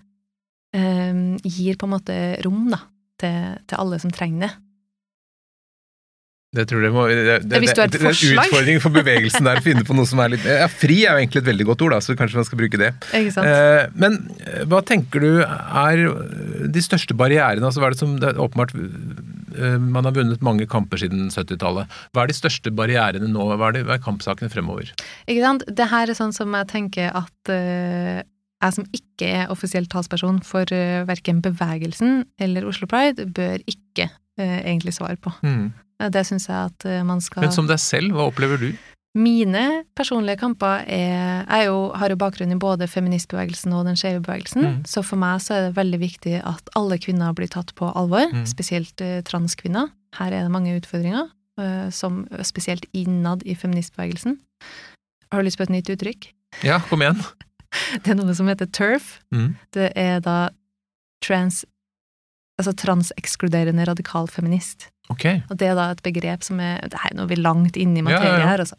gir 0.69 1.77
på 1.81 1.87
en 1.87 1.93
måte 1.95 2.15
rom 2.45 2.67
da, 2.69 2.83
til, 3.17 3.55
til 3.65 3.79
alle 3.81 3.97
som 4.01 4.11
trenger 4.13 4.47
det. 4.47 4.51
Det 6.49 6.63
tror 6.65 6.81
jeg 6.81 6.93
må, 6.95 7.03
det, 7.05 7.17
det, 7.21 7.33
det, 7.45 7.59
det 7.61 7.99
er 7.99 8.07
en 8.09 8.39
utfordring 8.41 8.79
for 8.81 8.93
bevegelsen 8.93 9.45
der 9.45 9.59
å 9.59 9.61
finne 9.61 9.83
på 9.85 9.93
noe 9.93 10.09
som 10.09 10.17
er 10.23 10.31
litt 10.33 10.47
ja, 10.49 10.65
Fri 10.65 10.95
er 11.03 11.13
jo 11.13 11.21
egentlig 11.21 11.43
et 11.43 11.49
veldig 11.51 11.67
godt 11.67 11.83
ord, 11.85 11.93
da, 11.93 11.99
så 12.01 12.15
kanskje 12.17 12.39
man 12.39 12.47
skal 12.47 12.57
bruke 12.63 12.79
det. 12.81 12.89
Ikke 13.19 13.33
sant? 13.35 13.45
Eh, 13.45 13.83
men 14.01 14.17
eh, 14.47 14.63
hva 14.65 14.79
tenker 14.81 15.21
du 15.21 15.43
er 15.43 16.01
de 16.73 16.81
største 16.81 17.13
barrierene? 17.13 17.61
Altså, 17.69 17.83
hva 17.83 17.91
er 17.91 17.93
det 17.93 18.01
som 18.01 18.17
det 18.17 18.31
er 18.31 18.41
åpenbart 18.41 18.73
eh, 18.73 19.77
Man 19.77 20.09
har 20.09 20.17
vunnet 20.17 20.41
mange 20.45 20.65
kamper 20.69 21.03
siden 21.03 21.29
70-tallet. 21.29 21.93
Hva 22.17 22.25
er 22.25 22.33
de 22.33 22.39
største 22.39 22.73
barrierene 22.73 23.29
nå? 23.29 23.45
Hva 23.53 23.69
er, 23.69 23.77
det, 23.77 23.85
hva 23.85 23.99
er 23.99 24.03
kampsakene 24.09 24.49
fremover? 24.49 24.89
Ikke 25.29 25.45
sant? 25.45 25.69
Det 25.69 25.89
her 25.93 26.09
er 26.09 26.17
sånn 26.17 26.33
som 26.33 26.57
jeg 26.57 26.71
tenker 26.73 27.13
at 27.13 27.53
jeg 28.63 28.73
som 28.75 28.85
ikke 28.91 29.27
er 29.27 29.51
offisiell 29.53 29.85
talsperson 29.87 30.41
for 30.43 30.67
uh, 30.75 31.05
verken 31.07 31.41
bevegelsen 31.41 32.25
eller 32.39 32.65
Oslo 32.67 32.87
Pride, 32.91 33.25
bør 33.25 33.57
ikke 33.67 34.09
uh, 34.09 34.59
egentlig 34.63 34.93
svare 34.97 35.15
på. 35.17 35.31
Mm. 35.43 35.71
Eh, 36.01 36.09
Det 36.09 36.25
syns 36.27 36.47
jeg 36.49 36.55
at 36.71 36.85
uh, 36.85 37.03
man 37.07 37.21
skal 37.21 37.41
Men 37.43 37.51
som 37.55 37.67
deg 37.67 37.79
selv, 37.79 38.11
hva 38.15 38.27
opplever 38.31 38.57
du? 38.59 38.71
Mine 39.17 39.83
personlige 39.97 40.37
kamper 40.37 40.83
er 40.85 41.41
Jeg 41.49 41.65
jo, 41.65 41.89
har 41.97 42.09
jo 42.13 42.15
bakgrunn 42.15 42.51
i 42.53 42.59
både 42.61 42.85
feministbevegelsen 42.87 43.73
og 43.73 43.85
den 43.87 43.97
skeive 43.97 44.21
bevegelsen, 44.21 44.61
Mm. 44.61 44.83
så 44.85 45.01
for 45.03 45.17
meg 45.17 45.41
så 45.41 45.55
er 45.55 45.61
det 45.67 45.75
veldig 45.79 45.99
viktig 45.99 46.35
at 46.45 46.69
alle 46.75 46.99
kvinner 47.01 47.33
blir 47.33 47.49
tatt 47.49 47.73
på 47.75 47.89
alvor, 47.95 48.29
Mm. 48.31 48.45
spesielt 48.45 49.01
uh, 49.01 49.21
transkvinner. 49.25 49.89
Her 50.13 50.27
er 50.31 50.43
det 50.45 50.51
mange 50.51 50.75
utfordringer, 50.77 51.29
eh, 51.59 51.89
som 51.89 52.27
spesielt 52.43 52.85
innad 52.93 53.43
i 53.45 53.53
feministbevegelsen. 53.55 54.37
Har 55.31 55.41
du 55.41 55.45
lyst 55.45 55.57
på 55.57 55.63
et 55.63 55.69
nytt 55.69 55.89
uttrykk? 55.89 56.29
Ja, 56.63 56.79
kom 56.79 57.01
igjen. 57.01 57.19
Det 58.03 58.11
er 58.13 58.17
noe 58.19 58.33
som 58.37 58.47
heter 58.51 58.67
TERF. 58.75 59.19
Mm. 59.35 59.55
Det 59.75 59.91
er 59.95 60.19
da 60.25 60.37
trans... 61.25 61.65
Altså 62.59 62.73
transekskluderende 62.75 63.85
radikal 63.87 64.27
feminist. 64.27 64.89
Okay. 65.09 65.37
Og 65.49 65.55
det 65.61 65.69
er 65.71 65.77
da 65.79 65.85
et 65.93 66.01
begrep 66.03 66.43
som 66.43 66.59
er 66.59 66.81
Det 66.91 66.99
her 67.01 67.13
er 67.15 67.29
vi 67.29 67.37
er 67.37 67.41
langt 67.41 67.77
inne 67.79 67.95
i 67.95 68.01
Ja, 68.01 68.03
materie 68.09 68.33
ja, 68.33 68.39
ja. 68.41 68.47
her, 68.49 68.59
altså. 68.65 68.75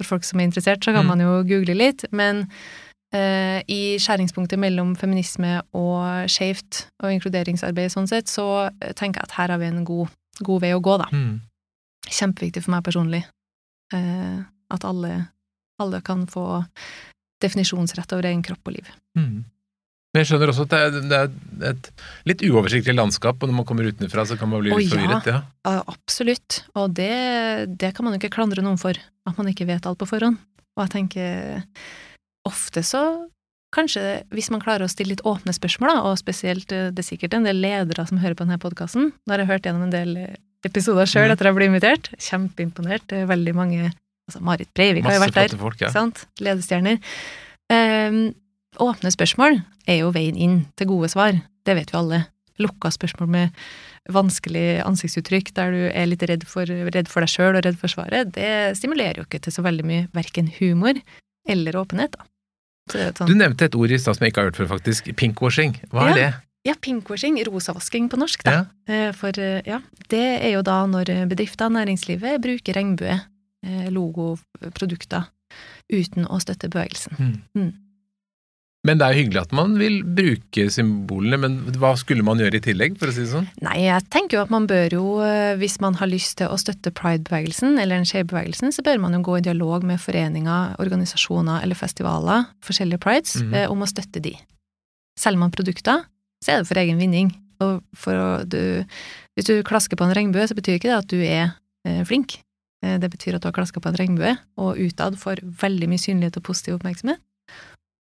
For 0.00 0.08
folk 0.14 0.24
som 0.24 0.40
er 0.40 0.48
interessert, 0.48 0.80
så 0.82 0.94
kan 0.96 1.04
Mm. 1.04 1.10
man 1.12 1.20
jo 1.20 1.34
google 1.44 1.74
litt. 1.76 2.06
Men 2.10 2.46
eh, 3.12 3.60
i 3.68 3.98
skjæringspunktet 4.00 4.58
mellom 4.58 4.96
feminisme 4.96 5.60
og 5.76 6.24
skeivt 6.32 6.86
og 7.04 7.12
inkluderingsarbeid 7.12 7.92
sånn 7.92 8.08
sett, 8.08 8.28
så 8.32 8.70
eh, 8.80 8.92
tenker 8.96 9.20
jeg 9.20 9.28
at 9.28 9.36
her 9.36 9.48
har 9.54 9.58
vi 9.60 9.66
en 9.68 9.84
god, 9.84 10.08
god 10.42 10.60
vei 10.64 10.72
å 10.72 10.80
gå, 10.80 10.96
da. 11.04 11.06
Mm. 11.12 11.40
Kjempeviktig 12.08 12.64
for 12.64 12.70
meg 12.78 12.84
personlig. 12.88 13.22
Eh, 13.92 14.40
at 14.72 14.84
alle, 14.88 15.28
alle 15.78 16.00
kan 16.00 16.24
få 16.26 16.64
definisjonsrett 17.44 18.12
over 18.16 18.28
egen 18.30 18.42
kropp 18.46 18.66
og 18.70 18.76
liv. 18.78 18.90
Mm. 19.18 19.44
Men 20.14 20.22
jeg 20.24 20.30
skjønner 20.30 20.48
også 20.50 20.64
at 20.64 20.70
det 20.72 20.78
er, 20.80 20.94
det 21.10 21.16
er 21.68 21.72
et 21.74 21.88
litt 22.30 22.42
uoversiktlig 22.48 22.94
landskap, 22.96 23.42
og 23.42 23.50
når 23.50 23.58
man 23.58 23.66
kommer 23.68 23.84
utenfra, 23.90 24.24
så 24.24 24.38
kan 24.40 24.48
man 24.48 24.62
bli 24.64 24.72
litt 24.72 24.88
forvirret. 24.92 25.26
Ja. 25.28 25.42
Ja, 25.68 25.82
absolutt. 25.92 26.62
Og 26.80 26.94
det, 26.96 27.10
det 27.78 27.90
kan 27.94 28.06
man 28.08 28.14
jo 28.16 28.20
ikke 28.22 28.32
klandre 28.38 28.64
noen 28.64 28.80
for, 28.80 28.96
at 28.96 29.36
man 29.36 29.50
ikke 29.52 29.66
vet 29.68 29.84
alt 29.86 30.00
på 30.00 30.08
forhånd. 30.08 30.40
Og 30.78 30.84
jeg 30.86 30.94
tenker 30.96 31.62
ofte 32.48 32.82
så 32.86 33.02
Kanskje 33.68 34.22
hvis 34.32 34.46
man 34.48 34.62
klarer 34.64 34.86
å 34.86 34.88
stille 34.88 35.12
litt 35.12 35.20
åpne 35.28 35.52
spørsmål, 35.52 35.98
og 36.08 36.14
spesielt 36.16 36.70
eh, 36.72 36.86
det 36.88 37.02
er 37.02 37.04
sikkert 37.04 37.34
en 37.36 37.44
del 37.44 37.58
ledere 37.60 38.06
som 38.08 38.16
hører 38.16 38.32
på 38.38 38.46
denne 38.46 38.56
podkasten. 38.62 39.10
Nå 39.12 39.34
har 39.34 39.42
jeg 39.42 39.50
hørt 39.50 39.66
gjennom 39.68 39.82
en 39.84 39.92
del 39.92 40.14
episoder 40.64 41.04
sjøl 41.04 41.26
Mhm. 41.28 41.34
etter 41.34 41.44
jeg 41.50 41.56
ble 41.58 41.66
invitert. 41.68 42.08
Kjempeimponert. 42.16 43.04
Det 43.12 43.18
er 43.20 43.28
veldig 43.28 43.52
mange 43.58 43.90
altså 44.28 44.40
Marit 44.44 44.70
Breivik 44.76 45.04
har 45.08 45.16
jo 45.18 45.24
vært 45.24 45.34
der. 45.40 45.56
folk, 45.58 45.80
ja. 45.80 45.90
Sant? 45.94 46.26
Ledestjerner. 46.44 47.00
Um, 47.72 48.34
åpne 48.80 49.10
spørsmål 49.12 49.62
er 49.88 50.02
jo 50.02 50.10
veien 50.14 50.36
inn 50.36 50.58
til 50.78 50.86
gode 50.92 51.08
svar. 51.12 51.40
Det 51.66 51.74
vet 51.76 51.90
vi 51.92 51.98
alle. 51.98 52.22
Lukka 52.62 52.90
spørsmål 52.90 53.28
med 53.30 53.50
vanskelig 54.10 54.80
ansiktsuttrykk 54.86 55.52
der 55.54 55.74
du 55.74 55.80
er 55.92 56.08
litt 56.08 56.22
redd 56.26 56.46
for, 56.48 56.64
redd 56.66 57.08
for 57.10 57.20
deg 57.24 57.30
sjøl 57.30 57.58
og 57.58 57.64
redd 57.66 57.76
for 57.78 57.92
svaret, 57.92 58.30
det 58.34 58.74
stimulerer 58.78 59.20
jo 59.20 59.26
ikke 59.28 59.40
til 59.44 59.52
så 59.52 59.62
veldig 59.66 59.84
mye 59.86 60.06
verken 60.16 60.48
humor 60.58 60.96
eller 61.48 61.76
åpenhet, 61.76 62.16
da. 62.16 62.24
Så 62.88 62.96
det 62.96 63.04
jo 63.04 63.08
et 63.12 63.18
Du 63.18 63.24
sånn, 63.26 63.38
nevnte 63.42 63.68
et 63.68 63.76
ord 63.76 63.92
i 63.92 63.98
stad 64.00 64.16
som 64.16 64.24
jeg 64.24 64.32
ikke 64.32 64.40
har 64.42 64.48
hørt 64.48 64.60
før, 64.62 64.70
faktisk. 64.72 65.10
Pinkwashing. 65.20 65.74
Hva 65.92 66.06
er 66.06 66.08
Ja. 66.08 66.14
det? 66.16 66.34
ja, 66.68 66.74
pinkwashing, 66.80 67.36
rosavasking 67.46 68.08
på 68.10 68.16
norsk, 68.18 68.42
da. 68.44 68.50
Ja. 68.50 68.64
Eh, 68.88 69.12
For 69.12 69.28
eh, 69.38 69.60
ja, 69.68 69.78
det 70.08 70.24
er 70.42 70.50
jo 70.56 70.62
da 70.62 70.86
når 70.86 71.28
bedrifter, 71.28 71.68
næringslivet, 71.68 72.40
bruker 72.40 72.74
regnbue, 72.80 73.20
eh, 73.66 73.90
logo, 73.94 74.36
produkter, 74.74 75.28
uten 75.92 76.26
å 76.28 76.40
støtte 76.42 76.70
bevegelsen. 76.72 77.18
Mm. 77.18 77.36
Mm. 77.58 77.76
Men 78.86 79.00
det 79.00 79.04
er 79.04 79.14
jo 79.14 79.22
hyggelig 79.24 79.40
at 79.40 79.54
man 79.56 79.72
vil 79.80 79.96
bruke 80.06 80.68
symbolene, 80.70 81.38
men 81.42 81.56
hva 81.80 81.90
skulle 81.98 82.22
man 82.24 82.38
gjøre 82.38 82.60
i 82.60 82.62
tillegg, 82.62 82.94
for 83.00 83.10
å 83.10 83.14
si 83.14 83.24
det 83.24 83.32
sånn? 83.32 83.48
Nei, 83.64 83.80
jeg 83.88 84.06
tenker 84.14 84.38
jo 84.38 84.44
at 84.44 84.52
man 84.54 84.68
bør 84.70 84.94
jo, 84.94 85.02
eh, 85.26 85.56
hvis 85.58 85.80
man 85.82 85.98
har 85.98 86.10
lyst 86.10 86.38
til 86.38 86.52
å 86.52 86.58
støtte 86.60 86.94
pride-bevegelsen 86.94 87.74
eller 87.74 87.98
den 87.98 88.08
skeive-bevegelsen, 88.08 88.72
så 88.74 88.84
bør 88.86 89.02
man 89.02 89.18
jo 89.18 89.24
gå 89.26 89.40
i 89.40 89.44
dialog 89.48 89.84
med 89.88 90.00
foreninger, 90.00 90.78
organisasjoner 90.84 91.66
eller 91.66 91.78
festivaler, 91.78 92.46
forskjellige 92.64 93.02
prides, 93.02 93.36
mm 93.42 93.52
-hmm. 93.52 93.68
om 93.74 93.82
å 93.82 93.90
støtte 93.90 94.22
de. 94.22 94.36
Selger 95.18 95.38
man 95.38 95.50
produkter, 95.50 96.06
så 96.44 96.52
er 96.52 96.58
det 96.58 96.68
for 96.68 96.78
egen 96.78 96.98
vinning. 96.98 97.34
Og 97.60 97.82
for 97.94 98.14
å, 98.14 98.44
du, 98.44 98.84
hvis 99.34 99.46
du 99.46 99.62
klasker 99.62 99.96
på 99.96 100.04
en 100.04 100.14
regnbue, 100.14 100.46
så 100.46 100.54
betyr 100.54 100.78
ikke 100.78 100.88
det 100.88 101.02
at 101.02 101.10
du 101.10 101.18
er 101.18 101.58
flink. 102.04 102.38
Eh, 102.84 102.98
det 103.02 103.10
betyr 103.10 103.34
at 103.38 103.42
du 103.42 103.48
har 103.50 103.56
klaska 103.56 103.80
på 103.82 103.90
en 103.90 103.96
regnbue, 103.98 104.36
og 104.60 104.78
utad 104.78 105.16
får 105.18 105.42
veldig 105.62 105.88
mye 105.90 105.98
synlighet 106.02 106.36
og 106.38 106.44
positiv 106.46 106.76
oppmerksomhet. 106.78 107.18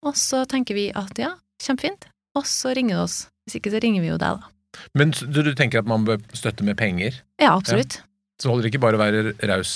Og 0.05 0.15
så 0.19 0.43
tenker 0.51 0.75
vi 0.77 0.89
at 0.93 1.17
ja, 1.17 1.31
kjempefint, 1.63 2.09
og 2.35 2.43
så 2.45 2.73
ringer 2.75 2.97
du 2.99 3.03
oss. 3.05 3.21
Hvis 3.47 3.59
ikke 3.61 3.71
så 3.73 3.79
ringer 3.81 4.01
vi 4.03 4.11
jo 4.11 4.17
deg, 4.21 4.41
da. 4.41 4.51
Men 4.93 5.13
du, 5.15 5.39
du 5.45 5.53
tenker 5.55 5.79
at 5.79 5.88
man 5.88 6.03
bør 6.03 6.19
støtte 6.35 6.65
med 6.67 6.75
penger? 6.77 7.21
Ja, 7.39 7.53
absolutt. 7.55 8.01
Så 8.43 8.49
holder 8.51 8.65
det 8.67 8.73
ikke 8.73 8.81
bare 8.83 8.97
å 8.97 8.99
være 8.99 9.31
raus 9.47 9.69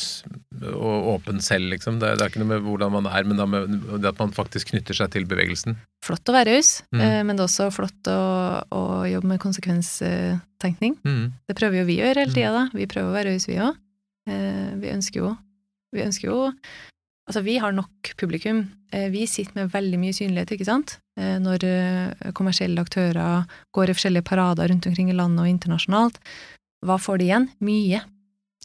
og 0.67 1.05
åpen 1.13 1.37
selv, 1.39 1.69
liksom. 1.71 2.01
Det, 2.01 2.09
er- 2.09 2.17
det 2.19 2.25
er 2.25 2.31
ikke 2.33 2.41
noe 2.41 2.49
med 2.49 2.65
hvordan 2.67 2.91
man 2.91 3.05
er, 3.07 3.23
men 3.23 3.39
med 3.47 3.77
det 4.03 4.09
at 4.11 4.19
man 4.19 4.33
faktisk 4.35 4.73
knytter 4.73 4.97
seg 4.97 5.13
til 5.15 5.23
bevegelsen. 5.29 5.77
Flott 6.03 6.27
å 6.27 6.35
være 6.35 6.57
raus, 6.57 6.73
Mm. 6.91 6.99
eh, 7.05 7.21
men 7.23 7.37
det 7.39 7.45
er 7.45 7.47
også 7.47 7.69
flott 7.71 8.09
å, 8.11 8.19
å 8.75 8.81
jobbe 9.07 9.31
med 9.31 9.39
konsekvenstenkning. 9.39 10.97
Mm. 11.07 11.31
Det 11.47 11.55
prøver 11.55 11.79
jo 11.79 11.85
vi 11.87 11.99
å 12.01 12.09
gjøre 12.09 12.25
hele 12.25 12.35
tida, 12.35 12.51
da. 12.57 12.65
Vi 12.75 12.85
prøver 12.91 13.09
å 13.09 13.15
være 13.15 13.31
raus, 13.33 13.47
vi 13.47 13.55
òg. 13.63 13.77
Vi 14.79 14.91
ønsker 14.93 15.21
jo 15.23 15.35
Vi 15.95 16.03
ønsker 16.05 16.29
jo 16.29 16.39
Altså, 17.29 17.43
vi 17.45 17.59
har 17.61 17.71
nok 17.77 18.09
publikum. 18.17 18.63
Eh, 18.91 19.09
Vi 19.13 19.27
sitter 19.29 19.53
med 19.53 19.69
veldig 19.69 19.99
mye 20.01 20.15
synlighet, 20.17 20.49
ikke 20.55 20.65
sant? 20.65 20.95
Eh, 21.15 21.35
Når 21.37 21.61
eh, 21.63 22.31
kommersielle 22.33 22.81
aktører 22.81 23.43
går 23.71 23.91
i 23.91 23.93
forskjellige 23.93 24.25
parader 24.25 24.71
rundt 24.71 24.87
omkring 24.89 25.11
i 25.11 25.13
landet 25.13 25.43
og 25.43 25.51
internasjonalt. 25.51 26.17
Hva 26.81 26.97
får 26.97 27.19
de 27.21 27.27
igjen? 27.27 27.45
Mye. 27.61 28.01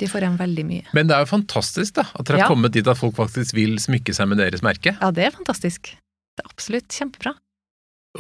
De 0.01 0.09
får 0.09 0.25
igjen 0.25 0.39
veldig 0.41 0.65
mye. 0.65 0.87
Men 0.97 1.07
det 1.11 1.15
er 1.15 1.27
jo 1.27 1.31
fantastisk 1.37 1.99
da, 2.01 2.07
at 2.15 2.25
dere 2.25 2.39
har 2.41 2.47
Ja. 2.47 2.49
kommet 2.55 2.73
dit 2.73 2.89
at 2.89 2.97
folk 2.97 3.15
faktisk 3.15 3.53
vil 3.55 3.77
smykke 3.77 4.15
seg 4.17 4.29
med 4.33 4.39
deres 4.41 4.63
merke. 4.65 4.97
Ja, 4.99 5.11
det 5.13 5.27
er 5.27 5.37
fantastisk. 5.37 5.93
Det 6.35 6.43
er 6.47 6.49
absolutt 6.49 6.89
kjempebra. 6.89 7.35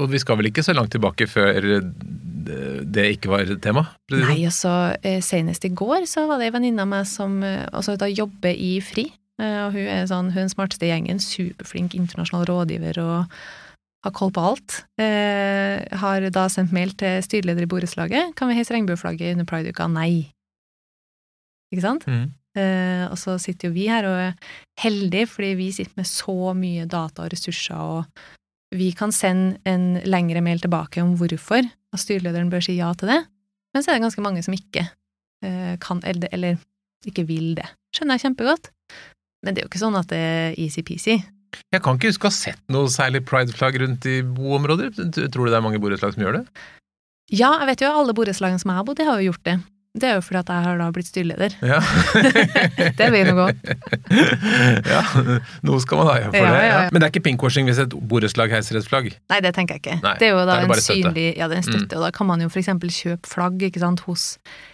Og 0.00 0.10
vi 0.10 0.18
skal 0.18 0.40
vel 0.40 0.50
ikke 0.50 0.64
så 0.66 0.74
langt 0.74 0.90
tilbake 0.94 1.28
før 1.30 1.60
det 2.94 3.04
ikke 3.14 3.30
var 3.32 3.44
et 3.46 3.60
tema? 3.64 3.86
Nei, 4.12 4.44
altså, 4.44 4.94
eh, 5.02 5.20
senest 5.24 5.64
i 5.64 5.72
går 5.72 6.08
så 6.10 6.26
var 6.28 6.40
det 6.40 6.50
ei 6.50 6.54
venninne 6.54 6.84
av 6.84 6.90
meg 6.90 7.06
som 7.08 7.38
eh, 7.46 7.64
altså, 7.72 7.96
da 8.00 8.08
jobber 8.10 8.52
i 8.52 8.76
FRI, 8.84 9.06
eh, 9.40 9.60
og 9.64 9.76
hun 9.76 9.88
er 9.88 10.08
sånn, 10.10 10.32
hun 10.34 10.52
smarteste 10.52 10.84
i 10.84 10.90
gjengen, 10.92 11.22
superflink 11.22 11.96
internasjonal 11.96 12.44
rådgiver 12.50 13.00
og 13.00 13.38
har 14.04 14.12
koll 14.12 14.32
på 14.36 14.44
alt. 14.44 14.82
Eh, 15.00 15.80
har 16.02 16.28
da 16.34 16.44
sendt 16.52 16.74
mail 16.76 16.92
til 17.00 17.22
styreleder 17.24 17.64
i 17.64 17.70
borettslaget. 17.70 18.34
Kan 18.36 18.50
vi 18.50 18.58
heise 18.58 18.74
regnbueflagget 18.76 19.32
under 19.32 19.48
prideuka? 19.48 19.88
Nei. 19.88 20.26
Ikke 21.72 21.86
sant? 21.86 22.04
Mm. 22.04 22.28
Eh, 22.54 23.04
og 23.08 23.16
så 23.18 23.38
sitter 23.42 23.70
jo 23.70 23.74
vi 23.74 23.88
her 23.90 24.06
og 24.06 24.20
er 24.28 24.34
heldige, 24.84 25.30
fordi 25.32 25.54
vi 25.58 25.72
sitter 25.74 25.96
med 25.98 26.10
så 26.10 26.52
mye 26.58 26.84
data 26.90 27.24
og 27.24 27.32
ressurser, 27.32 27.80
og 27.80 28.28
vi 28.74 28.90
kan 28.96 29.12
sende 29.14 29.60
en 29.68 30.00
lengre 30.08 30.42
mail 30.44 30.62
tilbake 30.62 31.02
om 31.02 31.14
hvorfor, 31.18 31.62
at 31.64 32.02
styrelederen 32.02 32.50
bør 32.52 32.64
si 32.66 32.76
ja 32.78 32.90
til 32.98 33.12
det. 33.12 33.20
Men 33.74 33.82
så 33.82 33.90
er 33.90 33.98
det 33.98 34.06
ganske 34.06 34.24
mange 34.24 34.42
som 34.46 34.54
ikke 34.54 34.86
uh, 34.86 35.74
kan, 35.82 36.02
eller, 36.06 36.30
eller 36.34 36.58
ikke 37.06 37.26
vil 37.28 37.54
det. 37.58 37.66
Skjønner 37.94 38.18
jeg 38.18 38.28
kjempegodt. 38.28 38.70
Men 39.44 39.54
det 39.54 39.62
er 39.62 39.66
jo 39.66 39.72
ikke 39.72 39.82
sånn 39.82 39.98
at 39.98 40.10
det 40.10 40.20
er 40.20 40.58
easy-peasy. 40.60 41.18
Jeg 41.74 41.82
kan 41.84 41.98
ikke 41.98 42.10
huske 42.10 42.26
å 42.26 42.32
ha 42.32 42.34
sett 42.34 42.62
noe 42.72 42.90
særlig 42.90 43.22
prideflagg 43.28 43.76
rundt 43.82 44.06
i 44.10 44.20
boområder. 44.26 44.90
Tror 44.94 45.44
du 45.44 45.52
det 45.52 45.58
er 45.58 45.64
mange 45.64 45.80
borettslag 45.82 46.16
som 46.16 46.24
gjør 46.24 46.40
det? 46.40 46.44
Ja, 47.32 47.52
jeg 47.60 47.70
vet 47.70 47.84
jo 47.84 47.92
alle 47.94 48.14
borettslagene 48.16 48.60
som 48.60 48.72
jeg 48.72 48.80
har 48.80 48.86
bodd 48.88 49.00
i, 49.00 49.06
har 49.06 49.20
jo 49.20 49.30
gjort 49.30 49.46
det. 49.46 49.58
Det 49.94 50.08
er 50.08 50.16
jo 50.16 50.22
fordi 50.26 50.40
at 50.40 50.48
jeg 50.50 50.64
har 50.64 50.78
da 50.80 50.86
blitt 50.90 51.06
styreleder. 51.06 51.52
Ja. 51.72 51.76
Det 52.98 53.04
er 53.04 53.12
veien 53.14 53.30
å 53.30 53.34
gå. 53.38 53.44
ja, 54.90 55.02
noe 55.66 55.78
skal 55.82 56.00
man 56.00 56.08
ha 56.10 56.16
for 56.32 56.38
Ja, 56.40 56.50
det. 56.56 56.64
ja. 56.66 56.80
Men 56.90 56.98
det 57.00 57.06
er 57.06 57.12
ikke 57.12 57.22
pinkwashing 57.28 57.70
hvis 57.70 57.78
et 57.84 57.94
borettslag 58.10 58.50
heiser 58.54 58.80
et 58.80 58.88
flagg? 58.90 59.12
Nei, 59.30 59.38
det 59.44 59.54
tenker 59.54 59.78
jeg 59.78 59.84
ikke. 59.84 59.96
Nei, 60.02 60.14
det 60.18 60.28
er 60.28 60.34
jo 60.34 60.42
da 60.42 60.58
er 60.58 60.66
en. 60.66 60.74
Mm. 60.74 60.82
synlig 60.82 61.26
Ja, 61.38 61.46
det 61.50 61.58
er 61.58 61.62
en 61.62 61.68
støtte, 61.68 61.98
og 62.00 62.06
da 62.08 62.10
kan 62.14 62.28
man 62.30 62.42
jo 62.42 62.50
eksempel 62.50 62.90
kjøpe 62.94 63.30
flagg 63.30 63.62
ikke 63.70 63.82
sant, 63.82 64.02
hos 64.08 64.26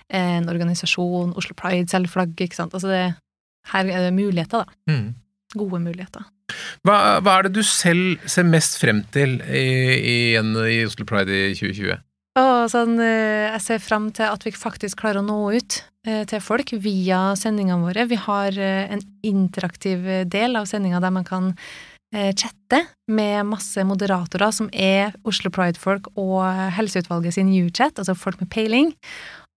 en 0.08 0.48
organisasjon, 0.50 1.36
Oslo 1.38 1.56
Pride 1.58 1.92
selger 1.92 2.10
flagg, 2.16 2.34
ikke 2.40 2.56
sant. 2.56 2.74
Altså 2.76 2.88
det, 2.90 3.04
her 3.74 3.92
er 3.92 4.06
det 4.08 4.14
muligheter, 4.16 4.64
da. 4.64 4.78
Mm. 4.92 5.10
Gode 5.60 5.80
muligheter. 5.84 6.24
Hva, 6.86 6.96
hva 7.22 7.36
er 7.38 7.46
det 7.48 7.56
du 7.60 7.62
selv 7.66 8.22
ser 8.30 8.46
mest 8.48 8.78
frem 8.80 9.04
til 9.14 9.36
i, 9.46 9.66
igjen 10.32 10.54
i 10.64 10.80
Oslo 10.88 11.04
Pride 11.06 11.34
i 11.50 11.54
2020? 11.58 11.98
Og 12.40 12.70
sånn, 12.72 12.96
eh, 13.02 13.50
jeg 13.50 13.62
ser 13.64 13.82
frem 13.82 14.10
til 14.14 14.30
at 14.30 14.44
vi 14.46 14.52
faktisk 14.54 15.02
klarer 15.02 15.20
å 15.20 15.26
nå 15.26 15.38
ut 15.56 15.80
eh, 16.06 16.24
til 16.30 16.42
folk 16.44 16.72
via 16.82 17.30
sendingene 17.38 17.82
våre. 17.84 18.06
Vi 18.10 18.18
har 18.20 18.56
eh, 18.56 18.92
en 18.94 19.02
interaktiv 19.26 20.06
del 20.30 20.56
av 20.60 20.68
sendinga 20.70 21.02
der 21.02 21.14
man 21.14 21.28
kan 21.28 21.54
chatte 22.10 22.80
med 23.06 23.46
masse 23.46 23.78
moderatorer 23.86 24.50
som 24.50 24.66
er 24.74 25.12
Oslo 25.22 25.46
Pride-folk 25.54 26.08
og 26.18 26.40
Helseutvalget 26.74 27.36
sin 27.36 27.52
U-chat, 27.54 28.00
altså 28.02 28.16
folk 28.18 28.40
med 28.42 28.50
peiling. 28.50 28.88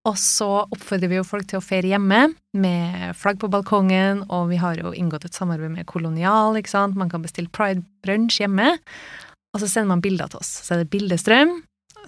Og 0.06 0.20
så 0.22 0.50
oppfordrer 0.62 1.10
vi 1.10 1.18
jo 1.18 1.26
folk 1.26 1.48
til 1.50 1.58
å 1.58 1.66
feire 1.66 1.90
hjemme 1.90 2.28
med 2.54 3.18
flagg 3.18 3.42
på 3.42 3.50
balkongen, 3.50 4.22
og 4.30 4.52
vi 4.52 4.62
har 4.62 4.78
jo 4.78 4.94
inngått 4.94 5.26
et 5.26 5.34
samarbeid 5.34 5.74
med 5.74 5.90
Kolonial, 5.90 6.54
ikke 6.62 6.76
sant. 6.76 7.00
Man 7.00 7.10
kan 7.10 7.26
bestille 7.26 7.50
pride-brunsj 7.58 8.44
hjemme, 8.44 8.76
og 9.50 9.64
så 9.64 9.66
sender 9.66 9.96
man 9.96 10.06
bilder 10.06 10.30
til 10.30 10.46
oss. 10.46 10.54
Så 10.62 10.76
er 10.76 10.84
det 10.84 10.92
bildestrøm, 10.94 11.58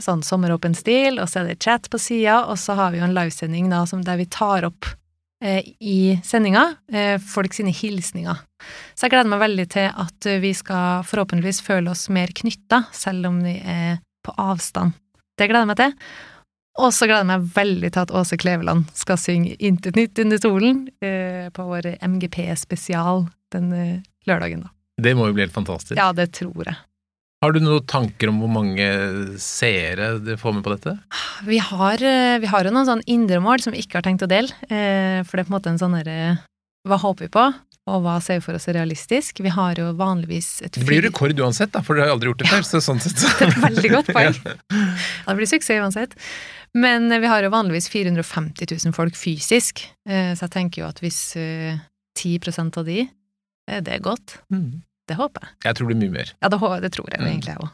sånn 0.01 0.23
sommeråpen 0.25 0.75
stil, 0.77 1.19
og 1.21 1.29
så 1.31 1.41
er 1.41 1.51
det 1.51 1.62
chat 1.63 1.89
på 1.91 1.99
sida, 2.01 2.43
og 2.49 2.60
så 2.62 2.75
har 2.79 2.93
vi 2.93 3.01
jo 3.01 3.08
en 3.08 3.15
livesending 3.15 3.71
da, 3.71 3.84
som, 3.89 4.03
der 4.05 4.19
vi 4.19 4.27
tar 4.31 4.67
opp 4.67 4.89
eh, 5.43 5.62
i 5.79 6.17
sendinga 6.25 6.67
eh, 6.91 7.15
folk 7.21 7.55
sine 7.55 7.73
hilsninger. 7.75 8.43
Så 8.95 9.08
jeg 9.08 9.15
gleder 9.15 9.31
meg 9.31 9.43
veldig 9.43 9.67
til 9.75 9.89
at 9.89 10.29
vi 10.41 10.53
skal 10.58 11.05
forhåpentligvis 11.08 11.63
føle 11.65 11.93
oss 11.93 12.08
mer 12.13 12.34
knytta, 12.36 12.86
selv 12.95 13.31
om 13.31 13.41
vi 13.45 13.58
er 13.62 13.99
på 14.25 14.34
avstand. 14.41 14.95
Det 15.38 15.49
gleder 15.49 15.65
jeg 15.65 15.73
meg 15.73 15.81
til. 15.81 15.99
Og 16.75 16.91
så 16.91 17.08
gleder 17.08 17.23
jeg 17.23 17.29
meg 17.29 17.51
veldig 17.55 17.91
til 17.93 18.03
at 18.03 18.12
Åse 18.19 18.38
Kleveland 18.39 18.89
skal 18.97 19.19
synge 19.19 19.55
Intet 19.63 19.95
nytt 19.95 20.19
under 20.19 20.41
solen 20.41 20.81
eh, 20.99 21.47
på 21.55 21.67
vår 21.69 21.93
MGP-spesial 22.03 23.27
den 23.55 23.71
eh, 23.71 24.01
lørdagen, 24.27 24.65
da. 24.65 24.73
Det 25.01 25.13
må 25.15 25.29
jo 25.29 25.36
bli 25.36 25.43
helt 25.45 25.55
fantastisk. 25.55 25.97
Ja, 25.99 26.12
det 26.15 26.29
tror 26.36 26.67
jeg. 26.67 26.75
Har 27.45 27.53
du 27.53 27.60
noen 27.62 27.84
tanker 27.86 28.31
om 28.31 28.39
hvor 28.41 28.49
mange 28.49 28.86
seere 29.38 30.15
du 30.17 30.31
får 30.41 30.55
med 30.55 30.63
på 30.65 30.71
dette? 30.73 30.95
Vi 31.45 31.60
har, 31.62 32.01
eh, 32.01 32.39
vi 32.41 32.49
har 32.49 32.65
jo 32.65 32.71
noen 32.73 32.88
sånn 32.88 33.03
indre 33.05 33.38
mål 33.38 33.62
som 33.62 33.75
vi 33.75 33.84
ikke 33.84 33.99
har 33.99 34.05
tenkt 34.08 34.23
å 34.25 34.29
dele, 34.31 34.49
eh, 34.65 35.21
for 35.21 35.38
det 35.38 35.43
er 35.43 35.45
på 35.45 35.53
en 35.53 35.58
måte 35.60 35.69
en 35.69 35.77
sånn 35.77 35.93
derre 35.93 36.39
Hva 36.89 36.97
håper 37.01 37.27
vi 37.27 37.34
på, 37.34 37.43
og 37.86 38.01
hva 38.01 38.15
ser 38.21 38.39
vi 38.39 38.45
for 38.47 38.58
oss 38.58 38.65
er 38.67 38.79
realistisk? 38.79 39.43
Vi 39.45 39.53
har 39.53 39.77
jo 39.77 39.91
vanligvis 39.93 40.63
et 40.65 40.71
Det 40.71 40.88
blir 40.88 41.05
rekord 41.05 41.38
uansett, 41.38 41.71
da, 41.71 41.84
for 41.86 41.93
dere 41.93 42.08
har 42.08 42.13
jo 42.13 42.15
aldri 42.17 42.31
gjort 42.31 42.41
det 42.41 42.49
før. 42.49 42.65
Så 42.65 42.81
sånn 42.81 43.01
sett. 43.01 43.21
Det 43.21 43.45
er 43.45 43.53
et 43.53 43.62
veldig 43.62 43.91
godt 43.93 44.10
poeng. 44.10 44.39
Ja. 44.45 44.55
Ja, 44.73 45.29
det 45.29 45.38
blir 45.38 45.49
suksess 45.49 45.81
uansett. 45.86 46.17
Men 46.73 47.12
eh, 47.12 47.21
vi 47.21 47.29
har 47.29 47.45
jo 47.45 47.53
vanligvis 47.53 47.91
450 47.93 48.73
000 48.73 48.97
folk 48.97 49.13
fysisk, 49.13 49.86
så 50.10 50.47
jeg 50.47 50.53
tenker 50.58 50.81
jo 50.81 50.89
at 50.89 51.01
hvis 51.05 51.21
eh, 51.38 51.77
10% 52.17 52.81
av 52.81 52.89
de, 52.89 53.05
det 53.69 53.97
er 53.99 54.01
godt. 54.01 54.39
Mm. 54.49 54.81
Det 55.07 55.15
håper 55.19 55.41
jeg. 55.45 55.51
Jeg 55.65 55.75
tror 55.75 55.87
det 55.87 55.95
blir 55.95 56.03
mye 56.09 56.15
mer. 56.19 56.31
Ja, 56.41 56.49
det, 56.49 56.59
det 56.81 56.91
tror 56.95 57.09
jeg 57.11 57.19
Mm. 57.21 57.27
egentlig 57.31 57.53
jeg 57.53 57.61
òg. 57.65 57.69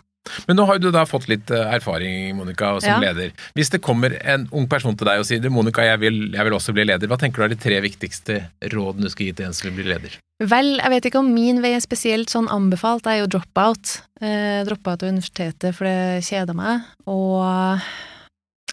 Men 0.48 0.56
nå 0.60 0.65
har 0.70 0.78
du 0.78 0.91
da 0.94 1.02
fått 1.10 1.28
litt 1.32 1.50
eh, 1.50 1.72
erfaring, 1.74 2.36
Monica, 2.38 2.80
som 2.80 2.91
Ja. 2.91 3.00
leder. 3.00 3.32
Hvis 3.58 3.72
det 3.72 3.82
kommer 3.82 4.13
en 4.24 4.48
ung 4.52 4.67
person 4.70 4.96
til 4.96 5.08
deg 5.08 5.17
og 5.20 5.26
sier 5.26 5.50
Monica, 5.50 5.82
jeg 5.82 5.98
vil, 6.00 6.32
jeg 6.32 6.44
vil 6.46 6.54
også 6.54 6.74
bli 6.78 6.84
leder, 6.86 7.08
hva 7.10 7.17
tenker 7.17 7.41
du 7.41 7.44
er 7.48 7.56
de 7.56 7.56
tre 7.56 7.80
viktigste 7.82 8.38
rådene 8.70 9.02
du 9.02 9.10
skal 9.10 9.26
gi 9.26 9.34
til 9.34 9.46
en 9.48 9.54
som 9.58 9.72
vil 9.72 9.82
bli 9.84 9.94
leder? 9.96 10.20
Vel, 10.39 10.78
jeg 10.78 10.89
vet 10.94 11.06
ikke 11.10 11.20
om 11.24 11.34
min 11.34 11.62
vei 11.62 11.74
er 11.74 11.82
spesielt 11.82 12.30
sånn 12.30 12.48
anbefalt. 12.54 13.04
Jeg 13.10 13.17
er 13.17 13.24
jo 13.26 13.32
drop-out. 13.39 14.02
Eh, 14.22 14.63
Droppa 14.70 14.94
ut 14.94 15.04
av 15.04 15.10
universitetet 15.10 15.74
for 15.74 15.86
det 15.89 16.22
kjeda 16.24 16.54
meg, 16.54 16.82
og 17.08 17.82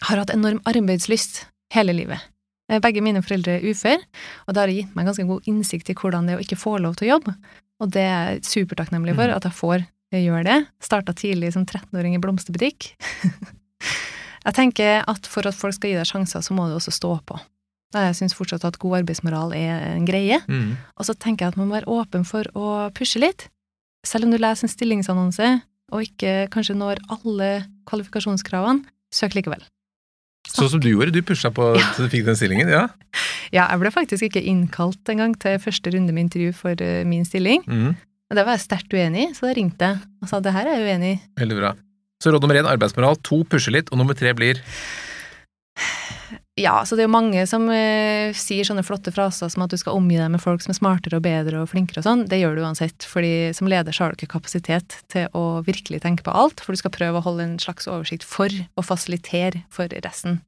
har 0.02 0.16
hatt 0.20 0.30
enorm 0.34 0.60
arbeidslyst 0.68 1.46
hele 1.72 1.92
livet. 1.96 2.20
Eh, 2.68 2.78
Begge 2.84 3.00
mine 3.04 3.22
foreldre 3.24 3.58
er 3.58 3.64
uføre, 3.70 4.02
og 4.46 4.54
det 4.54 4.60
har 4.64 4.68
gitt 4.74 4.96
meg 4.96 5.06
ganske 5.08 5.26
god 5.26 5.46
innsikt 5.48 5.88
i 5.90 5.94
hvordan 5.96 6.26
det 6.28 6.34
er 6.34 6.38
å 6.40 6.44
ikke 6.44 6.58
få 6.60 6.76
lov 6.84 6.96
til 6.98 7.08
å 7.08 7.12
jobbe. 7.16 7.34
Og 7.80 7.90
det 7.94 8.02
er 8.02 8.32
jeg 8.34 8.42
supertakknemlig 8.44 9.14
for, 9.14 9.26
Mhm. 9.28 9.36
at 9.36 9.42
jeg 9.44 9.52
får 9.52 9.86
eh, 10.12 10.24
gjøre 10.24 10.44
det. 10.44 10.58
Starta 10.80 11.12
tidlig 11.14 11.52
som 11.52 11.64
13-åring 11.66 12.14
i 12.14 12.18
blomsterbutikk. 12.18 12.92
jeg 14.46 14.54
tenker 14.56 15.04
at 15.08 15.26
for 15.26 15.46
at 15.48 15.54
folk 15.58 15.74
skal 15.76 15.90
gi 15.92 15.96
deg 15.98 16.06
sjanser, 16.08 16.40
så 16.44 16.54
må 16.56 16.68
du 16.68 16.76
også 16.78 16.92
stå 16.94 17.18
på. 17.28 17.38
Jeg 17.94 18.16
syns 18.18 18.34
fortsatt 18.36 18.64
at 18.68 18.76
god 18.78 18.98
arbeidsmoral 19.02 19.54
er 19.56 19.94
en 19.94 20.04
greie. 20.04 20.40
Mm. 20.48 20.76
Og 20.98 21.06
så 21.08 21.14
tenker 21.16 21.46
jeg 21.46 21.54
at 21.54 21.56
man 21.60 21.68
må 21.70 21.78
være 21.78 21.88
åpen 21.88 22.26
for 22.28 22.44
å 22.54 22.90
pushe 22.92 23.16
litt. 23.22 23.46
Selv 24.04 24.24
om 24.28 24.30
du 24.34 24.36
leser 24.38 24.66
en 24.68 24.72
stillingsannonse 24.74 25.62
og 25.92 26.04
ikke 26.04 26.50
kanskje 26.52 26.76
når 26.76 27.00
alle 27.08 27.48
kvalifikasjonskravene, 27.88 28.84
søk 29.14 29.32
likevel. 29.38 29.64
Sånn 30.48 30.70
som 30.72 30.80
du 30.80 30.88
gjorde, 30.90 31.12
du 31.12 31.20
pusha 31.22 31.50
på 31.54 31.74
Ja. 31.76 31.84
at 31.84 31.96
du 32.00 32.08
fikk 32.08 32.24
den 32.26 32.36
stillingen, 32.38 32.70
ja? 32.72 32.86
Ja, 33.52 33.66
jeg 33.70 33.80
ble 33.82 33.90
faktisk 33.92 34.24
ikke 34.28 34.42
innkalt 34.42 35.10
engang 35.12 35.34
til 35.40 35.58
første 35.60 35.92
runde 35.92 36.12
med 36.14 36.26
intervju 36.28 36.54
for 36.56 36.72
uh, 36.80 37.04
min 37.08 37.24
stilling. 37.28 37.62
Mm. 37.68 37.92
Og 38.28 38.36
det 38.36 38.44
var 38.44 38.56
jeg 38.56 38.64
sterkt 38.66 38.92
uenig 38.96 39.28
i, 39.28 39.34
så 39.36 39.48
da 39.48 39.52
ringte 39.56 39.90
jeg 39.92 40.00
og 40.22 40.28
sa 40.28 40.40
det 40.44 40.52
her 40.56 40.68
er 40.68 40.80
jeg 40.80 40.88
uenig 40.88 41.12
i. 41.16 41.20
Veldig 41.40 41.58
bra. 41.60 41.74
Så 42.22 42.32
råd 42.34 42.42
nummer 42.42 42.58
én 42.58 42.66
arbeidsmoral, 42.68 43.16
to 43.22 43.44
pushe 43.48 43.70
litt, 43.72 43.92
og 43.92 44.00
nummer 44.00 44.16
tre 44.18 44.32
blir 44.36 44.58
Ja, 46.58 46.84
så 46.84 46.96
det 46.96 47.04
er 47.04 47.08
jo 47.08 47.12
mange 47.14 47.44
som 47.48 47.68
eh, 47.72 48.34
sier 48.36 48.66
sånne 48.66 48.82
flotte 48.84 49.12
fraser 49.14 49.48
som 49.52 49.62
at 49.64 49.70
du 49.72 49.76
skal 49.80 49.96
omgi 49.96 50.18
deg 50.18 50.30
med 50.34 50.42
folk 50.42 50.60
som 50.64 50.72
er 50.74 50.78
smartere 50.78 51.16
og 51.20 51.24
bedre 51.24 51.62
og 51.62 51.68
flinkere 51.70 52.02
og 52.02 52.06
sånn. 52.08 52.24
Det 52.28 52.40
gjør 52.40 52.58
du 52.58 52.62
uansett, 52.66 53.06
fordi 53.08 53.52
som 53.56 53.70
leder 53.70 53.94
så 53.94 54.04
har 54.04 54.12
du 54.12 54.18
ikke 54.20 54.32
kapasitet 54.34 54.98
til 55.12 55.28
å 55.38 55.62
virkelig 55.66 56.02
tenke 56.04 56.26
på 56.26 56.34
alt, 56.34 56.60
for 56.60 56.74
du 56.76 56.80
skal 56.82 56.92
prøve 56.94 57.20
å 57.20 57.24
holde 57.24 57.46
en 57.46 57.56
slags 57.62 57.88
oversikt 57.88 58.26
for 58.26 58.50
å 58.76 58.84
fasilitere 58.84 59.62
for 59.72 59.88
resten. 60.04 60.40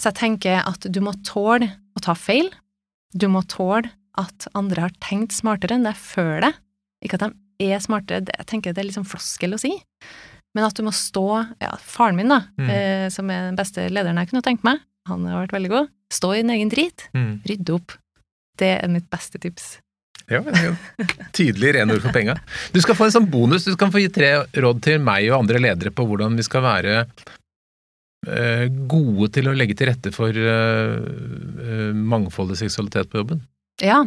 Så 0.00 0.08
jeg 0.12 0.20
tenker 0.22 0.62
at 0.64 0.86
du 0.88 1.00
må 1.04 1.12
tåle 1.26 1.72
å 1.98 2.04
ta 2.04 2.14
feil. 2.16 2.48
Du 3.12 3.26
må 3.28 3.42
tåle 3.50 3.90
at 4.20 4.48
andre 4.54 4.86
har 4.88 4.96
tenkt 5.02 5.34
smartere 5.36 5.76
enn 5.76 5.84
deg 5.86 5.98
før 5.98 6.40
deg. 6.46 6.58
Ikke 7.04 7.18
at 7.20 7.28
de 7.28 7.70
er 7.72 7.80
smartere, 7.82 8.24
det, 8.24 8.34
jeg 8.38 8.46
tenker 8.54 8.72
det 8.72 8.80
er 8.84 8.88
liksom 8.88 9.04
floskel 9.08 9.56
å 9.56 9.60
si. 9.60 9.74
Men 10.56 10.64
at 10.66 10.74
du 10.74 10.82
må 10.82 10.90
stå 10.96 11.26
Ja, 11.62 11.74
faren 11.78 12.16
min, 12.18 12.28
da, 12.32 12.40
Mm. 12.58 12.70
eh, 12.70 13.08
som 13.12 13.28
er 13.30 13.50
den 13.50 13.56
beste 13.58 13.84
lederen 13.92 14.16
jeg 14.18 14.30
kunne 14.30 14.42
tenkt 14.42 14.64
meg, 14.66 14.80
han 15.08 15.24
har 15.28 15.44
vært 15.44 15.54
veldig 15.56 15.70
god. 15.72 15.92
Stå 16.12 16.32
i 16.34 16.42
din 16.42 16.50
egen 16.56 16.72
drit. 16.72 17.06
mm. 17.16 17.32
Rydde 17.46 17.76
opp. 17.76 17.94
Det 18.60 18.74
er 18.82 18.90
mitt 18.92 19.06
beste 19.10 19.40
tips. 19.40 19.78
Ja, 20.30 20.42
jo 20.44 20.74
tydelig 21.34 21.72
rene 21.74 21.96
ord 21.96 22.04
for 22.04 22.14
penga. 22.14 22.36
Du 22.74 22.78
skal 22.82 22.94
få 22.98 23.08
en 23.08 23.14
sånn 23.16 23.30
bonus. 23.30 23.64
Du 23.66 23.72
skal 23.74 23.90
få 23.90 24.02
gi 24.02 24.10
tre 24.14 24.32
råd 24.62 24.82
til 24.84 25.00
meg 25.02 25.26
og 25.30 25.40
andre 25.40 25.62
ledere 25.62 25.90
på 25.94 26.04
hvordan 26.06 26.36
vi 26.38 26.44
skal 26.46 26.62
være 26.62 26.96
eh, 28.28 28.66
gode 28.90 29.30
til 29.34 29.50
å 29.50 29.54
legge 29.56 29.74
til 29.78 29.90
rette 29.90 30.12
for 30.14 30.30
eh, 30.30 30.96
eh, 31.00 31.90
mangfoldig 31.96 32.60
seksualitet 32.60 33.10
på 33.10 33.22
jobben. 33.24 33.42
Ja. 33.82 34.04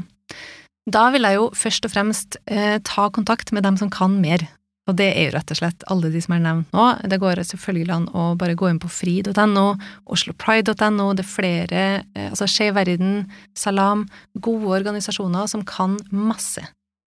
Da 0.88 1.08
vil 1.16 1.28
jeg 1.28 1.40
jo 1.40 1.50
først 1.56 1.88
og 1.88 1.94
fremst 1.94 2.40
eh, 2.46 2.78
ta 2.84 3.10
kontakt 3.16 3.52
med 3.56 3.64
dem 3.68 3.80
som 3.80 3.92
kan 3.92 4.16
mer. 4.24 4.46
Og 4.90 4.98
det 5.00 5.06
er 5.16 5.30
jo 5.30 5.34
rett 5.38 5.52
og 5.54 5.58
slett 5.62 5.84
alle 5.88 6.10
de 6.12 6.20
som 6.20 6.34
er 6.36 6.42
nevnt 6.44 6.74
nå. 6.76 6.86
Det 7.08 7.20
går 7.22 7.40
selvfølgelig 7.48 7.94
an 7.96 8.08
å 8.20 8.24
bare 8.36 8.56
gå 8.60 8.68
inn 8.68 8.82
på 8.84 8.90
fri.no, 8.92 9.66
oslopride.no, 10.12 11.06
det 11.16 11.24
er 11.24 11.30
flere, 11.30 11.84
eh, 12.16 12.30
altså 12.30 12.48
Skeiv 12.52 12.76
Verden, 12.76 13.30
Salam, 13.56 14.06
gode 14.44 14.68
organisasjoner 14.82 15.48
som 15.48 15.64
kan 15.64 15.98
masse. 16.12 16.66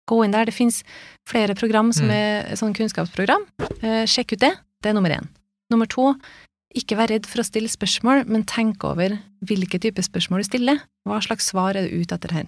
Gå 0.08 0.22
inn 0.24 0.32
der. 0.32 0.46
Det 0.48 0.54
finnes 0.56 0.82
flere 1.28 1.54
program 1.54 1.92
som 1.92 2.06
Mm. 2.08 2.14
er 2.16 2.56
sånn 2.56 2.72
kunnskapsprogram. 2.74 3.44
Eh, 3.82 4.06
sjekk 4.08 4.32
ut 4.32 4.40
det. 4.40 4.54
Det 4.82 4.88
er 4.90 4.94
nummer 4.94 5.10
én. 5.10 5.28
Nummer 5.70 5.86
to, 5.86 6.14
ikke 6.74 6.96
vær 6.96 7.08
redd 7.10 7.26
for 7.26 7.42
å 7.42 7.44
stille 7.44 7.68
spørsmål, 7.68 8.26
men 8.26 8.44
tenk 8.44 8.82
over 8.84 9.18
hvilke 9.44 9.78
type 9.78 10.00
spørsmål 10.00 10.40
du 10.40 10.44
stiller. 10.44 10.80
Hva 11.06 11.20
slags 11.20 11.50
svar 11.52 11.76
er 11.76 11.86
du 11.88 12.00
ute 12.00 12.14
etter 12.16 12.32
her? 12.32 12.46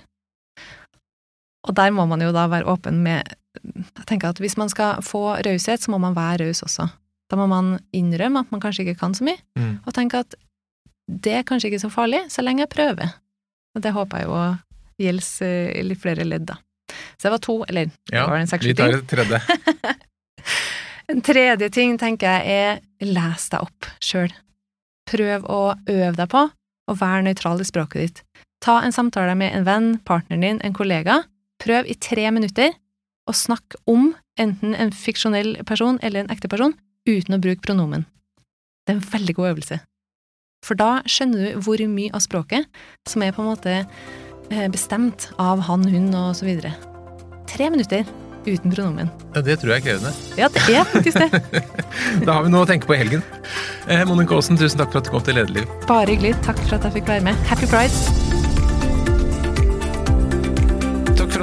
Og 1.68 1.74
der 1.76 1.90
må 1.92 2.06
man 2.08 2.22
jo 2.24 2.30
da 2.32 2.46
være 2.48 2.64
åpen 2.70 3.02
med 3.04 3.22
Jeg 3.66 4.06
tenker 4.06 4.30
at 4.30 4.38
hvis 4.40 4.56
man 4.56 4.68
skal 4.70 5.02
få 5.02 5.36
raushet, 5.44 5.82
så 5.82 5.90
må 5.90 5.98
man 6.00 6.14
være 6.14 6.44
raus 6.46 6.62
også. 6.62 6.86
Da 7.30 7.36
må 7.36 7.46
man 7.50 7.78
innrømme 7.92 8.40
at 8.44 8.50
man 8.52 8.60
kanskje 8.62 8.84
ikke 8.86 8.98
kan 9.00 9.12
så 9.14 9.24
mye, 9.26 9.38
Mm. 9.58 9.80
og 9.86 9.92
tenke 9.94 10.18
at 10.22 10.34
det 11.10 11.32
er 11.34 11.42
kanskje 11.42 11.66
ikke 11.70 11.80
så 11.82 11.90
farlig, 11.90 12.20
så 12.30 12.42
lenge 12.42 12.62
jeg 12.62 12.68
prøver. 12.70 13.10
Og 13.74 13.82
det 13.82 13.92
håper 13.92 14.18
jeg 14.18 14.26
jo 14.26 14.56
gjelder 15.02 15.46
eh, 15.46 15.82
litt 15.82 16.00
flere 16.00 16.24
ledd, 16.24 16.46
da. 16.46 16.56
Så 17.18 17.26
det 17.26 17.32
var 17.34 17.38
to, 17.42 17.56
eller 17.68 17.90
det 18.10 18.22
var 18.30 18.36
en 18.38 18.46
seks 18.50 18.66
vi 18.66 18.74
tar 18.74 18.90
ting. 18.90 19.02
et 19.02 19.08
tredje. 19.10 19.40
En 21.10 21.20
tredje 21.26 21.66
ting 21.74 21.96
tenker 21.98 22.30
jeg 22.46 22.54
er 22.54 22.80
les 23.02 23.48
deg 23.50 23.64
opp 23.66 23.88
sjøl. 23.98 24.30
Prøv 25.10 25.42
å 25.50 25.60
øve 25.90 26.12
deg 26.14 26.28
på 26.30 26.44
å 26.90 26.94
være 27.00 27.24
nøytral 27.26 27.58
i 27.62 27.66
språket 27.66 28.00
ditt. 28.04 28.20
Ta 28.62 28.76
en 28.86 28.94
samtale 28.94 29.34
med 29.34 29.50
en 29.56 29.64
venn, 29.66 29.88
partneren 30.06 30.44
din, 30.46 30.60
en 30.62 30.76
kollega. 30.76 31.24
Prøv 31.60 31.90
i 31.90 31.96
tre 32.00 32.24
minutter 32.32 32.72
å 33.28 33.36
snakke 33.36 33.78
om 33.90 34.14
enten 34.40 34.74
en 34.74 34.92
fiksjonell 34.94 35.58
person 35.68 36.00
eller 36.02 36.24
en 36.24 36.32
ekte 36.32 36.48
person 36.50 36.74
uten 37.08 37.36
å 37.36 37.42
bruke 37.42 37.64
pronomen. 37.64 38.06
Det 38.86 38.94
er 38.94 38.98
en 39.00 39.10
veldig 39.12 39.36
god 39.36 39.52
øvelse. 39.54 39.80
For 40.64 40.76
da 40.76 41.00
skjønner 41.08 41.44
du 41.54 41.60
hvor 41.64 41.80
mye 41.88 42.12
av 42.16 42.24
språket 42.24 42.68
som 43.08 43.24
er 43.24 43.32
på 43.36 43.44
en 43.44 43.52
måte 43.52 43.76
eh, 43.80 44.66
bestemt 44.72 45.30
av 45.40 45.62
han, 45.68 45.86
hun 45.88 46.10
og 46.16 46.34
så 46.36 46.48
videre. 46.48 46.74
Tre 47.50 47.70
minutter 47.72 48.08
uten 48.46 48.72
pronomen. 48.72 49.10
Ja, 49.34 49.44
det 49.44 49.58
tror 49.60 49.74
jeg 49.74 49.82
er 49.82 49.86
krevende. 49.86 50.12
Ja, 50.40 50.48
det 50.52 50.64
er 50.68 50.88
faktisk 50.88 51.20
det. 51.20 51.62
Da 52.26 52.36
har 52.36 52.44
vi 52.44 52.52
noe 52.52 52.64
å 52.64 52.68
tenke 52.68 52.88
på 52.88 52.96
i 52.96 53.00
helgen. 53.00 53.24
Eh, 53.88 54.04
Monica 54.08 54.36
Aasen, 54.36 54.58
tusen 54.60 54.80
takk 54.80 54.92
for 54.92 55.02
at 55.02 55.08
du 55.08 55.14
kom 55.14 55.24
til 55.24 55.40
Lederliv. 55.40 55.68
Bare 55.88 56.08
hyggelig. 56.12 56.36
Takk 56.46 56.60
for 56.66 56.80
at 56.80 56.88
jeg 56.88 57.00
fikk 57.00 57.14
være 57.14 57.30
med. 57.30 57.48
Happy 57.50 57.68
pride! 57.70 58.29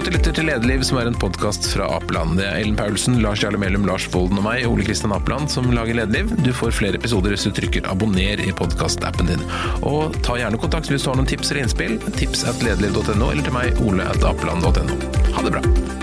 Du 0.07 0.13
lytter 0.13 0.35
til 0.37 0.45
Lederliv, 0.47 0.83
som 0.87 0.99
er 1.01 1.09
en 1.09 1.17
podkast 1.19 1.65
fra 1.73 1.87
Apeland. 1.97 2.37
Det 2.39 2.45
er 2.47 2.61
Ellen 2.61 2.77
Paulsen, 2.79 3.17
Lars 3.23 3.41
Jarle 3.43 3.59
Melum, 3.59 3.83
Lars 3.87 4.05
Volden 4.13 4.39
og 4.39 4.45
meg, 4.45 4.63
Ole 4.69 4.85
Kristian 4.87 5.11
Apeland, 5.11 5.51
som 5.51 5.67
lager 5.75 5.97
Lederliv. 5.99 6.31
Du 6.45 6.53
får 6.55 6.71
flere 6.77 6.99
episoder 7.01 7.35
hvis 7.35 7.43
du 7.49 7.51
trykker 7.57 7.89
abonner 7.91 8.39
i 8.39 8.53
podkastappen 8.55 9.33
din. 9.33 9.43
Og 9.83 10.15
ta 10.23 10.39
gjerne 10.39 10.61
kontakt 10.63 10.87
hvis 10.93 11.03
du 11.03 11.11
har 11.11 11.19
noen 11.19 11.27
tips 11.27 11.51
eller 11.51 11.65
innspill. 11.65 11.99
Tips 12.15 12.47
at 12.47 12.63
lederliv.no, 12.63 13.31
eller 13.33 13.43
til 13.43 13.57
meg, 13.57 13.83
ole 13.83 14.07
at 14.07 14.23
apeland.no. 14.31 14.99
Ha 15.35 15.47
det 15.47 15.57
bra! 15.57 15.96